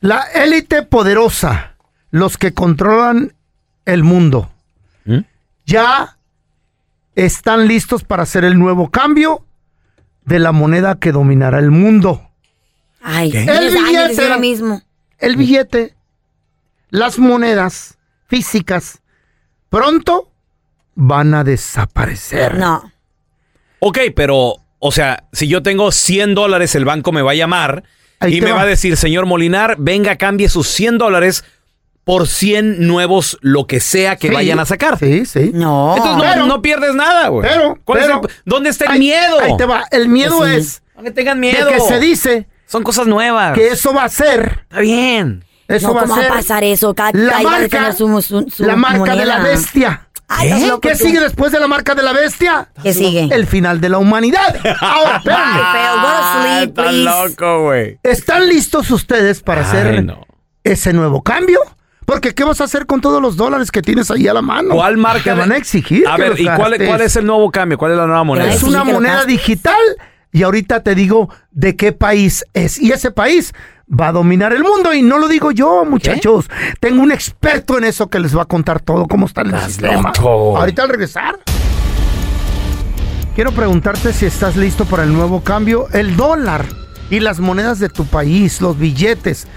La 0.00 0.22
élite 0.34 0.82
poderosa, 0.82 1.76
los 2.10 2.38
que 2.38 2.52
controlan 2.54 3.34
el 3.84 4.02
mundo, 4.02 4.50
ya 5.66 6.16
están 7.14 7.68
listos 7.68 8.02
para 8.02 8.22
hacer 8.22 8.44
el 8.44 8.58
nuevo 8.58 8.90
cambio 8.90 9.44
de 10.24 10.38
la 10.38 10.52
moneda 10.52 10.98
que 10.98 11.12
dominará 11.12 11.58
el 11.58 11.70
mundo. 11.70 12.29
Ay, 13.00 13.30
¿Qué? 13.30 13.42
el 13.44 13.70
billete. 13.74 14.12
es 14.22 14.28
lo 14.28 14.38
mismo. 14.38 14.82
El 15.18 15.36
billete, 15.36 15.94
las 16.90 17.18
monedas 17.18 17.98
físicas, 18.26 19.00
pronto 19.68 20.30
van 20.94 21.34
a 21.34 21.44
desaparecer. 21.44 22.56
No. 22.58 22.90
Ok, 23.80 23.98
pero, 24.14 24.56
o 24.78 24.92
sea, 24.92 25.24
si 25.32 25.48
yo 25.48 25.62
tengo 25.62 25.92
100 25.92 26.34
dólares, 26.34 26.74
el 26.74 26.84
banco 26.84 27.12
me 27.12 27.22
va 27.22 27.32
a 27.32 27.34
llamar 27.34 27.84
Ahí 28.18 28.36
y 28.36 28.40
me 28.40 28.50
va. 28.50 28.56
va 28.58 28.62
a 28.62 28.66
decir, 28.66 28.96
señor 28.96 29.26
Molinar, 29.26 29.76
venga, 29.78 30.16
cambie 30.16 30.48
sus 30.48 30.68
100 30.68 30.98
dólares 30.98 31.44
por 32.04 32.26
100 32.26 32.86
nuevos, 32.86 33.38
lo 33.40 33.66
que 33.66 33.78
sea 33.80 34.16
que 34.16 34.28
Sí, 34.28 34.34
vayan 34.34 34.58
a 34.58 34.66
sacar. 34.66 34.98
Sí, 34.98 35.24
sí. 35.26 35.50
No. 35.54 35.94
Entonces 35.96 36.16
no, 36.16 36.22
Pero- 36.22 36.46
no 36.46 36.60
pierdes 36.62 36.94
nada, 36.94 37.28
güey. 37.28 37.48
Pero, 37.48 37.78
¿Cuál 37.84 37.98
es 38.00 38.06
pero- 38.06 38.20
el- 38.22 38.30
¿Dónde 38.44 38.70
está 38.70 38.86
el 38.86 38.90
Ahí- 38.92 38.98
miedo? 38.98 39.40
Ahí 39.40 39.56
te 39.56 39.64
va. 39.66 39.84
El 39.90 40.08
miedo 40.08 40.44
Sí. 40.46 40.54
es 40.54 40.82
No 40.96 41.02
que 41.04 41.10
tengan 41.12 41.40
de 41.40 41.52
miedo. 41.52 41.68
que 41.68 41.80
se 41.80 42.00
dice 42.00 42.48
Son 42.70 42.82
cosas 42.84 43.06
nuevas. 43.06 43.54
que 43.54 43.68
eso 43.68 43.92
va 43.92 44.04
a 44.04 44.08
ser. 44.08 44.60
Está 44.62 44.80
bien. 44.80 45.44
Eso 45.66 45.88
no, 45.88 45.94
va 45.94 46.00
¿cómo 46.02 46.14
a 46.14 46.16
ser 46.18 46.30
va 46.30 46.34
a 46.34 46.36
pasar 46.38 46.64
eso? 46.64 46.94
Cada 46.94 47.10
la 47.12 47.32
país 47.32 47.46
va 47.46 47.50
a 47.50 47.58
marca, 47.60 47.68
tener 47.78 47.92
su, 47.94 48.22
su- 48.22 48.46
su 48.50 48.64
la 48.64 48.76
marca 48.76 49.16
de 49.16 49.24
la 49.26 49.38
bestia. 49.40 50.06
Loco 50.60 50.80
¿Qué 50.80 50.92
tú. 50.92 50.98
sigue 51.06 51.18
después 51.20 51.50
de 51.50 51.58
la 51.58 51.66
marca 51.66 51.94
de 51.96 52.02
la 52.04 52.12
bestia? 52.12 52.68
¿Qué 52.82 52.92
sigue? 52.92 53.28
El 53.32 53.46
final 53.48 53.80
de 53.80 53.88
la 53.88 53.98
humanidad. 53.98 54.56
Ahora, 54.80 55.16
espérame. 55.18 55.42
Ay, 55.52 55.72
feo, 55.72 55.94
go 56.00 56.08
to 56.08 56.42
sleep, 56.42 56.68
Está 56.68 56.82
please. 56.88 57.04
loco, 57.28 57.62
güey. 57.64 57.98
¿Están 58.04 58.48
listos 58.48 58.90
ustedes 58.92 59.42
para 59.42 59.62
hacer 59.62 60.04
no. 60.04 60.24
ese 60.62 60.92
nuevo 60.92 61.22
cambio? 61.22 61.58
Porque 62.06 62.34
¿qué 62.34 62.44
vas 62.44 62.60
a 62.60 62.64
hacer 62.64 62.86
con 62.86 63.00
todos 63.00 63.20
los 63.20 63.36
dólares 63.36 63.70
que 63.72 63.82
tienes 63.82 64.10
ahí 64.12 64.26
a 64.28 64.34
la 64.34 64.42
mano? 64.42 64.74
¿Cuál 64.74 64.96
marca? 64.96 65.22
Te 65.22 65.32
van 65.32 65.50
a 65.52 65.56
exigir. 65.56 66.06
A 66.08 66.14
que 66.16 66.22
ver, 66.22 66.30
los 66.30 66.40
¿y 66.40 66.44
cuál, 66.44 66.76
cuál 66.86 67.00
es 67.00 67.16
el 67.16 67.26
nuevo 67.26 67.50
cambio? 67.50 67.78
¿Cuál 67.78 67.92
es 67.92 67.98
la 67.98 68.06
nueva 68.06 68.22
moneda? 68.24 68.52
Es 68.52 68.62
una 68.62 68.82
moneda 68.84 69.24
digital 69.24 69.74
y 70.32 70.42
ahorita 70.42 70.82
te 70.82 70.94
digo 70.94 71.28
de 71.50 71.76
qué 71.76 71.92
país 71.92 72.44
es. 72.54 72.78
Y 72.80 72.92
ese 72.92 73.10
país 73.10 73.52
va 73.88 74.08
a 74.08 74.12
dominar 74.12 74.52
el 74.52 74.62
mundo 74.62 74.94
y 74.94 75.02
no 75.02 75.18
lo 75.18 75.28
digo 75.28 75.50
yo, 75.50 75.84
muchachos. 75.84 76.48
Tengo 76.78 77.02
un 77.02 77.12
experto 77.12 77.78
en 77.78 77.84
eso 77.84 78.08
que 78.08 78.20
les 78.20 78.36
va 78.36 78.42
a 78.42 78.46
contar 78.46 78.80
todo 78.80 79.06
cómo 79.06 79.26
está 79.26 79.42
el 79.42 79.58
sistema. 79.60 80.12
loco. 80.16 80.56
Ahorita 80.56 80.82
al 80.82 80.88
regresar. 80.88 81.38
Quiero 83.34 83.52
preguntarte 83.52 84.12
si 84.12 84.26
estás 84.26 84.56
listo 84.56 84.84
para 84.84 85.04
el 85.04 85.12
nuevo 85.12 85.42
cambio. 85.42 85.88
El 85.92 86.16
dólar 86.16 86.66
y 87.10 87.20
las 87.20 87.40
monedas 87.40 87.78
de 87.78 87.88
tu 87.88 88.04
país, 88.04 88.60
los 88.60 88.78
billetes 88.78 89.48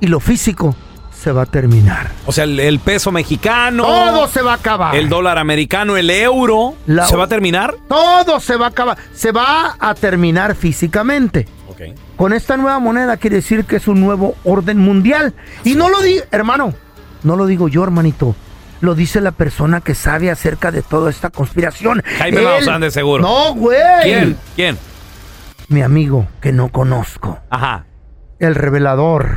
y 0.00 0.06
lo 0.06 0.20
físico 0.20 0.76
se 1.26 1.32
va 1.32 1.42
a 1.42 1.46
terminar. 1.46 2.12
O 2.24 2.30
sea, 2.30 2.44
el, 2.44 2.60
el 2.60 2.78
peso 2.78 3.10
mexicano. 3.10 3.82
Todo 3.82 4.28
se 4.28 4.42
va 4.42 4.52
a 4.52 4.54
acabar. 4.54 4.94
El 4.94 5.08
dólar 5.08 5.38
americano, 5.38 5.96
el 5.96 6.08
euro. 6.08 6.76
La- 6.86 7.04
¿Se 7.08 7.16
va 7.16 7.24
a 7.24 7.26
terminar? 7.26 7.74
Todo 7.88 8.38
se 8.38 8.54
va 8.54 8.66
a 8.66 8.68
acabar. 8.68 8.96
Se 9.12 9.32
va 9.32 9.74
a 9.76 9.94
terminar 9.94 10.54
físicamente. 10.54 11.48
Con 12.16 12.32
esta 12.32 12.56
nueva 12.56 12.78
moneda 12.78 13.16
quiere 13.16 13.36
decir 13.36 13.64
que 13.64 13.76
es 13.76 13.88
un 13.88 14.00
nuevo 14.00 14.36
orden 14.44 14.78
mundial. 14.78 15.34
Y 15.64 15.74
no 15.74 15.90
lo 15.90 16.00
digo, 16.00 16.22
hermano, 16.30 16.72
no 17.24 17.34
lo 17.34 17.44
digo 17.46 17.66
yo, 17.66 17.82
hermanito. 17.82 18.36
Lo 18.80 18.94
dice 18.94 19.20
la 19.20 19.32
persona 19.32 19.80
que 19.80 19.96
sabe 19.96 20.30
acerca 20.30 20.70
de 20.70 20.82
toda 20.82 21.10
esta 21.10 21.30
conspiración. 21.30 22.04
Jaime 22.18 22.40
Maussan, 22.42 22.80
de 22.82 22.92
seguro. 22.92 23.20
No, 23.24 23.52
güey. 23.54 23.78
¿Quién? 24.04 24.36
¿Quién? 24.54 24.78
Mi 25.68 25.82
amigo 25.82 26.28
que 26.40 26.52
no 26.52 26.68
conozco. 26.68 27.40
Ajá. 27.50 27.84
El 28.38 28.54
revelador. 28.54 29.28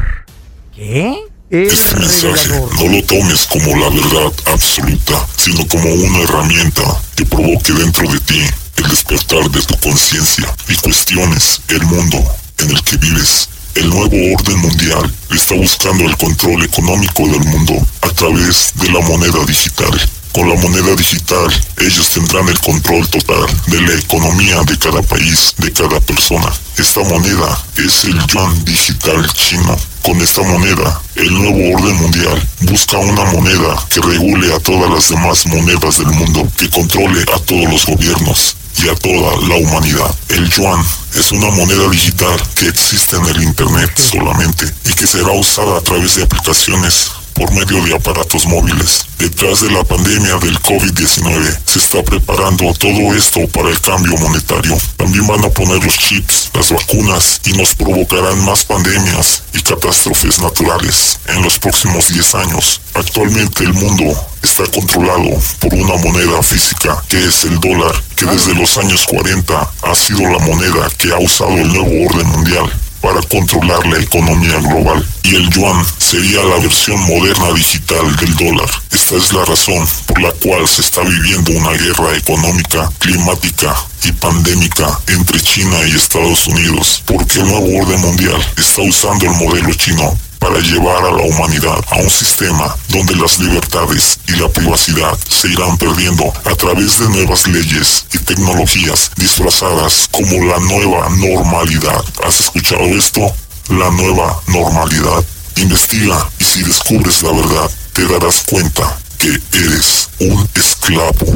¿Qué? 0.74 1.18
El 1.52 1.66
Este 1.66 1.96
mensaje 1.96 2.50
no 2.78 2.88
lo 2.90 3.04
tomes 3.06 3.48
como 3.48 3.76
la 3.76 3.90
verdad 3.90 4.32
absoluta, 4.54 5.28
sino 5.36 5.68
como 5.68 5.92
una 5.92 6.20
herramienta 6.20 6.84
que 7.16 7.26
provoque 7.26 7.74
dentro 7.74 8.08
de 8.08 8.20
ti 8.20 8.40
el 8.76 8.88
despertar 8.88 9.50
de 9.50 9.60
tu 9.64 9.76
conciencia 9.80 10.46
y 10.68 10.76
cuestiones 10.76 11.60
el 11.70 11.82
mundo 11.88 12.24
en 12.60 12.70
el 12.70 12.84
que 12.84 12.98
vives. 12.98 13.50
El 13.74 13.90
nuevo 13.90 14.36
orden 14.36 14.60
mundial 14.60 15.12
está 15.32 15.56
buscando 15.56 16.04
el 16.04 16.16
control 16.18 16.64
económico 16.66 17.24
del 17.24 17.44
mundo 17.44 17.84
a 18.02 18.10
través 18.10 18.72
de 18.76 18.92
la 18.92 19.00
moneda 19.00 19.44
digital. 19.48 20.00
Con 20.34 20.48
la 20.48 20.56
moneda 20.56 20.96
digital, 20.96 21.50
ellos 21.80 22.10
tendrán 22.12 22.48
el 22.50 22.60
control 22.60 23.08
total 23.10 23.46
de 23.68 23.82
la 23.82 23.94
economía 23.96 24.62
de 24.62 24.78
cada 24.78 25.02
país, 25.02 25.56
de 25.58 25.72
cada 25.74 26.00
persona. 26.00 26.48
Esta 26.78 27.02
moneda 27.02 27.60
es 27.78 28.06
el 28.06 28.26
yuan 28.28 28.64
digital 28.64 29.28
chino. 29.34 29.76
Con 30.04 30.22
esta 30.22 30.44
moneda, 30.44 31.02
el 31.16 31.34
nuevo 31.34 31.78
orden 31.78 31.96
mundial 31.98 32.48
busca 32.62 32.98
una 33.00 33.26
moneda 33.26 33.76
que 33.90 34.02
regule 34.02 34.54
a 34.54 34.60
todas 34.60 34.90
las 34.92 35.10
demás 35.10 35.46
monedas 35.48 35.98
del 35.98 36.08
mundo, 36.08 36.48
que 36.58 36.70
controle 36.70 37.22
a 37.34 37.40
todos 37.40 37.66
los 37.70 37.86
gobiernos 37.88 38.56
y 38.84 38.88
a 38.88 38.96
toda 38.96 39.36
la 39.48 39.56
humanidad. 39.56 40.16
El 40.30 40.48
yuan 40.52 40.86
es 41.16 41.32
una 41.32 41.50
moneda 41.50 41.90
digital 41.90 42.40
que 42.56 42.68
existe 42.68 43.18
en 43.18 43.26
el 43.26 43.44
Internet 43.44 43.92
solamente 43.98 44.72
y 44.86 44.94
que 44.94 45.08
será 45.08 45.32
usada 45.32 45.78
a 45.78 45.82
través 45.82 46.16
de 46.16 46.24
aplicaciones 46.24 47.19
por 47.40 47.54
medio 47.54 47.82
de 47.86 47.96
aparatos 47.96 48.46
móviles. 48.48 49.06
Detrás 49.18 49.62
de 49.62 49.72
la 49.72 49.86
pandemia 49.86 50.36
del 50.40 50.60
COVID-19 50.60 51.58
se 51.66 51.80
está 51.80 52.04
preparando 52.04 52.74
todo 52.74 53.16
esto 53.16 53.48
para 53.48 53.70
el 53.70 53.80
cambio 53.80 54.18
monetario. 54.18 54.78
También 54.98 55.26
van 55.26 55.46
a 55.46 55.50
poner 55.50 55.82
los 55.82 55.98
chips, 55.98 56.52
las 56.54 56.70
vacunas 56.70 57.40
y 57.46 57.54
nos 57.54 57.76
provocarán 57.76 58.44
más 58.44 58.66
pandemias 58.66 59.44
y 59.54 59.62
catástrofes 59.62 60.40
naturales 60.40 61.18
en 61.28 61.42
los 61.42 61.58
próximos 61.60 62.10
10 62.10 62.36
años. 62.36 62.82
Actualmente 62.94 63.64
el 63.64 63.74
mundo 63.74 64.14
está 64.44 64.66
controlado 64.66 65.30
por 65.60 65.74
una 65.74 65.96
moneda 65.96 66.44
física 66.44 67.02
que 67.08 67.24
es 67.24 67.46
el 67.46 67.58
dólar, 67.62 67.96
que 68.18 68.26
desde 68.26 68.54
los 68.54 68.78
años 68.78 69.06
40 69.08 69.72
ha 69.84 69.96
sido 69.96 70.30
la 70.30 70.40
moneda 70.40 70.90
que 70.98 71.14
ha 71.14 71.20
usado 71.20 71.54
el 71.54 71.72
nuevo 71.72 72.06
orden 72.06 72.28
mundial 72.28 72.70
para 73.02 73.22
controlar 73.24 73.86
la 73.88 74.00
economía 74.00 74.58
global 74.60 75.06
y 75.24 75.36
el 75.36 75.50
yuan 75.50 75.86
sería 75.98 76.44
la 76.44 76.58
versión 76.58 77.00
moderna 77.02 77.52
digital 77.54 78.16
del 78.18 78.36
dólar. 78.36 78.70
Esta 78.92 79.16
es 79.16 79.34
la 79.34 79.46
razón 79.46 79.88
por 80.06 80.22
la 80.22 80.32
cual 80.32 80.68
se 80.68 80.82
está 80.82 81.02
viviendo 81.02 81.52
una 81.52 81.72
guerra 81.72 82.18
económica, 82.18 82.90
climática 83.00 83.76
y 84.06 84.12
pandémica 84.14 85.00
entre 85.08 85.40
China 85.40 85.78
y 85.88 85.96
Estados 85.96 86.48
Unidos, 86.48 87.04
porque 87.06 87.40
el 87.40 87.48
nuevo 87.48 87.84
orden 87.84 88.02
mundial 88.02 88.42
está 88.58 88.82
usando 88.82 89.26
el 89.26 89.32
modelo 89.32 89.74
chino 89.74 90.18
para 90.40 90.60
llevar 90.60 91.04
a 91.06 91.12
la 91.12 91.24
humanidad 91.24 91.78
a 91.92 91.96
un 91.98 92.10
sistema 92.10 92.76
donde 92.88 93.16
las 93.16 93.40
libertades 93.40 94.20
y 94.28 94.40
la 94.40 94.48
privacidad 94.50 95.18
se 95.28 95.50
irán 95.50 95.78
perdiendo 95.78 96.32
a 96.46 96.56
través 96.56 97.00
de 97.00 97.10
nuevas 97.10 97.48
leyes 97.48 98.06
y 98.14 98.18
tecnologías 98.20 99.12
disfrazadas 99.18 100.08
como 100.12 100.46
la 100.46 100.58
nueva 100.60 101.10
normalidad. 101.10 102.04
¿Has 102.24 102.40
escuchado 102.40 102.82
esto? 102.86 103.22
La 103.70 103.92
nueva 103.92 104.40
normalidad. 104.48 105.24
Investiga 105.58 106.18
y 106.40 106.44
si 106.46 106.64
descubres 106.64 107.22
la 107.22 107.32
verdad, 107.34 107.70
te 107.94 108.08
darás 108.08 108.44
cuenta 108.50 108.98
que 109.18 109.38
eres 109.58 110.10
un 110.20 110.48
esclavo. 110.56 111.34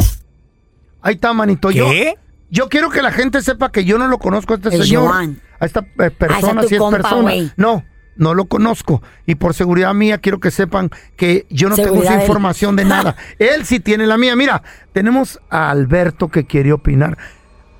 Ahí 1.01 1.15
está, 1.15 1.33
manito. 1.33 1.69
Yo, 1.71 1.89
¿Qué? 1.89 2.15
yo 2.49 2.69
quiero 2.69 2.89
que 2.89 3.01
la 3.01 3.11
gente 3.11 3.41
sepa 3.41 3.69
que 3.71 3.83
yo 3.83 3.97
no 3.97 4.07
lo 4.07 4.17
conozco 4.17 4.53
a 4.53 4.55
este 4.55 4.69
El 4.73 4.83
señor. 4.85 5.09
Joan. 5.09 5.41
A 5.59 5.65
esta 5.65 5.81
eh, 5.99 6.09
persona, 6.09 6.61
tu 6.61 6.69
si 6.69 6.75
es 6.75 6.79
compa, 6.79 6.97
persona. 6.97 7.21
güey. 7.21 7.51
No, 7.57 7.83
no 8.15 8.33
lo 8.33 8.45
conozco. 8.45 9.01
Y 9.25 9.35
por 9.35 9.53
seguridad 9.53 9.93
mía 9.93 10.17
quiero 10.19 10.39
que 10.39 10.51
sepan 10.51 10.89
que 11.17 11.45
yo 11.49 11.69
no 11.69 11.75
tengo 11.75 12.01
esa 12.03 12.21
información 12.21 12.75
de 12.75 12.85
nada. 12.85 13.15
Él 13.39 13.65
sí 13.65 13.79
tiene 13.79 14.05
la 14.07 14.17
mía. 14.17 14.35
Mira, 14.35 14.61
tenemos 14.91 15.39
a 15.49 15.69
Alberto 15.71 16.29
que 16.29 16.45
quiere 16.45 16.71
opinar. 16.73 17.17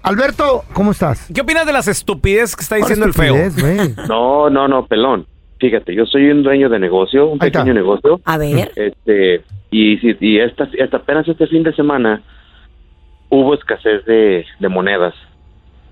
Alberto, 0.01 0.65
¿cómo 0.73 0.91
estás? 0.91 1.29
¿Qué 1.33 1.41
opinas 1.41 1.65
de 1.65 1.71
las 1.73 1.87
estupideces 1.87 2.55
que 2.57 2.63
está 2.63 2.75
diciendo 2.75 3.05
el 3.05 3.13
¿Cuál 3.13 3.51
feo? 3.51 3.95
No, 4.09 4.49
no, 4.49 4.67
no, 4.67 4.85
pelón. 4.85 5.25
fíjate, 5.59 5.95
yo 5.95 6.05
soy 6.05 6.29
un 6.29 6.43
dueño 6.43 6.67
de 6.67 6.77
negocio, 6.79 7.27
un 7.27 7.39
pequeño 7.39 7.73
negocio. 7.73 8.19
A 8.25 8.37
ver. 8.37 8.71
Este, 8.75 9.43
y, 9.71 9.97
y 10.19 10.39
esta, 10.39 10.67
esta- 10.77 10.97
apenas 10.97 11.25
este 11.27 11.47
fin 11.47 11.63
de 11.63 11.73
semana 11.73 12.21
hubo 13.29 13.53
escasez 13.53 14.03
de, 14.05 14.45
de 14.59 14.67
monedas. 14.69 15.13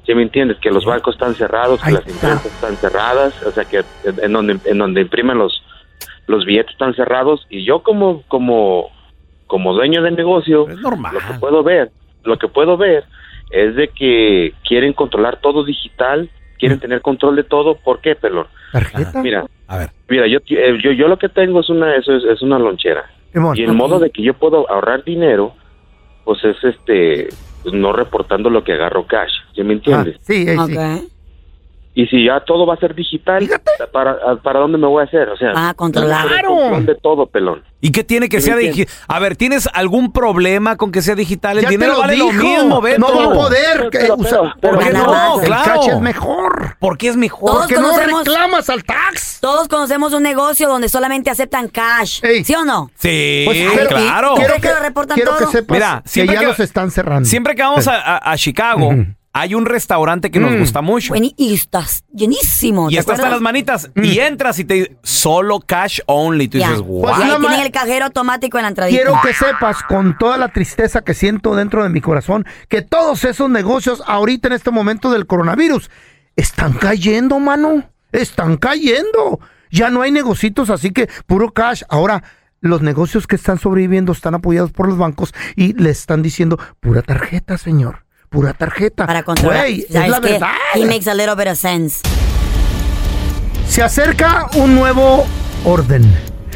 ¿Sí 0.06 0.16
me 0.16 0.24
entiendes? 0.24 0.58
Que 0.60 0.72
los 0.72 0.86
bancos 0.86 1.16
están 1.16 1.36
cerrados, 1.36 1.82
que 1.82 1.92
las 1.92 2.08
empresas 2.08 2.46
están 2.46 2.76
cerradas, 2.78 3.44
o 3.44 3.52
sea, 3.52 3.66
que 3.66 3.84
en, 4.04 4.34
donde, 4.34 4.60
en 4.66 4.78
donde 4.78 5.02
imprimen 5.02 5.38
los, 5.38 5.64
los 6.28 6.46
billetes 6.46 6.72
están 6.72 6.96
cerrados. 6.96 7.46
Y 7.50 7.64
yo 7.64 7.84
como, 7.84 8.24
como, 8.28 8.90
como 9.48 9.74
dueño 9.74 10.02
de 10.02 10.12
negocio, 10.12 10.68
lo 10.68 11.20
que 11.20 11.40
puedo 11.40 11.64
ver, 11.64 11.92
lo 12.24 12.38
que 12.38 12.48
puedo 12.48 12.78
ver 12.78 13.06
es 13.52 13.76
de 13.76 13.90
que 13.90 14.54
quieren 14.68 14.94
controlar 14.94 15.38
todo 15.40 15.64
digital, 15.64 16.30
quieren 16.58 16.80
tener 16.80 17.02
control 17.02 17.36
de 17.36 17.44
todo. 17.44 17.76
¿Por 17.76 18.00
qué, 18.00 18.16
pelón? 18.16 18.48
Mira, 19.22 19.46
A 19.68 19.78
ver. 19.78 19.90
Mira, 20.10 20.28
yo, 20.28 20.40
eh, 20.50 20.78
yo, 20.84 20.92
yo 20.92 21.08
lo 21.08 21.18
que 21.18 21.30
tengo 21.30 21.60
es 21.60 21.70
una, 21.70 21.96
eso 21.96 22.16
es, 22.16 22.24
es 22.24 22.42
una 22.42 22.58
lonchera. 22.58 23.06
Y 23.56 23.64
el 23.64 23.74
modo 23.74 24.00
de 24.00 24.10
que 24.10 24.24
yo 24.24 24.34
puedo 24.34 24.70
ahorrar 24.70 25.04
dinero, 25.04 25.54
pues 26.32 26.46
es 26.46 26.64
este, 26.64 27.28
no 27.74 27.92
reportando 27.92 28.50
lo 28.50 28.64
que 28.64 28.72
agarro 28.72 29.06
cash. 29.06 29.34
¿Sí 29.54 29.64
me 29.64 29.74
entiendes? 29.74 30.18
sí, 30.22 30.46
eh, 30.48 30.56
sí. 30.66 31.11
Y 31.94 32.06
si 32.08 32.26
ya 32.26 32.40
todo 32.46 32.66
va 32.66 32.76
a 32.76 32.78
ser 32.78 32.96
digital, 32.96 33.50
¿para, 33.92 34.18
¿para 34.42 34.60
dónde 34.62 34.78
me 34.78 34.88
voy 34.88 35.02
a 35.02 35.06
hacer? 35.06 35.28
O 35.28 35.36
sea, 35.36 35.52
Ah, 35.56 35.74
controlar. 35.76 36.26
control 36.46 36.86
de 36.86 36.96
todo, 36.96 37.26
pelón. 37.28 37.64
¿Y 37.82 37.92
qué 37.92 38.04
tiene 38.06 38.30
que 38.30 38.40
¿Sí 38.40 38.46
sea 38.48 38.56
digital? 38.56 38.94
A 39.10 39.20
ver, 39.20 39.36
¿tienes 39.36 39.68
algún 39.74 40.14
problema 40.14 40.78
con 40.78 40.92
que 40.94 41.02
sea 41.02 41.16
digital? 41.16 41.58
El 41.58 41.64
Ya 41.64 41.68
te 41.70 41.74
dinero 41.74 41.94
lo 41.94 42.00
vale 42.00 42.14
dijo. 42.14 42.28
lo 42.32 42.34
mismo, 42.44 42.80
Beto. 42.82 43.00
No 43.00 43.18
va 43.18 43.24
a 43.26 43.34
poder. 43.34 43.90
que 43.92 44.00
¿Por 44.08 44.80
qué 44.80 44.92
no? 44.94 45.42
El 45.42 45.48
Claro. 45.48 45.64
cash 45.82 45.88
es 45.90 46.00
mejor. 46.00 46.78
¿Por 46.80 46.98
qué 46.98 47.10
es 47.10 47.18
mejor? 47.18 47.50
Todos 47.52 47.62
Porque 47.68 47.76
no 47.82 47.98
reclamas 48.20 48.70
al 48.70 48.84
tax. 48.86 49.40
Todos 49.42 49.68
conocemos 49.68 50.14
un 50.14 50.24
negocio 50.24 50.70
donde 50.70 50.88
solamente 50.88 51.30
aceptan 51.30 51.68
cash. 51.68 52.22
¿Sí 52.46 52.56
o 52.56 52.64
no? 52.64 52.90
Sí, 52.96 53.44
Pues, 53.46 53.68
pero- 53.76 53.90
claro. 53.90 54.34
Quiero 54.36 54.54
que 54.62 54.68
lo 54.70 54.80
reportan 54.80 55.16
quiero 55.16 55.32
todo. 55.32 55.40
que 55.40 55.58
sepas 55.58 55.76
Mira, 55.76 56.02
que 56.04 56.10
siempre 56.10 56.36
ya 56.36 56.40
que- 56.42 56.48
los 56.48 56.60
están 56.62 56.90
cerrando. 56.92 57.28
Siempre 57.28 57.56
que 57.56 57.64
vamos 57.64 57.86
a, 57.88 57.96
a- 58.00 58.32
a 58.32 58.38
Chicago, 58.38 58.92
hay 59.34 59.56
un 59.56 59.66
restaurante 59.66 60.30
que 60.30 60.40
nos 60.40 60.52
Mm. 60.52 60.60
gusta 60.60 60.82
mucho. 60.82 61.10
Buen- 61.14 61.32
y 61.38 61.54
estás 61.54 62.04
llenísimo. 62.14 62.90
Y 62.90 62.96
¿te 62.96 63.00
está 63.00 63.14
hasta 63.14 63.24
acuerdas? 63.24 63.32
las 63.32 63.42
manitas. 63.42 63.90
Y 63.96 64.20
entras 64.20 64.60
y 64.60 64.66
te 64.66 64.74
dice, 64.74 64.98
solo 65.04 65.60
cash 65.60 66.00
only. 66.06 66.48
Tú 66.50 66.58
Ya. 66.58 66.68
dices, 66.70 66.82
Y 66.82 66.88
wow. 66.88 67.08
ahí 67.08 67.32
tienen 67.40 67.60
el 67.62 67.72
cajero 67.72 68.06
automático 68.06 68.58
en 68.58 68.64
la 68.64 68.68
entradita. 68.70 68.98
Quiero 69.02 69.20
que 69.22 69.34
sepas 69.34 69.84
con 69.84 70.18
toda 70.18 70.38
la 70.38 70.50
tristeza 70.50 71.02
que 71.02 71.14
siento 71.14 71.56
dentro 71.56 71.84
de 71.84 71.90
mi 71.90 72.02
corazón 72.02 72.46
que 72.68 72.82
todos 72.82 73.24
esos 73.24 73.50
negocios 73.50 74.04
ahorita 74.06 74.48
en 74.50 74.54
este 74.54 74.72
momento 74.72 75.12
del 75.12 75.26
coronavirus 75.28 75.90
están 76.36 76.74
cayendo, 76.74 77.40
mano. 77.40 77.84
Están 78.12 78.58
cayendo. 78.58 79.40
Ya 79.70 79.90
no 79.90 80.02
hay 80.02 80.12
negocios 80.12 80.70
así 80.70 80.92
que 80.92 81.08
puro 81.26 81.52
cash. 81.54 81.84
Ahora 81.88 82.24
los 82.60 82.82
negocios 82.82 83.26
que 83.28 83.38
están 83.38 83.58
sobreviviendo 83.58 84.12
están 84.12 84.36
apoyados 84.36 84.72
por 84.72 84.88
los 84.90 84.98
bancos 84.98 85.34
y 85.56 85.74
le 85.82 85.90
están 85.90 86.22
diciendo 86.22 86.60
pura 86.82 87.02
tarjeta, 87.02 87.58
señor. 87.58 88.06
Pura 88.32 88.54
tarjeta. 88.54 89.06
Para 89.06 89.24
controlar. 89.24 89.60
Güey, 89.64 89.82
es 89.82 89.88
¿Sabes 89.94 90.10
la 90.10 90.22
qué? 90.22 90.32
verdad. 90.32 90.52
He 90.74 90.86
makes 90.86 91.10
a 91.10 91.14
little 91.14 91.36
bit 91.36 91.48
of 91.52 91.58
sense. 91.60 92.00
Se 93.68 93.84
acerca 93.84 94.48
un 94.56 94.74
nuevo 94.74 95.26
orden. 95.66 96.10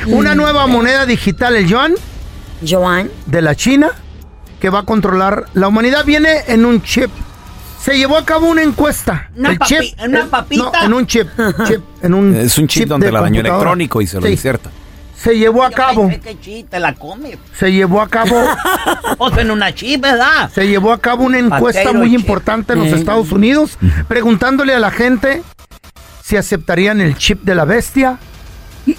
Una 0.07 0.35
nueva 0.35 0.67
moneda 0.67 1.05
digital, 1.05 1.53
el 1.57 1.67
yuan. 1.67 1.93
Yuan. 2.61 3.11
De 3.25 3.41
la 3.41 3.55
China, 3.55 3.89
que 4.61 4.69
va 4.69 4.79
a 4.79 4.83
controlar 4.83 5.47
la 5.53 5.67
humanidad. 5.67 6.05
Viene 6.05 6.43
en 6.47 6.63
un 6.63 6.81
chip. 6.81 7.09
Se 7.81 7.97
llevó 7.97 8.15
a 8.17 8.23
cabo 8.23 8.47
una 8.47 8.63
encuesta. 8.63 9.29
Una 9.35 9.49
el 9.51 9.59
papi- 9.59 9.65
chip. 9.91 9.99
una 10.01 10.25
papita. 10.27 10.63
no, 10.63 10.85
en 10.85 10.93
un 10.93 11.05
chip. 11.07 11.27
chip, 11.67 11.81
en 12.01 12.13
un 12.13 12.35
Es 12.37 12.57
un 12.57 12.69
chip, 12.69 12.87
donde 12.87 13.07
de 13.07 13.11
la 13.11 13.19
dañó 13.19 13.41
electrónico 13.41 14.01
y 14.01 14.07
se 14.07 14.15
lo 14.21 14.25
Sí. 14.27 14.31
inserta. 14.31 14.71
Se 15.25 15.37
llevó 15.37 15.63
a 15.63 15.71
cabo. 15.71 16.07
¿Qué 16.23 16.39
chiste 16.39 16.79
la 16.79 16.93
come? 16.93 17.37
Se 17.57 17.71
llevó 17.71 18.01
a 18.01 18.07
cabo. 18.07 18.35
O 19.17 19.29
sea, 19.31 19.41
en 19.43 19.51
una 19.51 19.73
chip, 19.73 20.01
¿verdad? 20.01 20.49
Se 20.53 20.67
llevó 20.67 20.91
a 20.91 20.99
cabo 20.99 21.23
una 21.23 21.39
encuesta 21.39 21.93
muy 21.93 22.09
chip. 22.11 22.19
importante 22.19 22.73
en 22.73 22.79
los 22.79 22.89
Eh. 22.89 22.95
Estados 22.95 23.31
Unidos, 23.31 23.77
preguntándole 24.07 24.73
a 24.73 24.79
la 24.79 24.91
gente 24.91 25.41
si 26.23 26.37
aceptarían 26.37 27.01
el 27.01 27.15
chip 27.17 27.41
de 27.43 27.55
la 27.55 27.65
bestia 27.65 28.17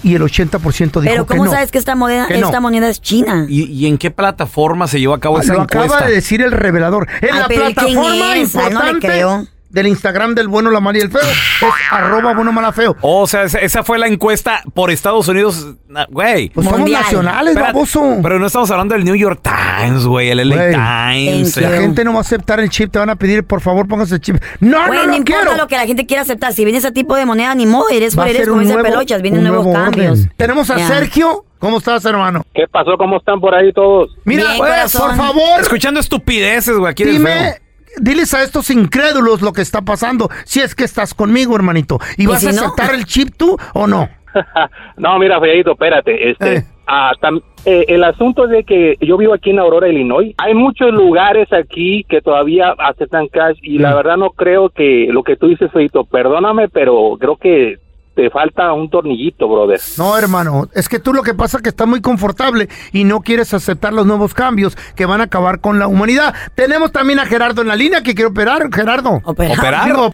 y, 0.03 0.15
el 0.17 0.23
80% 0.23 1.01
dijo 1.01 1.13
Pero 1.13 1.27
que 1.27 1.35
¿cómo 1.37 1.45
no. 1.45 1.51
sabes 1.53 1.71
que 1.71 1.79
esta 1.79 1.95
moneda, 1.95 2.27
Que 2.27 2.39
no. 2.39 2.47
esta 2.47 2.61
moneda 2.61 2.89
es 2.89 3.01
china? 3.01 3.47
¿Y, 3.49 3.65
y 3.65 3.87
en 3.87 3.99
qué 3.99 4.11
plataforma 4.11 4.89
se 4.89 4.99
llevó 4.99 5.15
a 5.15 5.21
cabo 5.21 5.39
esa 5.39 5.53
Lo 5.55 5.63
encuesta? 5.63 5.85
acaba 5.97 6.07
de 6.09 6.15
decir 6.15 6.43
el 6.43 6.51
revelador. 6.51 7.07
En 7.21 7.35
Ay, 7.35 7.41
la 7.41 7.47
pero 7.49 7.61
¿quién 7.63 7.75
plataforma 7.75 8.17
no 8.27 8.35
le 8.35 8.41
importante 8.41 9.07
creo. 9.07 9.47
Del 9.69 9.87
Instagram 9.89 10.35
del 10.35 10.49
bueno, 10.49 10.71
la 10.71 10.81
mala 10.81 10.99
y 10.99 11.01
el 11.03 11.11
feo 11.11 11.21
es 11.23 11.69
arroba 11.91 12.35
bueno, 12.35 12.53
mala, 12.53 12.73
feo. 12.73 12.97
O 13.03 13.27
sea, 13.27 13.45
esa, 13.45 13.59
esa 13.59 13.83
fue 13.83 13.99
la 13.99 14.07
encuesta 14.07 14.63
por 14.75 14.91
Estados 14.91 15.29
Unidos, 15.29 15.75
güey. 16.11 16.49
Pues 16.51 16.65
somos 16.65 16.81
Mundial. 16.81 17.03
nacionales, 17.03 17.55
baboso. 17.55 18.19
Pero 18.23 18.39
no 18.39 18.47
estamos 18.47 18.71
hablando 18.71 18.95
del 18.95 19.05
New 19.05 19.15
York 19.17 19.41
Times, 19.43 20.05
güey, 20.07 20.31
el 20.31 20.49
LA 20.49 20.57
Güey, 20.57 20.73
Times. 20.73 21.57
La 21.59 21.71
gente 21.71 22.05
no 22.05 22.13
va 22.13 22.19
a 22.19 22.21
aceptar 22.23 22.61
el 22.61 22.71
chip, 22.71 22.91
te 22.93 22.99
van 22.99 23.11
a 23.11 23.17
pedir, 23.17 23.45
por 23.45 23.61
favor, 23.61 23.87
póngase 23.89 24.15
el 24.17 24.21
chip. 24.21 24.37
No, 24.61 24.87
Güey, 24.87 24.99
no, 25.01 25.05
no 25.07 25.11
no 25.11 25.17
importa 25.17 25.41
quiero. 25.43 25.57
lo 25.57 25.67
que 25.69 25.77
la 25.77 25.87
gente 25.87 26.07
quiera 26.07 26.23
aceptar. 26.23 26.53
Si 26.53 26.65
viene 26.65 26.79
ese 26.79 26.93
tipo 26.93 27.17
de 27.17 27.27
moneda, 27.27 27.55
ni 27.55 27.67
modo, 27.67 27.89
eres 27.91 28.15
por 28.17 28.29
eres, 28.29 28.49
como 28.49 28.61
dice 28.61 28.77
Pelochas, 28.79 29.21
vienen 29.23 29.41
un 29.41 29.47
nuevos 29.49 29.67
nuevo 29.67 29.83
cambios. 29.85 30.13
orden. 30.21 30.33
Tenemos 30.37 30.71
a 30.71 30.77
Ya. 30.79 30.89
Sergio. 30.89 31.45
¿Cómo 31.59 31.79
estás, 31.79 32.05
hermano? 32.05 32.45
¿Qué 32.55 32.65
pasó? 32.71 32.97
¿Cómo 32.99 33.17
están 33.17 33.41
por 33.41 33.55
ahí 33.55 33.73
todos? 33.73 34.11
Mira, 34.25 34.45
Bien, 34.45 34.59
güey, 34.59 34.71
corazón. 34.71 35.09
por 35.09 35.17
favor, 35.17 35.61
Escuchando 35.61 36.01
estupideces, 36.01 36.77
güey, 36.77 36.91
aquí 36.91 37.03
en 37.05 37.09
el 37.09 37.23
feo. 37.23 37.55
Diles 38.01 38.35
a 38.35 38.43
estos 38.43 38.71
incrédulos 38.71 39.43
lo 39.43 39.53
que 39.53 39.63
está 39.63 39.83
pasando. 39.83 40.29
Si 40.45 40.61
es 40.61 40.75
que 40.75 40.85
estás 40.85 41.15
conmigo, 41.15 41.55
hermanito. 41.57 41.99
¿Y 42.17 42.25
¿Y 42.25 42.27
vas 42.27 42.41
si 42.41 42.49
a 42.49 42.53
no? 42.53 42.59
aceptar 42.63 42.95
el 42.95 43.05
chip 43.05 43.31
tú 43.37 43.57
o 43.75 43.87
no? 43.87 44.09
No, 44.99 45.19
mira, 45.19 45.41
Feito, 45.41 45.73
espérate. 45.73 46.31
Este, 46.31 46.65
ah, 46.87 47.13
tam- 47.23 47.43
eh, 47.65 47.87
el 47.89 48.05
asunto 48.05 48.45
es 48.45 48.51
de 48.51 48.65
que 48.65 48.97
yo 49.01 49.17
vivo 49.17 49.33
aquí 49.33 49.49
en 49.51 49.59
Aurora, 49.59 49.89
Illinois. 49.89 50.35
Hay 50.37 50.53
muchos 50.55 50.93
lugares 50.93 51.51
aquí 51.55 52.05
que 52.09 52.21
todavía 52.21 52.75
aceptan 52.79 53.29
cash 53.29 53.57
y 53.63 53.79
Mm. 53.79 53.83
la 53.83 53.95
verdad 53.95 54.17
no 54.19 54.31
creo 54.31 54.69
que 54.69 55.09
lo 55.11 55.23
que 55.23 55.37
tú 55.37 55.49
dices, 55.49 55.71
Feito, 55.73 56.05
perdóname, 56.05 56.69
pero 56.69 57.17
creo 57.19 57.37
que 57.37 57.77
te 58.17 58.31
falta 58.31 58.73
un 58.73 58.89
tornillito, 58.89 59.47
brother. 59.47 59.79
No, 59.99 60.17
hermano, 60.19 60.69
es 60.75 60.89
que 60.89 60.99
tú 60.99 61.13
lo 61.13 61.23
que 61.23 61.35
pasa 61.35 61.59
es 61.59 61.63
que 61.63 61.69
estás 61.69 61.87
muy 61.87 62.01
confortable 62.01 62.67
y 62.93 63.05
no 63.05 63.21
quieres 63.21 63.53
aceptar 63.53 63.93
los 63.93 64.07
nuevos 64.07 64.33
cambios 64.33 64.75
que 64.97 65.05
van 65.05 65.21
a 65.21 65.25
acabar 65.25 65.61
con 65.61 65.79
la 65.79 65.87
humanidad. 65.87 66.35
Tenemos 66.55 66.91
también 66.93 67.19
a 67.21 67.27
Gerardo 67.27 67.61
en 67.61 67.69
la 67.69 67.77
línea 67.77 68.01
que 68.03 68.15
quiere 68.15 68.31
operar, 68.31 68.63
Gerardo. 68.75 69.21
¿Operar? 69.23 69.85
Digo, 69.85 70.11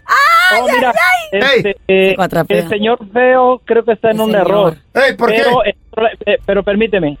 Oh, 0.61 0.67
mira, 0.71 0.93
este, 1.31 1.77
eh, 1.87 2.15
el 2.49 2.69
señor 2.69 2.99
feo 3.11 3.61
creo 3.65 3.83
que 3.85 3.93
está 3.93 4.11
en 4.11 4.19
un 4.19 4.35
error. 4.35 4.75
Ey, 4.93 5.15
¿por 5.15 5.31
qué? 5.31 5.37
pero, 5.41 5.65
eh, 5.65 5.75
eh, 6.25 6.37
pero 6.45 6.61
permíteme, 6.61 7.17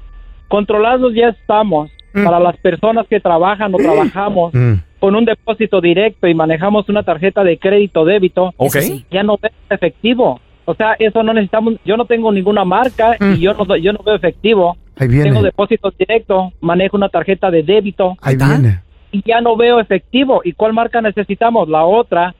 controlados 0.49 1.13
ya 1.15 1.29
estamos 1.29 1.89
Mm. 2.13 2.25
para 2.25 2.39
las 2.39 2.55
personas 2.57 3.07
que 3.07 3.19
trabajan 3.19 3.73
o 3.73 3.77
trabajamos 3.77 4.53
con 4.99 5.15
un 5.15 5.25
depósito 5.25 5.81
directo 5.81 6.27
y 6.27 6.35
manejamos 6.35 6.87
una 6.87 7.01
tarjeta 7.01 7.43
de 7.43 7.57
crédito 7.57 8.05
débito, 8.05 8.53
Ok. 8.57 8.75
ya 9.09 9.23
no 9.23 9.37
veo 9.41 9.51
efectivo. 9.69 10.39
O 10.65 10.73
sea, 10.75 10.95
eso 10.99 11.23
no 11.23 11.33
necesitamos, 11.33 11.75
yo 11.85 11.97
no 11.97 12.05
tengo 12.05 12.31
ninguna 12.31 12.63
marca 12.65 13.17
y 13.19 13.39
yo 13.39 13.53
no, 13.53 13.75
yo 13.77 13.93
no 13.93 13.99
veo 14.03 14.15
efectivo. 14.15 14.77
Ahí 14.97 15.07
viene. 15.07 15.23
Tengo 15.25 15.41
depósito 15.41 15.91
directo, 15.97 16.51
manejo 16.61 16.95
una 16.97 17.09
tarjeta 17.09 17.49
de 17.51 17.63
débito 17.63 18.15
Ahí 18.21 18.35
viene. 18.37 18.81
y 19.11 19.21
ya 19.25 19.41
no 19.41 19.55
veo 19.57 19.79
efectivo. 19.79 20.41
¿Y 20.43 20.53
cuál 20.53 20.73
marca 20.73 21.01
necesitamos? 21.01 21.67
La 21.67 21.83
otra. 21.83 22.33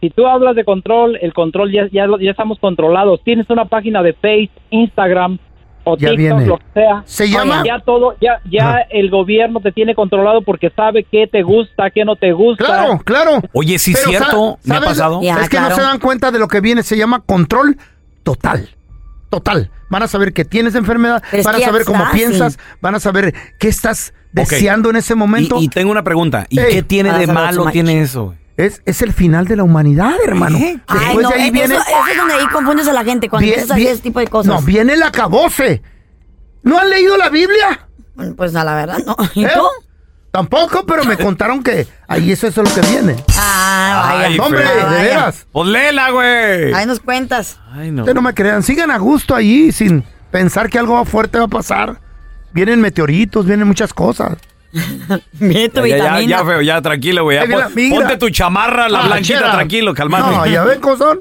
Si 0.00 0.10
tú 0.10 0.26
hablas 0.26 0.54
de 0.54 0.64
control, 0.64 1.18
el 1.20 1.32
control 1.32 1.72
ya, 1.72 1.88
ya, 1.90 2.06
lo- 2.06 2.18
ya 2.20 2.30
estamos 2.30 2.58
controlados. 2.58 3.22
Tienes 3.24 3.48
una 3.50 3.64
página 3.64 4.02
de 4.02 4.12
Face, 4.12 4.50
Instagram 4.70 5.38
o 5.86 5.96
Ya 5.96 6.08
TikTok, 6.10 6.16
viene. 6.18 6.46
lo 6.46 6.58
que 6.58 6.64
sea. 6.74 7.02
Se 7.06 7.28
llama- 7.28 7.62
Ya 7.64 7.78
todo, 7.80 8.14
ya, 8.20 8.40
ya 8.50 8.68
Ajá. 8.70 8.80
el 8.90 9.08
gobierno 9.08 9.60
te 9.60 9.70
tiene 9.72 9.94
controlado 9.94 10.42
porque 10.42 10.70
sabe 10.74 11.04
qué 11.10 11.26
te 11.26 11.42
gusta, 11.42 11.90
qué 11.90 12.04
no 12.04 12.16
te 12.16 12.32
gusta. 12.32 12.64
Claro, 12.64 12.98
claro. 13.04 13.40
Oye, 13.52 13.78
sí 13.78 13.92
es 13.92 13.98
Pero, 14.00 14.10
cierto, 14.10 14.58
sa- 14.62 14.68
me 14.72 14.76
ha 14.78 14.80
pasado. 14.80 15.20
es 15.22 15.48
que 15.48 15.60
no 15.60 15.70
se 15.74 15.80
dan 15.82 15.98
cuenta 16.00 16.30
de 16.30 16.38
lo 16.40 16.48
que 16.48 16.60
viene, 16.60 16.82
se 16.82 16.96
llama 16.96 17.20
control 17.24 17.76
total. 18.24 18.68
Total. 19.30 19.70
Van 19.88 20.02
a 20.02 20.08
saber 20.08 20.32
que 20.32 20.44
tienes 20.44 20.74
enfermedad, 20.74 21.22
Pero 21.30 21.42
van 21.44 21.54
a 21.56 21.60
saber 21.60 21.84
cómo 21.84 22.02
está, 22.04 22.12
piensas, 22.16 22.54
sí. 22.54 22.58
van 22.80 22.94
a 22.96 23.00
saber 23.00 23.32
qué 23.58 23.68
estás 23.68 24.12
deseando 24.32 24.90
en 24.90 24.96
ese 24.96 25.14
momento. 25.14 25.56
Y, 25.60 25.64
y 25.64 25.68
tengo 25.68 25.90
una 25.90 26.02
pregunta. 26.02 26.46
¿Y 26.48 26.58
Ey. 26.58 26.72
qué 26.74 26.82
tiene 26.82 27.10
Ah, 27.10 27.18
de 27.18 27.26
malo 27.28 27.66
tiene 27.70 28.00
eso? 28.00 28.34
Es, 28.56 28.80
es 28.86 29.02
el 29.02 29.12
final 29.12 29.46
de 29.46 29.56
la 29.56 29.64
humanidad, 29.64 30.14
hermano. 30.24 30.56
Ay, 30.58 30.80
Después 30.88 31.22
no, 31.22 31.28
de 31.28 31.34
ahí 31.34 31.42
eso, 31.44 31.52
viene. 31.52 31.74
eso 31.74 31.84
es 32.10 32.16
donde 32.16 32.34
ahí 32.34 32.46
confundes 32.46 32.88
a 32.88 32.92
la 32.94 33.04
gente 33.04 33.28
cuando 33.28 33.46
empiezas 33.46 33.70
a 33.70 33.74
hacer 33.74 33.86
ese 33.88 34.02
tipo 34.02 34.18
de 34.20 34.26
cosas. 34.28 34.54
No, 34.54 34.62
viene 34.62 34.94
el 34.94 35.02
acabose. 35.02 35.82
¿No 36.62 36.78
han 36.78 36.88
leído 36.88 37.16
la 37.16 37.28
Biblia? 37.28 37.88
Pues 38.36 38.54
a 38.56 38.64
la 38.64 38.74
verdad, 38.74 38.98
no. 39.06 39.14
¿Y 39.34 39.44
¿Eh? 39.44 39.50
tú? 39.54 39.62
Tampoco, 40.30 40.84
pero 40.84 41.04
me 41.04 41.16
contaron 41.16 41.62
que 41.62 41.86
ahí 42.08 42.32
eso, 42.32 42.46
eso 42.46 42.62
es 42.62 42.68
lo 42.68 42.82
que 42.82 42.86
viene. 42.90 43.16
Ah, 43.38 44.12
vaya. 44.14 44.26
Ay, 44.26 44.38
hombre, 44.38 44.62
feo. 44.66 44.90
de 44.90 45.02
veras. 45.02 45.46
Pues 45.50 45.68
léela, 45.68 46.10
güey. 46.10 46.74
Ahí 46.74 46.84
nos 46.86 47.00
cuentas. 47.00 47.58
Ay, 47.72 47.90
no. 47.90 48.02
Ustedes 48.02 48.14
no 48.14 48.22
me 48.22 48.34
crean, 48.34 48.62
sigan 48.62 48.90
a 48.90 48.98
gusto 48.98 49.34
ahí 49.34 49.72
sin 49.72 50.04
pensar 50.30 50.68
que 50.68 50.78
algo 50.78 51.02
fuerte 51.06 51.38
va 51.38 51.44
a 51.44 51.48
pasar. 51.48 52.00
Vienen 52.52 52.80
meteoritos, 52.80 53.46
vienen 53.46 53.66
muchas 53.66 53.94
cosas. 53.94 54.36
Tu 55.38 55.86
Ya, 55.86 55.96
ya, 55.96 56.20
ya, 56.20 56.44
feo, 56.44 56.60
ya, 56.62 56.80
tranquilo, 56.82 57.24
güey. 57.24 57.38
ponte 57.90 58.16
tu 58.18 58.30
chamarra, 58.30 58.88
la 58.88 59.00
Ah, 59.00 59.06
blanquita, 59.06 59.38
chera. 59.38 59.52
tranquilo, 59.52 59.94
calmate. 59.94 60.36
No, 60.36 60.46
ya 60.46 60.64
ven 60.64 60.80
cómo 60.80 60.96
son. 60.96 61.20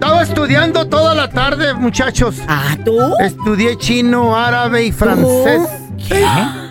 Todo 0.00 0.20
estudiando 0.20 0.88
toda 0.88 1.14
la 1.14 1.28
tarde, 1.30 1.74
muchachos. 1.74 2.36
¿Ah, 2.48 2.76
tú? 2.84 2.98
Estudié 3.20 3.76
chino, 3.78 4.36
árabe 4.36 4.84
y 4.86 4.92
francés. 4.92 5.62
¿Qué? 6.08 6.24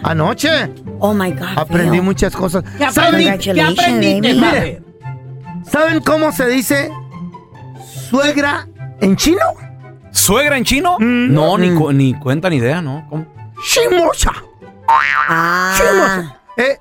Anoche. 0.03 0.72
Oh 0.99 1.14
my 1.14 1.32
God. 1.32 1.47
Aprendí 1.57 1.95
feo. 1.97 2.03
muchas 2.03 2.36
cosas. 2.36 2.64
¿Qué 2.78 2.91
¿Saben, 2.91 3.30
aprendiste? 3.30 3.53
¿Qué 3.53 3.62
aprendiste, 3.62 4.34
Mire? 4.34 4.82
¿Saben 5.64 6.01
cómo 6.01 6.32
se 6.34 6.47
dice 6.49 6.91
suegra 8.09 8.68
en 8.99 9.16
chino? 9.16 9.45
¿Suegra 10.12 10.57
en 10.57 10.66
chino? 10.66 10.97
No, 10.99 11.57
ni, 11.57 11.70
cu- 11.74 11.93
ni 11.93 12.14
cuenta 12.14 12.49
ni 12.49 12.57
idea, 12.57 12.82
¿no? 12.82 13.05
¿Cómo? 13.09 13.26
Ah. 15.30 15.76
Shimosa. 15.78 16.39
Eh, 16.58 16.78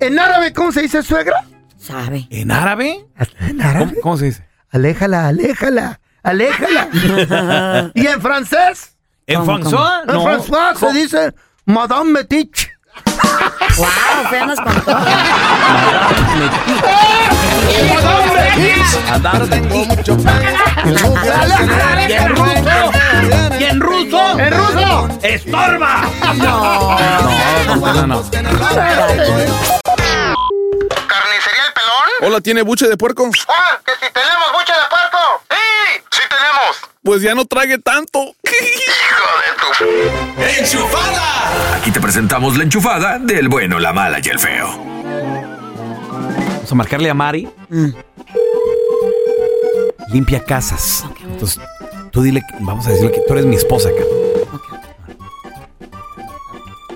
¿En 0.00 0.18
árabe 0.18 0.52
cómo 0.52 0.72
se 0.72 0.82
dice 0.82 1.02
suegra? 1.02 1.44
¿Sabe? 1.78 2.26
¿En 2.30 2.50
árabe? 2.50 3.06
¿En 3.40 3.60
árabe? 3.60 3.86
¿Cómo, 3.90 4.00
cómo 4.02 4.16
se 4.16 4.26
dice? 4.26 4.46
Aléjala, 4.70 5.28
aléjala, 5.28 6.00
aléjala. 6.22 6.88
¿Y 7.94 8.06
en 8.06 8.20
francés? 8.22 8.96
¿En 9.26 9.44
François? 9.44 10.02
En 10.08 10.14
No. 10.14 10.24
François 10.24 10.74
se 10.76 10.92
dice 10.92 11.34
Madame 11.66 12.10
Metich. 12.12 12.70
Wow, 13.78 13.86
feo 14.30 14.46
nos 14.46 14.60
contó. 14.60 14.96
Andar 19.12 19.46
tengo 19.48 19.76
mucho 19.86 20.16
¿Y 22.08 22.12
en 22.12 22.28
ruso? 22.28 23.01
¿Y 23.58 23.64
en 23.64 23.80
ruso? 23.80 24.38
¡En 24.38 24.52
ruso! 24.52 25.08
¡Estorba! 25.22 26.02
No. 26.36 26.98
No, 27.66 27.94
no, 27.94 28.06
no. 28.06 28.22
¿Carnicería 28.30 28.82
El 31.66 31.72
Pelón? 31.74 32.08
Hola, 32.22 32.40
¿tiene 32.40 32.62
buche 32.62 32.88
de 32.88 32.96
puerco? 32.96 33.30
¡Ah! 33.48 33.78
¡Que 33.84 33.92
si 33.92 34.12
tenemos 34.12 34.52
buche 34.52 34.72
de 34.72 34.88
puerco! 34.88 35.18
¡Sí! 35.50 36.02
¡Sí 36.10 36.22
tenemos! 36.28 36.80
Pues 37.02 37.22
ya 37.22 37.34
no 37.34 37.44
trague 37.44 37.78
tanto. 37.78 38.20
¡Hijo 38.44 39.26
de 39.40 39.52
tu... 39.60 39.66
¡Enchufada! 40.60 41.76
Aquí 41.76 41.90
te 41.90 42.00
presentamos 42.00 42.56
la 42.56 42.64
enchufada 42.64 43.18
del 43.18 43.48
bueno, 43.48 43.78
la 43.78 43.92
mala 43.92 44.18
y 44.22 44.28
el 44.28 44.38
feo. 44.38 44.68
Vamos 46.54 46.70
a 46.70 46.74
marcarle 46.74 47.10
a 47.10 47.14
Mari. 47.14 47.48
Limpia 50.08 50.44
casas. 50.44 51.04
Entonces, 51.24 51.60
tú 52.12 52.22
dile, 52.22 52.40
que- 52.40 52.56
vamos 52.64 52.86
a 52.86 52.90
decirle 52.90 53.12
que 53.12 53.22
tú 53.26 53.32
eres 53.32 53.46
mi 53.46 53.56
esposa 53.56 53.88
acá. 53.88 54.02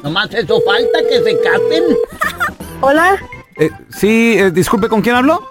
Nomás 0.02 0.32
eso 0.34 0.60
falta 0.64 0.98
que 1.08 1.22
se 1.22 1.40
casen. 1.40 1.82
Hola, 2.80 3.16
Eh, 3.56 3.70
sí, 3.88 4.36
eh, 4.38 4.50
disculpe, 4.50 4.88
¿con 4.88 5.00
quién 5.02 5.16
hablo? 5.16 5.42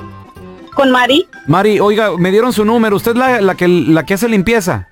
con 0.76 0.91
Mari. 0.91 1.26
Mari, 1.47 1.80
oiga, 1.80 2.18
me 2.18 2.32
dieron 2.32 2.51
su 2.51 2.66
número. 2.66 2.97
¿Usted 2.97 3.11
es 3.11 3.18
la, 3.18 3.39
la 3.41 3.55
que, 3.55 3.66
la 3.68 4.05
que 4.05 4.13
hace 4.16 4.28
limpieza? 4.28 4.89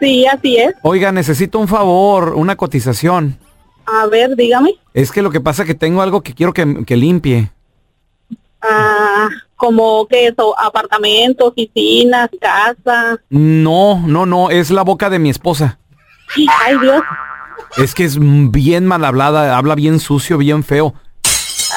Sí, 0.00 0.26
así 0.26 0.56
es. 0.56 0.74
Oiga, 0.82 1.12
necesito 1.12 1.60
un 1.60 1.68
favor, 1.68 2.34
una 2.34 2.56
cotización. 2.56 3.38
A 3.86 4.06
ver, 4.08 4.34
dígame. 4.34 4.74
Es 4.94 5.12
que 5.12 5.22
lo 5.22 5.30
que 5.30 5.40
pasa 5.40 5.62
es 5.62 5.68
que 5.68 5.76
tengo 5.76 6.02
algo 6.02 6.22
que 6.22 6.34
quiero 6.34 6.52
que, 6.52 6.84
que 6.84 6.96
limpie. 6.96 7.52
Ah, 8.60 9.28
como 9.56 10.06
que 10.06 10.28
eso, 10.28 10.58
apartamento, 10.58 11.46
oficinas, 11.46 12.28
casa. 12.40 13.16
No, 13.30 14.02
no, 14.06 14.26
no, 14.26 14.50
es 14.50 14.70
la 14.70 14.82
boca 14.82 15.10
de 15.10 15.18
mi 15.18 15.30
esposa. 15.30 15.78
Ay, 16.64 16.78
Dios. 16.78 17.02
Es 17.78 17.94
que 17.94 18.04
es 18.04 18.16
bien 18.20 18.86
mal 18.86 19.04
hablada, 19.04 19.56
habla 19.56 19.74
bien 19.74 19.98
sucio, 20.00 20.38
bien 20.38 20.62
feo. 20.64 20.94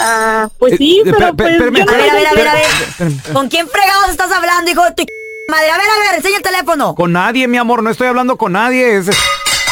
Ah, 0.01 0.47
pues 0.59 0.75
sí, 0.77 1.01
Eh, 1.05 1.11
pero 1.11 1.17
pe- 1.17 1.25
pe- 1.33 1.33
pues 1.35 1.51
espérame, 1.53 1.75
yo 1.77 1.85
no 1.85 1.91
A 1.91 1.97
ver, 1.97 2.09
a 2.09 2.13
ver, 2.13 2.27
a 2.27 2.33
ver, 2.33 2.47
a 2.47 2.53
ver. 2.53 3.33
¿Con 3.33 3.47
quién 3.49 3.67
fregados 3.67 4.09
estás 4.09 4.31
hablando, 4.31 4.69
hijo 4.71 4.83
de 4.83 4.91
tu 4.91 5.03
madre? 5.49 5.69
A 5.71 5.77
ver, 5.77 5.85
a 5.89 5.99
ver, 6.11 6.15
enseña 6.17 6.37
el 6.37 6.43
teléfono. 6.43 6.95
Con 6.95 7.11
nadie, 7.13 7.47
mi 7.47 7.57
amor, 7.57 7.83
no 7.83 7.89
estoy 7.89 8.07
hablando 8.07 8.37
con 8.37 8.53
nadie. 8.53 8.97
es- 8.97 9.09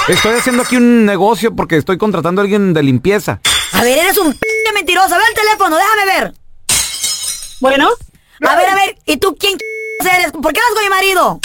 estoy 0.07 0.33
haciendo 0.37 0.63
aquí 0.63 0.75
un 0.77 1.05
negocio 1.05 1.55
porque 1.55 1.77
estoy 1.77 1.97
contratando 1.97 2.41
a 2.41 2.43
alguien 2.43 2.73
de 2.73 2.83
limpieza. 2.83 3.39
A 3.73 3.83
ver, 3.83 3.97
eres 3.99 4.17
un 4.17 4.33
p 4.33 4.39
mentiroso. 4.73 5.09
Ve 5.09 5.21
el 5.29 5.33
teléfono, 5.35 5.77
déjame 5.77 6.05
ver. 6.05 6.33
Bueno. 7.59 7.89
A 8.47 8.55
ver, 8.55 8.69
a 8.69 8.75
ver, 8.75 8.95
¿y 9.05 9.17
tú 9.17 9.35
quién 9.39 9.57
eres? 10.01 10.31
¿Por 10.31 10.53
qué 10.53 10.59
vas 10.59 10.73
con 10.75 10.83
mi 10.83 10.89
marido? 10.89 11.39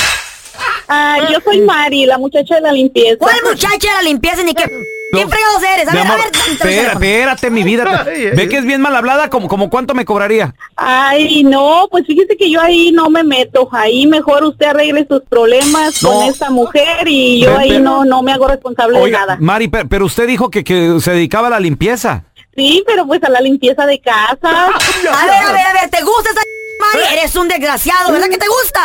Ah, 0.88 1.18
yo 1.32 1.38
soy 1.42 1.62
Mari, 1.62 2.04
la 2.04 2.18
muchacha 2.18 2.56
de 2.56 2.60
la 2.60 2.72
limpieza. 2.72 3.16
¿Cuál 3.18 3.36
muchacha 3.48 3.78
de 3.88 3.94
la 3.96 4.02
limpieza 4.02 4.42
ni 4.42 4.54
qué? 4.54 4.64
¿Quién 5.12 5.28
fregados 5.28 5.62
eres? 5.62 5.88
A 5.88 5.92
ver, 5.92 6.06
a 6.06 6.16
ver, 6.16 6.30
teléfono. 6.30 6.92
espérate, 6.92 7.50
mi 7.50 7.62
vida. 7.62 7.84
Ay, 8.06 8.26
ay, 8.26 8.30
Ve 8.36 8.42
ay. 8.42 8.48
que 8.48 8.56
es 8.58 8.64
bien 8.64 8.80
mal 8.80 8.94
hablada, 8.96 9.28
como, 9.30 9.48
como 9.48 9.68
cuánto 9.70 9.94
me 9.94 10.04
cobraría. 10.06 10.54
Ay, 10.76 11.44
no, 11.44 11.86
pues 11.90 12.06
fíjese 12.06 12.36
que 12.36 12.50
yo 12.50 12.60
ahí 12.60 12.92
no 12.92 13.08
me 13.10 13.22
meto. 13.24 13.68
Ahí 13.72 14.06
mejor 14.06 14.44
usted 14.44 14.66
arregle 14.66 15.06
sus 15.08 15.22
problemas 15.28 16.02
No. 16.02 16.12
con 16.12 16.28
esta 16.28 16.50
mujer 16.50 17.06
y 17.06 17.40
yo 17.42 17.56
ahí 17.58 17.70
pero- 17.70 17.80
no 17.84 18.04
no 18.04 18.22
me 18.22 18.32
hago 18.32 18.48
responsable 18.48 19.00
de 19.00 19.10
nada. 19.10 19.36
Mari, 19.40 19.68
pe- 19.68 19.84
pero 19.86 20.06
usted 20.06 20.26
dijo 20.26 20.50
que, 20.50 20.62
que 20.64 20.98
se 21.00 21.12
dedicaba 21.12 21.46
a 21.48 21.50
la 21.50 21.60
limpieza. 21.60 22.24
Sí, 22.54 22.82
pero 22.86 23.06
pues 23.06 23.22
a 23.24 23.28
la 23.30 23.40
limpieza 23.40 23.86
de 23.86 24.00
casa. 24.00 24.66
A 24.66 25.26
ver, 25.26 25.36
a 25.36 25.52
ver, 25.52 25.66
a 25.66 25.72
ver, 25.80 25.90
¿te 25.90 26.02
gusta 26.02 26.30
esa 26.30 26.40
Mari? 26.80 27.16
Eres 27.18 27.36
un 27.36 27.46
desgraciado, 27.48 28.12
¿verdad 28.12 28.28
que 28.28 28.38
te 28.38 28.46
gusta? 28.48 28.80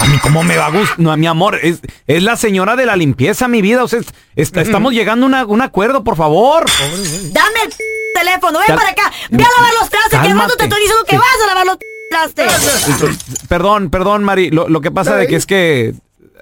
A 0.00 0.04
mí, 0.06 0.18
¿cómo 0.22 0.42
me 0.42 0.56
va 0.56 0.66
a 0.66 0.70
gustar? 0.70 0.98
No, 0.98 1.16
mi 1.16 1.26
amor, 1.28 1.58
es, 1.62 1.78
es 2.08 2.22
la 2.22 2.36
señora 2.36 2.74
de 2.74 2.84
la 2.84 2.96
limpieza, 2.96 3.46
mi 3.48 3.62
vida. 3.62 3.84
O 3.84 3.88
sea, 3.88 4.00
es- 4.00 4.06
est- 4.34 4.56
estamos 4.56 4.92
llegando 4.92 5.26
a 5.26 5.28
una- 5.28 5.46
un 5.46 5.62
acuerdo, 5.62 6.02
por 6.02 6.16
favor. 6.16 6.64
Dame 7.32 7.60
el 7.64 7.72
teléfono, 8.14 8.58
ven 8.58 8.66
Cal- 8.66 8.76
para 8.76 8.90
acá. 8.90 9.12
Ve 9.30 9.42
a 9.44 9.48
lavar 9.56 9.72
los 9.80 9.88
trastes, 9.88 10.10
que 10.10 10.16
además 10.26 10.48
no 10.48 10.54
te 10.56 10.56
Cálmate. 10.56 10.64
estoy 10.64 10.80
diciendo 10.80 11.04
que 11.04 11.16
Sí. 11.16 11.22
vas 11.22 11.42
a 11.42 11.46
lavar 11.46 11.66
los 11.66 11.78
trastes. 12.10 13.46
Perdón, 13.48 13.90
perdón, 13.90 14.24
Mari. 14.24 14.50
Lo, 14.50 14.68
lo 14.68 14.80
que 14.80 14.90
pasa 14.90 15.14
de 15.16 15.26
que 15.28 15.36
es 15.36 15.46
que 15.46 15.94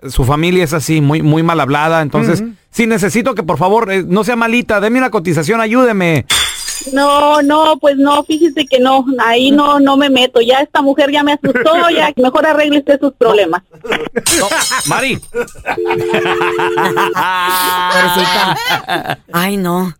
su 0.09 0.25
familia 0.25 0.65
es 0.65 0.73
así, 0.73 1.01
muy, 1.03 1.21
muy 1.23 1.43
mal 1.43 1.61
hablada. 1.61 2.01
Entonces, 2.01 2.43
sí 2.71 2.87
necesito 2.87 3.35
que 3.35 3.43
por 3.43 3.59
favor 3.59 3.93
eh, 3.93 4.03
no 4.07 4.25
sea 4.25 4.37
malita. 4.37 4.81
Deme 4.81 4.99
una 4.99 5.11
cotización, 5.11 5.61
ayúdeme. 5.61 6.25
No, 6.93 7.43
no, 7.43 7.79
pues 7.79 7.97
no, 7.97 8.25
fíjese 8.25 8.67
que 8.67 8.81
no, 8.81 9.05
ahí 9.19 9.51
no 9.51 9.81
no 9.81 9.97
me 9.97 10.11
meto. 10.11 10.41
Ya 10.41 10.61
esta 10.61 10.83
mujer 10.83 11.11
ya 11.11 11.23
me 11.23 11.33
asustó, 11.35 11.91
ya 11.95 12.13
mejor 12.17 12.47
arregle 12.47 12.79
usted 12.79 12.99
sus 13.01 13.13
problemas. 13.15 13.63
No, 14.39 14.49
Mari. 14.87 15.21
Ay, 19.33 19.57
no. 19.57 19.95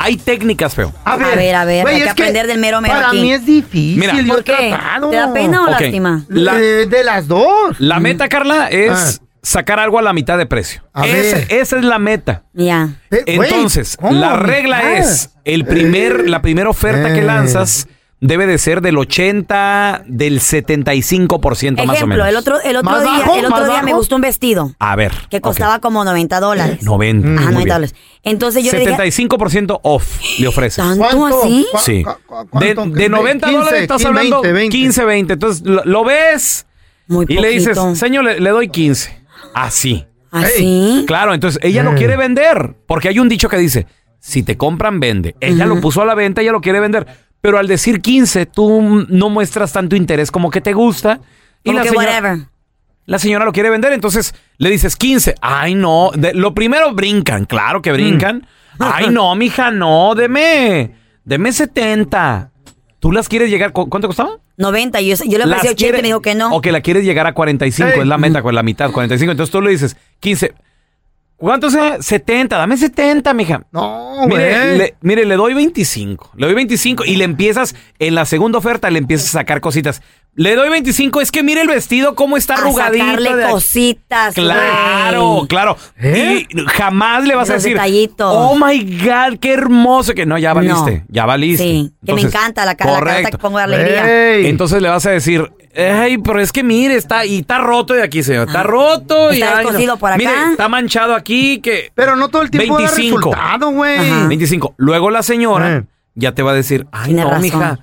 Hay 0.00 0.16
técnicas, 0.16 0.76
feo. 0.76 0.92
A 1.04 1.16
ver, 1.16 1.56
a 1.56 1.64
ver, 1.64 1.82
güey, 1.82 1.96
hay 1.96 2.02
que 2.02 2.08
es 2.08 2.14
que 2.14 2.22
aprender 2.22 2.46
del 2.46 2.60
mero 2.60 2.80
mero 2.80 2.94
Para 2.94 3.08
aquí. 3.08 3.20
mí 3.20 3.32
es 3.32 3.44
difícil. 3.44 3.98
Mira. 3.98 4.14
yo 4.14 4.24
¿Por 4.28 4.38
he 4.40 4.44
qué? 4.44 4.68
tratado. 4.70 5.10
¿Te 5.10 5.16
da 5.16 5.32
pena 5.32 5.62
o 5.62 5.64
Ok. 5.64 5.70
lástima? 5.80 6.24
La- 6.28 6.54
de, 6.54 6.86
de 6.86 7.02
las 7.02 7.26
dos. 7.26 7.80
La 7.80 7.98
meta, 7.98 8.28
Carla, 8.28 8.68
es 8.68 9.20
sacar 9.42 9.80
algo 9.80 9.98
a 9.98 10.02
la 10.02 10.12
mitad 10.12 10.38
de 10.38 10.46
precio. 10.46 10.84
A 10.94 11.04
Esa- 11.08 11.38
ver. 11.38 11.46
esa 11.50 11.76
es 11.78 11.84
la 11.84 11.98
meta. 11.98 12.44
Ya. 12.52 12.90
Eh, 13.10 13.34
güey, 13.36 13.50
Entonces, 13.50 13.96
¿cómo? 13.96 14.12
la 14.12 14.36
regla 14.36 14.78
Ah. 14.84 14.98
es, 14.98 15.30
el 15.44 15.64
primer, 15.64 16.30
la 16.30 16.42
primera 16.42 16.70
oferta 16.70 17.12
que 17.12 17.18
Eh. 17.18 17.24
lanzas 17.24 17.88
debe 18.20 18.46
de 18.46 18.58
ser 18.58 18.80
del 18.80 18.98
80, 18.98 20.02
del 20.06 20.40
75% 20.40 21.76
más 21.76 21.88
o 21.88 21.92
Ejemplo, 21.92 22.06
menos. 22.16 22.28
el 22.28 22.36
otro, 22.36 22.60
el 22.62 22.76
otro 22.76 22.90
¿Más 22.90 23.02
día, 23.02 23.12
bajo? 23.12 23.34
el 23.36 23.44
otro 23.46 23.56
¿Más 23.58 23.66
día 23.68 23.82
me 23.82 23.92
gustó 23.92 24.16
un 24.16 24.22
vestido 24.22 24.72
A 24.78 24.96
ver. 24.96 25.12
que 25.30 25.40
costaba 25.40 25.78
como 25.78 26.04
90 26.04 26.40
dólares. 26.40 26.82
90. 26.82 27.26
Ajá, 27.28 27.34
muy 27.36 27.42
90 27.44 27.58
bien. 27.58 27.68
dólares. 27.68 27.94
Entonces 28.24 28.64
yo 28.64 28.72
le 28.72 28.78
dije, 28.80 28.92
75% 28.96 29.80
off 29.82 30.18
le 30.38 30.48
ofreces. 30.48 30.84
¿tanto 30.84 30.98
¿Cuánto? 31.16 31.42
así? 31.44 31.66
¿Cu- 31.70 31.78
Sí. 31.78 31.96
De, 31.98 32.74
cuánto? 32.74 32.86
de 32.86 33.08
90 33.08 33.46
15, 33.46 33.58
dólares 33.58 33.82
estás 33.82 33.96
15, 33.98 34.08
hablando 34.08 34.42
20, 34.42 34.52
20. 34.52 34.76
15, 34.76 35.04
20. 35.04 35.32
Entonces 35.34 35.62
lo, 35.66 35.84
lo 35.84 36.04
ves 36.04 36.66
Muy 37.06 37.26
y 37.28 37.34
le 37.34 37.48
dices, 37.50 37.78
poquito. 37.78 37.94
señor, 37.96 38.24
le, 38.24 38.40
le 38.40 38.50
doy 38.50 38.68
15. 38.68 39.16
Así. 39.54 40.04
¿Así? 40.30 41.04
Claro, 41.06 41.32
entonces 41.34 41.58
ella 41.62 41.82
lo 41.82 41.92
Eh. 41.92 41.96
quiere 41.96 42.16
vender. 42.16 42.74
Porque 42.86 43.08
hay 43.08 43.18
un 43.18 43.28
dicho 43.28 43.48
que 43.48 43.56
dice, 43.56 43.86
si 44.18 44.42
te 44.42 44.56
compran, 44.58 45.00
vende. 45.00 45.36
Ella 45.40 45.64
lo 45.66 45.80
puso 45.80 46.02
a 46.02 46.04
la 46.04 46.14
venta, 46.14 46.42
ella 46.42 46.52
lo 46.52 46.60
quiere 46.60 46.80
vender. 46.80 47.06
Pero 47.40 47.58
al 47.58 47.68
decir 47.68 48.00
15, 48.00 48.46
tú 48.46 49.06
no 49.08 49.28
muestras 49.30 49.72
tanto 49.72 49.94
interés 49.96 50.30
como 50.30 50.50
que 50.50 50.60
te 50.60 50.72
gusta. 50.72 51.20
Y 51.62 51.68
Como 51.70 51.78
la 51.78 51.82
que 51.82 51.88
señora, 51.90 52.08
whatever. 52.10 52.38
la 53.06 53.18
señora 53.18 53.44
lo 53.44 53.52
quiere 53.52 53.70
vender, 53.70 53.92
entonces 53.92 54.34
le 54.58 54.70
dices 54.70 54.96
15. 54.96 55.34
Ay, 55.40 55.74
no. 55.74 56.10
De- 56.14 56.34
lo 56.34 56.54
primero 56.54 56.92
brincan, 56.94 57.44
claro 57.44 57.80
que 57.82 57.92
brincan. 57.92 58.46
Ay, 58.78 59.08
no, 59.10 59.34
mija, 59.34 59.70
no, 59.70 60.14
deme. 60.14 60.94
Deme 61.24 61.52
70. 61.52 62.50
¿Tú 63.00 63.12
las 63.12 63.28
quieres 63.28 63.50
llegar? 63.50 63.72
¿cu- 63.72 63.88
¿Cuánto 63.88 64.08
costaba? 64.08 64.30
90. 64.56 65.00
Yo, 65.00 65.14
yo 65.24 65.38
le 65.38 65.44
ofrecí 65.44 65.68
80 65.68 65.98
y 65.98 66.02
me 66.02 66.08
dijo 66.08 66.20
que 66.20 66.34
no. 66.34 66.52
O 66.54 66.60
que 66.60 66.72
la 66.72 66.80
quieres 66.80 67.04
llegar 67.04 67.26
a 67.28 67.34
45, 67.34 67.90
Ey. 67.92 68.00
es 68.00 68.06
la 68.06 68.18
meta 68.18 68.42
con 68.42 68.54
la 68.54 68.62
mitad, 68.64 68.90
45. 68.90 69.30
Entonces 69.30 69.52
tú 69.52 69.60
le 69.62 69.70
dices 69.70 69.96
15. 70.20 70.54
¿Cuánto 71.38 71.70
sea? 71.70 72.02
70, 72.02 72.56
dame 72.58 72.76
70, 72.76 73.32
mija. 73.32 73.62
No, 73.70 74.26
Mire, 74.26 74.76
le, 74.76 74.94
mire, 75.02 75.24
le 75.24 75.36
doy 75.36 75.54
25. 75.54 76.32
Le 76.36 76.46
doy 76.46 76.54
25 76.56 77.04
y 77.04 77.14
le 77.14 77.22
empiezas, 77.24 77.76
en 78.00 78.16
la 78.16 78.24
segunda 78.24 78.58
oferta 78.58 78.90
le 78.90 78.98
empiezas 78.98 79.28
a 79.28 79.38
sacar 79.38 79.60
cositas. 79.60 80.02
Le 80.34 80.54
doy 80.56 80.68
25, 80.68 81.20
es 81.20 81.30
que 81.32 81.42
mire 81.44 81.60
el 81.62 81.68
vestido 81.68 82.14
cómo 82.16 82.36
está 82.36 82.54
A 82.54 82.58
arrugadito. 82.58 83.04
sacarle 83.04 83.36
de 83.36 83.46
cositas. 83.50 84.34
Claro, 84.34 85.28
güey. 85.34 85.46
claro. 85.48 85.76
Y 86.02 86.46
jamás 86.66 87.24
le 87.24 87.34
vas 87.36 87.50
a 87.50 87.54
Los 87.54 87.62
decir, 87.62 87.76
detallitos. 87.76 88.32
oh 88.36 88.56
my 88.56 88.98
God, 89.04 89.38
qué 89.40 89.52
hermoso. 89.52 90.14
Que 90.14 90.26
no, 90.26 90.38
ya 90.38 90.52
valiste, 90.54 90.98
No. 90.98 91.04
ya 91.08 91.24
valiste. 91.26 91.62
Sí, 91.64 91.92
que 92.04 92.14
me 92.14 92.20
encanta 92.22 92.64
la, 92.64 92.74
ca- 92.76 92.84
la 92.84 92.90
carta 92.92 92.98
correcto. 93.12 93.30
que 93.30 93.38
pongo 93.38 93.58
de 93.58 93.64
alegría. 93.64 94.36
Entonces 94.48 94.80
le 94.82 94.88
vas 94.88 95.06
a 95.06 95.10
decir, 95.10 95.50
ay, 95.76 96.18
pero 96.18 96.40
es 96.40 96.52
que 96.52 96.62
mire, 96.62 96.94
está, 96.94 97.24
y 97.24 97.38
está 97.38 97.58
roto 97.58 97.94
de 97.94 98.02
aquí, 98.02 98.22
señor. 98.22 98.48
Está 98.48 98.62
roto. 98.62 99.32
y, 99.32 99.42
Está 99.42 99.58
ay, 99.58 99.86
no. 99.86 99.96
por 99.98 100.10
acá. 100.10 100.18
Mire, 100.18 100.32
está 100.52 100.68
manchado 100.68 101.14
aquí, 101.14 101.60
que... 101.60 101.90
Pero 101.94 102.16
no 102.16 102.28
todo 102.28 102.42
el 102.42 102.50
tiempo 102.50 102.74
da 102.74 102.90
25. 102.90 103.16
resultado, 103.16 103.70
güey. 103.70 103.98
Ajá. 103.98 104.26
25. 104.28 104.74
Luego 104.76 105.10
la 105.10 105.22
señora 105.22 105.84
ya 106.14 106.32
te 106.34 106.42
va 106.42 106.50
a 106.52 106.54
decir, 106.54 106.86
ay, 106.92 107.06
Tiene 107.06 107.22
no, 107.22 107.28
razón. 107.28 107.42
mija. 107.42 107.78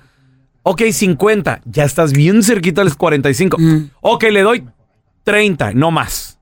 Ok, 0.62 0.82
50. 0.92 1.60
Ya 1.64 1.84
estás 1.84 2.12
bien 2.12 2.42
cerquita 2.42 2.80
de 2.80 2.86
los 2.86 2.96
45. 2.96 3.56
Ok, 4.00 4.24
le 4.24 4.42
doy 4.42 4.64
30, 5.24 5.72
no 5.74 5.90
más. 5.90 6.38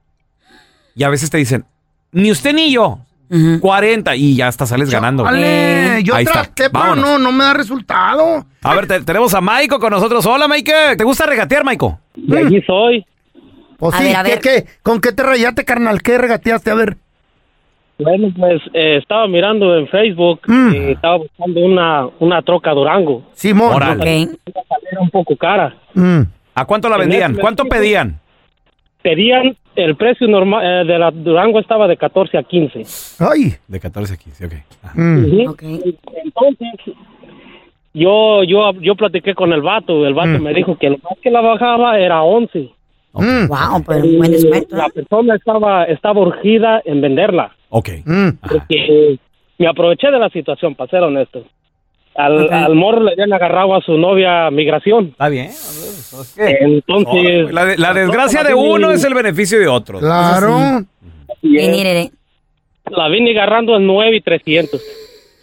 Y 0.96 1.04
a 1.04 1.08
veces 1.08 1.30
te 1.30 1.38
dicen, 1.38 1.64
ni 2.12 2.30
usted 2.30 2.54
ni 2.54 2.72
yo. 2.72 3.00
40 3.60 4.16
y 4.16 4.36
ya 4.36 4.48
hasta 4.48 4.66
sales 4.66 4.90
ganando. 4.90 5.24
Vale, 5.24 6.02
yo 6.02 6.14
Ahí 6.14 6.24
está. 6.24 6.48
pero 6.54 6.94
no, 6.96 7.18
no 7.18 7.32
me 7.32 7.44
da 7.44 7.54
resultado. 7.54 8.44
A 8.62 8.74
ver, 8.74 8.86
te- 8.86 9.00
tenemos 9.02 9.34
a 9.34 9.40
Maiko 9.40 9.78
con 9.78 9.90
nosotros. 9.90 10.24
Hola, 10.26 10.46
Maiko. 10.48 10.72
¿Te 10.96 11.04
gusta 11.04 11.26
regatear, 11.26 11.64
Maiko? 11.64 11.98
De 12.14 12.38
aquí 12.40 12.62
soy. 12.66 13.04
Pues 13.76 13.94
A 13.94 13.98
sí, 13.98 14.04
ver, 14.04 14.16
a 14.16 14.22
¿qué, 14.22 14.30
ver. 14.30 14.40
qué? 14.40 14.64
¿Con 14.82 15.00
qué 15.00 15.12
te 15.12 15.22
rayaste, 15.22 15.64
carnal? 15.64 16.00
¿Qué 16.02 16.16
regateaste? 16.18 16.70
A 16.70 16.74
ver. 16.74 16.96
Bueno, 17.98 18.28
pues 18.36 18.60
eh, 18.72 18.96
estaba 18.98 19.28
mirando 19.28 19.76
en 19.78 19.86
Facebook 19.88 20.40
y 20.48 20.92
estaba 20.92 21.16
buscando 21.18 21.60
una, 21.60 22.06
una 22.18 22.42
troca 22.42 22.72
Durango. 22.72 23.22
Simón. 23.34 23.72
Órale. 23.74 24.22
Era 24.90 25.00
un 25.00 25.10
poco 25.10 25.36
cara. 25.36 25.76
¿A 26.56 26.64
cuánto 26.64 26.88
la 26.88 26.96
En 26.96 27.00
vendían? 27.02 27.34
¿Cuánto 27.36 27.64
pedían? 27.66 28.18
Pedían, 29.04 29.54
el 29.76 29.96
precio 29.96 30.26
normal 30.26 30.64
eh, 30.64 30.90
de 30.90 30.98
la 30.98 31.10
Durango 31.10 31.60
estaba 31.60 31.86
de 31.86 31.98
14 31.98 32.38
a 32.38 32.42
15. 32.42 32.84
Ay. 33.18 33.52
De 33.68 33.78
14 33.78 34.14
a 34.14 34.16
15, 34.16 34.46
ok. 34.46 34.52
Ujú. 34.96 35.56
Entonces, 36.24 36.96
yo, 37.92 38.42
yo, 38.44 38.72
yo 38.80 38.94
platiqué 38.94 39.34
con 39.34 39.52
el 39.52 39.60
vato. 39.60 40.06
El 40.06 40.14
vato 40.14 40.40
me 40.40 40.54
dijo 40.54 40.78
que 40.78 40.88
lo 40.88 40.96
más 40.96 41.18
que 41.20 41.30
la 41.30 41.42
bajaba 41.42 41.98
era 41.98 42.22
11. 42.22 42.70
Wow, 43.12 43.84
pero 43.86 44.06
buen 44.16 44.30
descuento. 44.30 44.74
La 44.74 44.88
persona 44.88 45.34
estaba, 45.34 45.84
estaba 45.84 46.20
urgida 46.20 46.80
en 46.86 47.02
venderla. 47.02 47.54
Ok. 47.68 47.90
Porque 48.40 49.18
me 49.58 49.66
aproveché 49.66 50.10
de 50.10 50.18
la 50.18 50.30
situación, 50.30 50.74
para 50.74 50.90
ser 50.90 51.02
honesto. 51.02 51.44
Al, 52.16 52.44
Ok. 52.44 52.52
al 52.52 52.74
morro 52.76 53.02
le 53.02 53.12
habían 53.12 53.32
agarrado 53.32 53.74
a 53.74 53.80
su 53.82 53.92
novia 53.98 54.50
migración. 54.50 55.06
Está 55.08 55.28
bien. 55.28 55.50
Entonces. 56.36 57.52
La, 57.52 57.64
de- 57.64 57.76
la 57.78 57.92
desgracia 57.92 58.42
de 58.44 58.54
uno 58.54 58.90
es 58.92 59.02
el 59.04 59.14
beneficio 59.14 59.58
de 59.58 59.66
otro. 59.68 59.98
Claro. 59.98 60.84
La 62.90 63.08
vine 63.08 63.30
agarrando 63.32 63.76
en 63.76 63.86
9 63.86 64.16
y 64.16 64.20
300. 64.20 64.80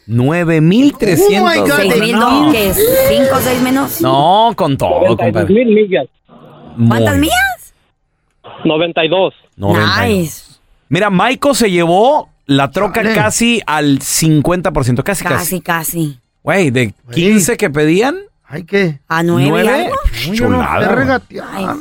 9300. 0.07 1.28
Oh 1.41 1.47
my 1.47 1.57
God, 1.59 1.76
Seis 1.78 1.99
mil, 1.99 2.11
no. 2.13 2.45
¿no? 2.47 2.51
¿Qué? 2.51 2.74
¿Cinco 2.74 3.36
o 3.36 3.39
seis 3.39 3.61
menos? 3.61 4.01
No, 4.01 4.51
con 4.55 4.78
todo, 4.78 5.15
compadre. 5.17 5.53
mil 5.53 5.67
millas. 5.67 6.05
¿Cuántas 6.88 7.17
millas? 7.17 7.74
92. 8.65 9.34
92. 9.57 10.07
Nice. 10.09 10.43
Mira, 10.89 11.09
Maiko 11.09 11.53
se 11.53 11.69
llevó 11.72 12.30
la 12.45 12.72
troca 12.72 13.01
casi 13.13 13.61
al 13.65 13.99
50%, 13.99 15.03
casi, 15.03 15.24
casi. 15.24 15.24
Casi, 15.24 15.61
casi. 15.61 16.19
Güey, 16.44 16.72
de 16.72 16.94
15 17.14 17.56
que 17.58 17.70
pedían, 17.70 18.16
Ay, 18.48 18.64
¿qué? 18.64 19.00
¿A 19.08 19.22
nueve, 19.24 19.48
¿Nueve? 19.50 19.92
Uy, 20.28 20.32
no 20.32 20.36
Chulada, 20.48 20.88
regatear. 20.96 21.76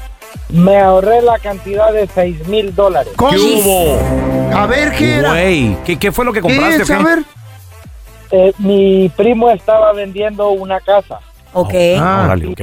Me 0.49 0.77
ahorré 0.79 1.21
la 1.21 1.39
cantidad 1.39 1.91
de 1.93 2.07
6 2.13 2.47
mil 2.47 2.75
dólares. 2.75 3.13
¿Qué 3.17 3.37
hubo? 3.37 3.99
A 4.55 4.65
ver, 4.67 4.91
¿qué 4.91 5.15
era? 5.15 5.29
Güey, 5.31 5.77
¿qué, 5.85 5.97
qué 5.97 6.11
fue 6.11 6.25
lo 6.25 6.33
que 6.33 6.41
compraste? 6.41 6.83
es? 6.83 6.89
o 6.89 6.93
A 6.93 6.97
qué? 6.97 7.03
ver. 7.03 7.23
Eh, 8.35 8.51
mi 8.57 9.09
primo 9.15 9.49
estaba 9.51 9.93
vendiendo 9.93 10.49
una 10.49 10.79
casa. 10.79 11.19
Ok. 11.53 11.73
Ah, 11.99 12.23
órale, 12.25 12.47
ok. 12.47 12.59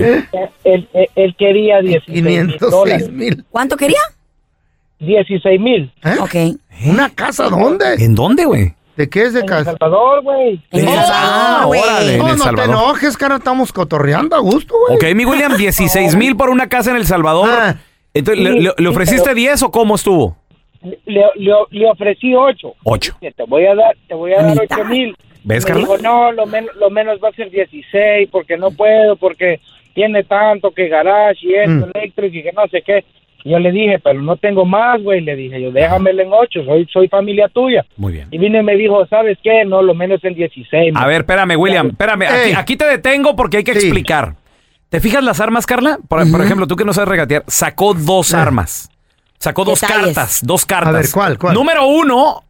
Él, 0.65 0.89
él- 0.93 1.09
él 1.15 1.37
quería 1.39 1.81
16 1.81 2.23
mil 2.25 2.57
dólares. 2.59 3.09
mil. 3.11 3.45
¿Cuánto 3.51 3.77
quería? 3.77 4.01
16 4.99 5.61
mil. 5.61 5.93
Ok. 6.21 6.35
¿Una 6.87 7.09
casa 7.11 7.49
dónde? 7.49 7.95
¿En 8.01 8.15
dónde, 8.15 8.45
güey? 8.45 8.75
¿De 8.97 9.09
qué 9.09 9.23
es 9.23 9.33
de 9.33 9.41
En 9.41 9.45
El 9.45 9.49
casa? 9.51 9.65
Salvador, 9.79 10.23
güey. 10.23 10.61
En 10.73 10.89
El 10.89 10.95
Salvador, 10.95 11.67
güey. 11.69 11.81
órale, 11.81 12.13
en 12.15 12.19
No, 12.19 12.25
El 12.27 12.33
no 12.33 12.37
te 12.39 12.43
Salvador. 12.45 12.71
enojes, 12.75 13.17
cara, 13.17 13.37
estamos 13.37 13.73
cotorreando 13.73 14.37
a 14.37 14.41
gusto, 14.41 14.75
güey. 14.89 14.97
Ok, 14.97 15.17
mi 15.17 15.25
William, 15.25 15.57
16 15.57 16.17
mil 16.17 16.37
por 16.37 16.51
una 16.51 16.69
casa 16.69 16.91
en 16.91 16.97
El 16.97 17.07
Salvador. 17.07 17.49
Ah. 17.51 17.77
Entonces, 18.13 18.43
¿le, 18.45 18.51
Sí, 18.53 18.57
le- 18.59 18.63
le 18.71 18.75
sí, 18.77 18.87
ofreciste 18.87 19.23
pero- 19.23 19.35
10 19.37 19.63
o 19.63 19.71
cómo 19.71 19.95
estuvo? 19.95 20.37
Le, 20.83 20.99
le, 21.37 21.53
le 21.71 21.91
ofrecí 21.91 22.35
8. 22.35 22.75
8. 22.83 23.17
Te 23.21 23.45
voy 23.47 23.67
a 23.67 23.75
dar, 23.75 23.97
te 24.09 24.15
voy 24.15 24.33
a 24.33 24.39
La 24.43 24.49
dar 24.55 24.61
mitad. 24.63 24.79
8 24.81 24.89
mil. 24.89 25.17
¿Ves, 25.45 25.65
Me 25.65 25.69
Carla? 25.69 25.81
dijo, 25.83 25.99
no, 25.99 26.33
lo, 26.33 26.47
men- 26.47 26.69
lo 26.79 26.91
menos 26.91 27.19
va 27.23 27.29
a 27.29 27.33
ser 27.33 27.51
16 27.51 28.29
porque 28.31 28.57
no 28.57 28.71
puedo, 28.71 29.17
porque 29.17 29.61
tiene 29.95 30.23
tanto 30.25 30.71
que 30.71 30.89
garage 30.89 31.39
y 31.47 31.55
esto, 31.55 31.87
Mm. 31.87 31.91
eléctrico 31.95 32.37
y 32.37 32.43
que 32.43 32.53
no 32.53 32.67
sé 32.69 32.83
qué. 32.83 33.05
Yo 33.43 33.59
le 33.59 33.73
dije, 33.73 33.99
pero 33.99 34.21
no 34.21 34.37
tengo 34.37 34.67
más, 34.67 35.03
güey. 35.03 35.23
Le 35.23 35.35
dije, 35.35 35.63
yo 35.63 35.73
déjamelo 35.73 36.23
en 36.23 36.29
8, 36.31 36.63
soy, 36.65 36.87
soy 36.93 37.09
familia 37.09 37.49
tuya. 37.49 37.87
Muy 37.97 38.13
bien. 38.13 38.29
Y 38.31 38.37
vine 38.37 38.59
y 38.61 38.63
me 38.63 38.77
dijo, 38.77 39.07
¿sabes 39.07 39.39
qué? 39.43 39.65
No, 39.65 39.81
lo 39.81 39.95
menos 39.95 40.23
en 40.25 40.35
16. 40.35 40.93
A 40.95 41.07
ver, 41.07 41.23
espérame, 41.23 41.57
William, 41.59 41.87
espérame. 41.89 42.25
Aquí, 42.57 42.77
te 42.77 42.85
detengo 42.85 43.35
porque 43.37 43.57
hay 43.59 43.65
que 43.65 43.73
Sí. 43.75 43.87
explicar. 43.87 44.35
¿Te 44.91 45.01
fijas 45.01 45.25
las 45.25 45.41
armas, 45.41 45.65
Carla? 45.65 45.99
Por, 46.07 46.31
por 46.31 46.43
ejemplo, 46.45 46.67
tú 46.67 46.77
que 46.77 46.85
no 46.85 46.93
sabes 46.93 47.09
regatear, 47.09 47.45
sacó 47.47 47.95
dos 47.95 48.35
armas. 48.35 48.91
Sacó 49.39 49.65
dos 49.65 49.81
Detalles. 49.81 50.05
cartas, 50.05 50.41
dos 50.45 50.67
cartas. 50.67 50.95
A 50.95 50.99
ver, 50.99 51.07
¿cuál, 51.11 51.39
cuál? 51.39 51.55
Número 51.55 51.87
uno, 51.87 52.43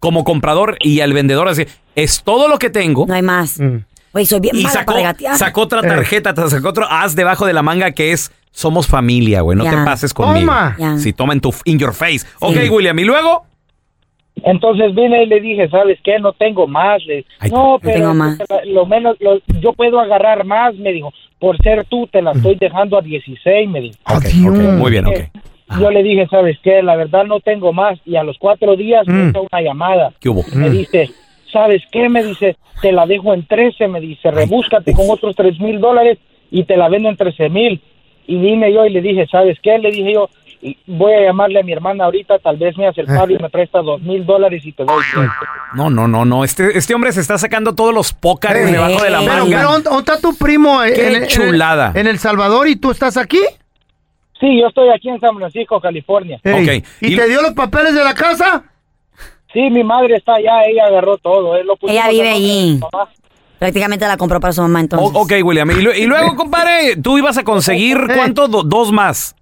como 0.00 0.24
comprador 0.24 0.76
y 0.80 1.00
al 1.00 1.12
vendedor, 1.12 1.48
así, 1.48 1.64
es 1.94 2.22
todo 2.22 2.48
lo 2.48 2.58
que 2.58 2.70
tengo. 2.70 3.06
No 3.06 3.14
hay 3.14 3.22
más. 3.22 3.58
Mm. 3.60 3.78
Güey, 4.12 4.26
soy 4.26 4.40
bien 4.40 4.56
Y 4.56 4.62
mala 4.62 4.72
sacó, 4.72 4.86
para 4.86 4.98
regatear. 4.98 5.36
sacó 5.36 5.60
otra 5.62 5.80
Eh. 5.80 5.88
tarjeta, 5.88 6.34
sacó 6.48 6.68
otro 6.68 6.86
as 6.88 7.14
debajo 7.16 7.46
de 7.46 7.52
la 7.52 7.62
manga 7.62 7.90
que 7.92 8.12
es 8.12 8.32
somos 8.50 8.86
familia, 8.86 9.42
güey. 9.42 9.58
No 9.58 9.64
te 9.64 9.76
pases 9.84 10.14
conmigo. 10.14 10.46
Toma. 10.46 10.98
Si 10.98 11.12
toma 11.12 11.34
en 11.34 11.40
tu 11.40 11.52
in 11.66 11.78
your 11.78 11.92
face. 11.92 12.26
Ok, 12.40 12.56
William, 12.70 12.98
y 12.98 13.04
luego. 13.04 13.44
Entonces 14.44 14.94
vine 14.94 15.22
y 15.24 15.26
le 15.26 15.40
dije, 15.40 15.68
¿sabes 15.70 15.98
qué? 16.04 16.18
No 16.18 16.32
tengo 16.34 16.66
más. 16.66 17.02
Le- 17.06 17.24
Ay, 17.38 17.50
no, 17.50 17.72
no 17.72 17.78
pero 17.80 17.94
tengo 17.94 18.14
más. 18.14 18.38
lo 18.66 18.86
menos, 18.86 19.16
lo- 19.20 19.40
yo 19.60 19.72
puedo 19.72 19.98
agarrar 19.98 20.44
más, 20.44 20.74
me 20.76 20.92
dijo. 20.92 21.12
Por 21.38 21.56
ser 21.62 21.84
tú, 21.88 22.06
te 22.06 22.20
la 22.22 22.32
estoy 22.32 22.56
dejando 22.56 22.98
a 22.98 23.02
16, 23.02 23.68
me 23.68 23.80
dijo. 23.80 23.96
Ok, 24.04 24.24
Adiós. 24.26 24.54
ok, 24.58 24.62
muy 24.78 24.90
bien, 24.90 25.06
ok. 25.06 25.18
Yo 25.80 25.90
le 25.90 26.02
dije, 26.02 26.26
¿sabes 26.30 26.58
qué? 26.62 26.82
La 26.82 26.94
verdad 26.96 27.24
no 27.24 27.40
tengo 27.40 27.72
más. 27.72 27.98
Y 28.04 28.16
a 28.16 28.22
los 28.22 28.36
cuatro 28.38 28.76
días 28.76 29.06
me 29.06 29.24
Mm. 29.24 29.28
hizo 29.30 29.46
una 29.50 29.60
llamada. 29.62 30.12
¿Qué 30.20 30.28
hubo? 30.28 30.44
Me 30.54 30.70
dice, 30.70 31.10
¿sabes 31.52 31.82
qué? 31.90 32.08
Me 32.08 32.22
dice, 32.22 32.56
te 32.82 32.92
la 32.92 33.04
dejo 33.06 33.34
en 33.34 33.44
13. 33.46 33.88
Me 33.88 34.00
dice, 34.00 34.30
rebúscate 34.30 34.92
con 34.92 35.06
otros 35.10 35.34
3 35.34 35.58
mil 35.60 35.80
dólares 35.80 36.18
y 36.50 36.64
te 36.64 36.76
la 36.76 36.88
vendo 36.88 37.08
en 37.08 37.16
13 37.16 37.48
mil. 37.48 37.80
Y 38.28 38.36
vine 38.38 38.72
yo 38.72 38.86
y 38.86 38.90
le 38.90 39.00
dije, 39.02 39.26
¿sabes 39.30 39.58
qué? 39.62 39.78
Le 39.78 39.90
dije 39.90 40.12
yo, 40.14 40.28
y 40.62 40.76
voy 40.86 41.12
a 41.12 41.20
llamarle 41.26 41.60
a 41.60 41.62
mi 41.62 41.72
hermana 41.72 42.04
ahorita, 42.06 42.38
tal 42.38 42.56
vez 42.56 42.76
me 42.78 42.86
hace 42.88 43.02
el 43.02 43.06
paro 43.08 43.30
y 43.30 43.38
me 43.38 43.50
presta 43.50 43.82
dos 43.82 44.00
mil 44.02 44.24
dólares 44.24 44.64
y 44.64 44.72
te 44.72 44.84
doy. 44.84 45.02
tiempo". 45.12 45.32
No, 45.74 45.90
no, 45.90 46.08
no, 46.08 46.24
no. 46.24 46.42
Este, 46.44 46.76
este 46.78 46.94
hombre 46.94 47.12
se 47.12 47.20
está 47.20 47.38
sacando 47.38 47.74
todos 47.74 47.92
los 47.94 48.12
pócares 48.12 48.70
debajo 48.72 49.02
de 49.02 49.10
la 49.10 49.18
Pero, 49.20 49.32
manga. 49.32 49.56
pero, 49.58 49.68
¿dónde 49.72 49.90
está 50.12 50.20
tu 50.20 50.36
primo? 50.36 50.80
Qué 50.82 51.08
en- 51.08 51.16
en- 51.22 51.26
chulada. 51.28 51.92
En, 51.94 52.06
El 52.06 52.18
Salvador 52.18 52.66
y 52.68 52.76
tú 52.76 52.90
estás 52.90 53.16
aquí. 53.16 53.38
Sí, 54.40 54.60
yo 54.60 54.66
estoy 54.68 54.88
aquí 54.90 55.08
en 55.08 55.18
San 55.20 55.36
Francisco, 55.36 55.80
California. 55.80 56.38
Ey, 56.44 56.52
Ok. 56.80 56.84
¿Y, 57.00 57.12
Y- 57.14 57.16
te 57.16 57.28
dio 57.28 57.40
los 57.42 57.52
papeles 57.52 57.94
de 57.94 58.04
la 58.04 58.14
casa? 58.14 58.64
Sí, 59.52 59.70
mi 59.70 59.82
madre 59.82 60.16
está 60.16 60.34
allá, 60.34 60.64
ella 60.68 60.86
agarró 60.86 61.16
todo. 61.18 61.56
él 61.56 61.66
lo 61.66 61.76
Ella 61.88 62.08
vive 62.10 62.28
allí. 62.28 62.80
Prácticamente 63.58 64.06
la 64.06 64.18
compró 64.18 64.38
para 64.38 64.52
su 64.52 64.60
mamá 64.60 64.80
O- 64.80 64.82
entonces. 64.82 65.10
ok, 65.14 65.32
William. 65.46 65.70
Y, 65.70 66.02
y 66.02 66.06
luego, 66.06 66.36
compadre, 66.36 66.96
tú 67.02 67.16
ibas 67.16 67.38
a 67.38 67.44
conseguir 67.44 67.96
cuánto? 68.14 68.48
Do- 68.48 68.62
dos 68.62 68.92
más. 68.92 69.34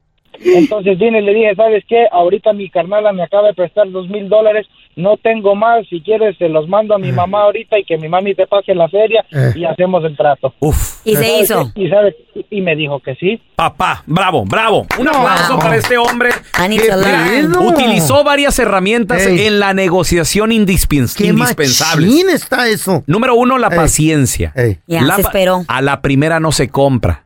Entonces 0.45 0.99
vine 0.99 1.21
y 1.21 1.23
le 1.23 1.35
dije, 1.35 1.55
¿sabes 1.57 1.85
qué? 1.89 2.07
Ahorita 2.13 2.53
mi 2.53 2.69
carnala 2.71 3.13
me 3.13 3.23
acaba 3.23 3.49
de 3.49 3.55
prestar 3.55 3.91
dos 3.91 4.09
mil 4.09 4.29
dólares 4.29 4.67
no 4.97 5.17
tengo 5.17 5.55
más, 5.55 5.87
si 5.89 6.01
quieres 6.01 6.37
se 6.39 6.49
los 6.49 6.69
mando 6.69 6.95
a 6.95 6.99
mi 6.99 7.13
mamá 7.13 7.43
ahorita 7.43 7.79
y 7.79 7.85
que 7.85 7.99
mi 7.99 8.09
mami 8.09 8.35
te 8.35 8.47
pase 8.47 8.75
la 8.75 8.89
feria 8.89 9.25
Eh. 9.33 9.53
y 9.57 9.65
hacemos 9.65 10.05
el 10.05 10.17
trato. 10.17 10.55
Uf. 10.61 11.01
¿Y 11.05 11.17
se 11.17 11.23
¿Sabes 11.25 11.41
hizo? 11.43 11.73
Y, 11.75 11.89
sabes, 11.89 12.15
y 12.51 12.61
me 12.61 12.77
dijo 12.77 13.01
que 13.01 13.15
sí. 13.17 13.41
Papá, 13.57 14.03
bravo, 14.07 14.45
bravo. 14.45 14.87
Un 14.99 15.09
aplauso 15.09 15.59
para 15.59 15.77
este 15.77 15.97
hombre. 15.99 16.31
Que 16.69 17.47
utilizó 17.61 18.25
varias 18.25 18.59
herramientas 18.59 19.27
Ey. 19.27 19.47
en 19.47 19.61
la 19.61 19.75
negociación 19.75 20.51
indispens- 20.51 21.15
Qué 21.17 21.27
indispensables. 21.27 22.09
machín 22.11 22.31
está 22.31 22.69
eso. 22.69 23.03
Número 23.07 23.35
uno, 23.35 23.59
la 23.59 23.71
paciencia. 23.71 24.53
Ya, 24.87 25.03
La 25.03 25.17
se 25.17 25.23
pa- 25.23 25.29
esperó. 25.29 25.65
A 25.69 25.83
la 25.83 26.01
primera 26.01 26.41
no 26.41 26.53
se 26.53 26.69
compra. 26.69 27.25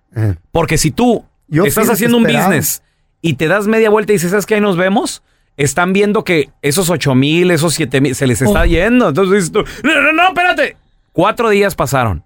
Porque 0.53 0.79
si 0.79 0.91
tú 0.91 1.25
Yo 1.49 1.65
estás 1.65 1.89
haciendo 1.91 2.17
un 2.17 2.25
business 2.25 2.83
y 3.23 3.35
te 3.35 3.47
das 3.49 3.67
media 3.67 3.91
vuelta 3.91 4.13
y 4.13 4.17
dices, 4.17 4.31
¿sabes 4.31 4.47
qué? 4.47 4.57
Ahí 4.57 4.61
nos 4.61 4.77
vemos. 4.77 5.23
Están 5.59 5.93
viendo 5.93 6.25
que 6.25 6.49
esos 6.63 6.89
ocho 6.89 7.15
mil, 7.15 7.51
esos 7.51 7.75
siete 7.75 8.01
mil, 8.01 8.15
se 8.15 8.27
les 8.27 8.41
está 8.41 8.63
Oh. 8.63 8.65
yendo. 8.65 9.11
Entonces 9.11 9.35
dices 9.35 9.53
tú, 9.53 9.65
no, 9.87 10.01
no, 10.01 10.13
no, 10.15 10.29
espérate. 10.29 10.77
Cuatro 11.13 11.51
días 11.51 11.75
pasaron. 11.75 12.25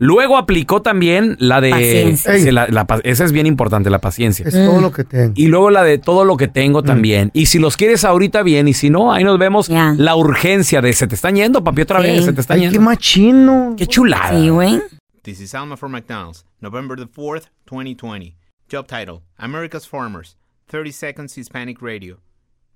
Luego 0.00 0.36
aplicó 0.36 0.80
también 0.80 1.36
la 1.40 1.60
de... 1.60 1.70
Paciencia. 1.70 2.38
se 2.38 2.52
la- 2.52 2.68
la 2.68 2.86
pa- 2.86 3.00
esa 3.02 3.24
es 3.24 3.32
bien 3.32 3.46
importante, 3.46 3.90
la 3.90 3.98
paciencia. 3.98 4.46
Es 4.46 4.54
todo 4.54 4.80
lo 4.80 4.92
que 4.92 5.02
tengo. 5.02 5.32
Y 5.34 5.48
luego 5.48 5.70
la 5.70 5.82
de 5.82 5.98
todo 5.98 6.24
lo 6.24 6.36
que 6.36 6.46
Mm. 6.46 6.52
tengo 6.52 6.82
también. 6.84 7.30
Y 7.34 7.46
si 7.46 7.58
los 7.58 7.76
quieres 7.76 8.04
ahorita 8.04 8.44
bien, 8.44 8.68
y 8.68 8.74
si 8.74 8.90
no, 8.90 9.12
ahí 9.12 9.24
nos 9.24 9.38
vemos. 9.40 9.68
La 9.68 10.14
urgencia 10.14 10.80
de 10.80 10.92
se 10.92 11.08
te 11.08 11.16
están 11.16 11.34
yendo, 11.34 11.64
papi, 11.64 11.82
otra 11.82 11.98
vez, 11.98 12.24
se 12.24 12.32
te 12.32 12.40
están 12.40 12.58
Ay, 12.58 12.60
yendo. 12.62 12.78
qué 12.78 12.84
machino. 12.84 13.74
Qué 13.76 13.88
chulada. 13.88 14.38
Sí, 14.40 14.48
güey. 14.50 14.80
This 15.22 15.40
is 15.40 15.52
Alma 15.52 15.76
for 15.76 15.88
McDonald's, 15.88 16.46
November 16.60 16.96
the 16.96 17.06
4th, 17.06 17.46
2020. 17.68 18.36
Job 18.70 18.86
title 18.86 19.22
America's 19.36 19.88
Farmers, 19.88 20.36
30 20.70 20.92
Seconds 20.92 21.36
Hispanic 21.36 21.82
Radio. 21.82 22.20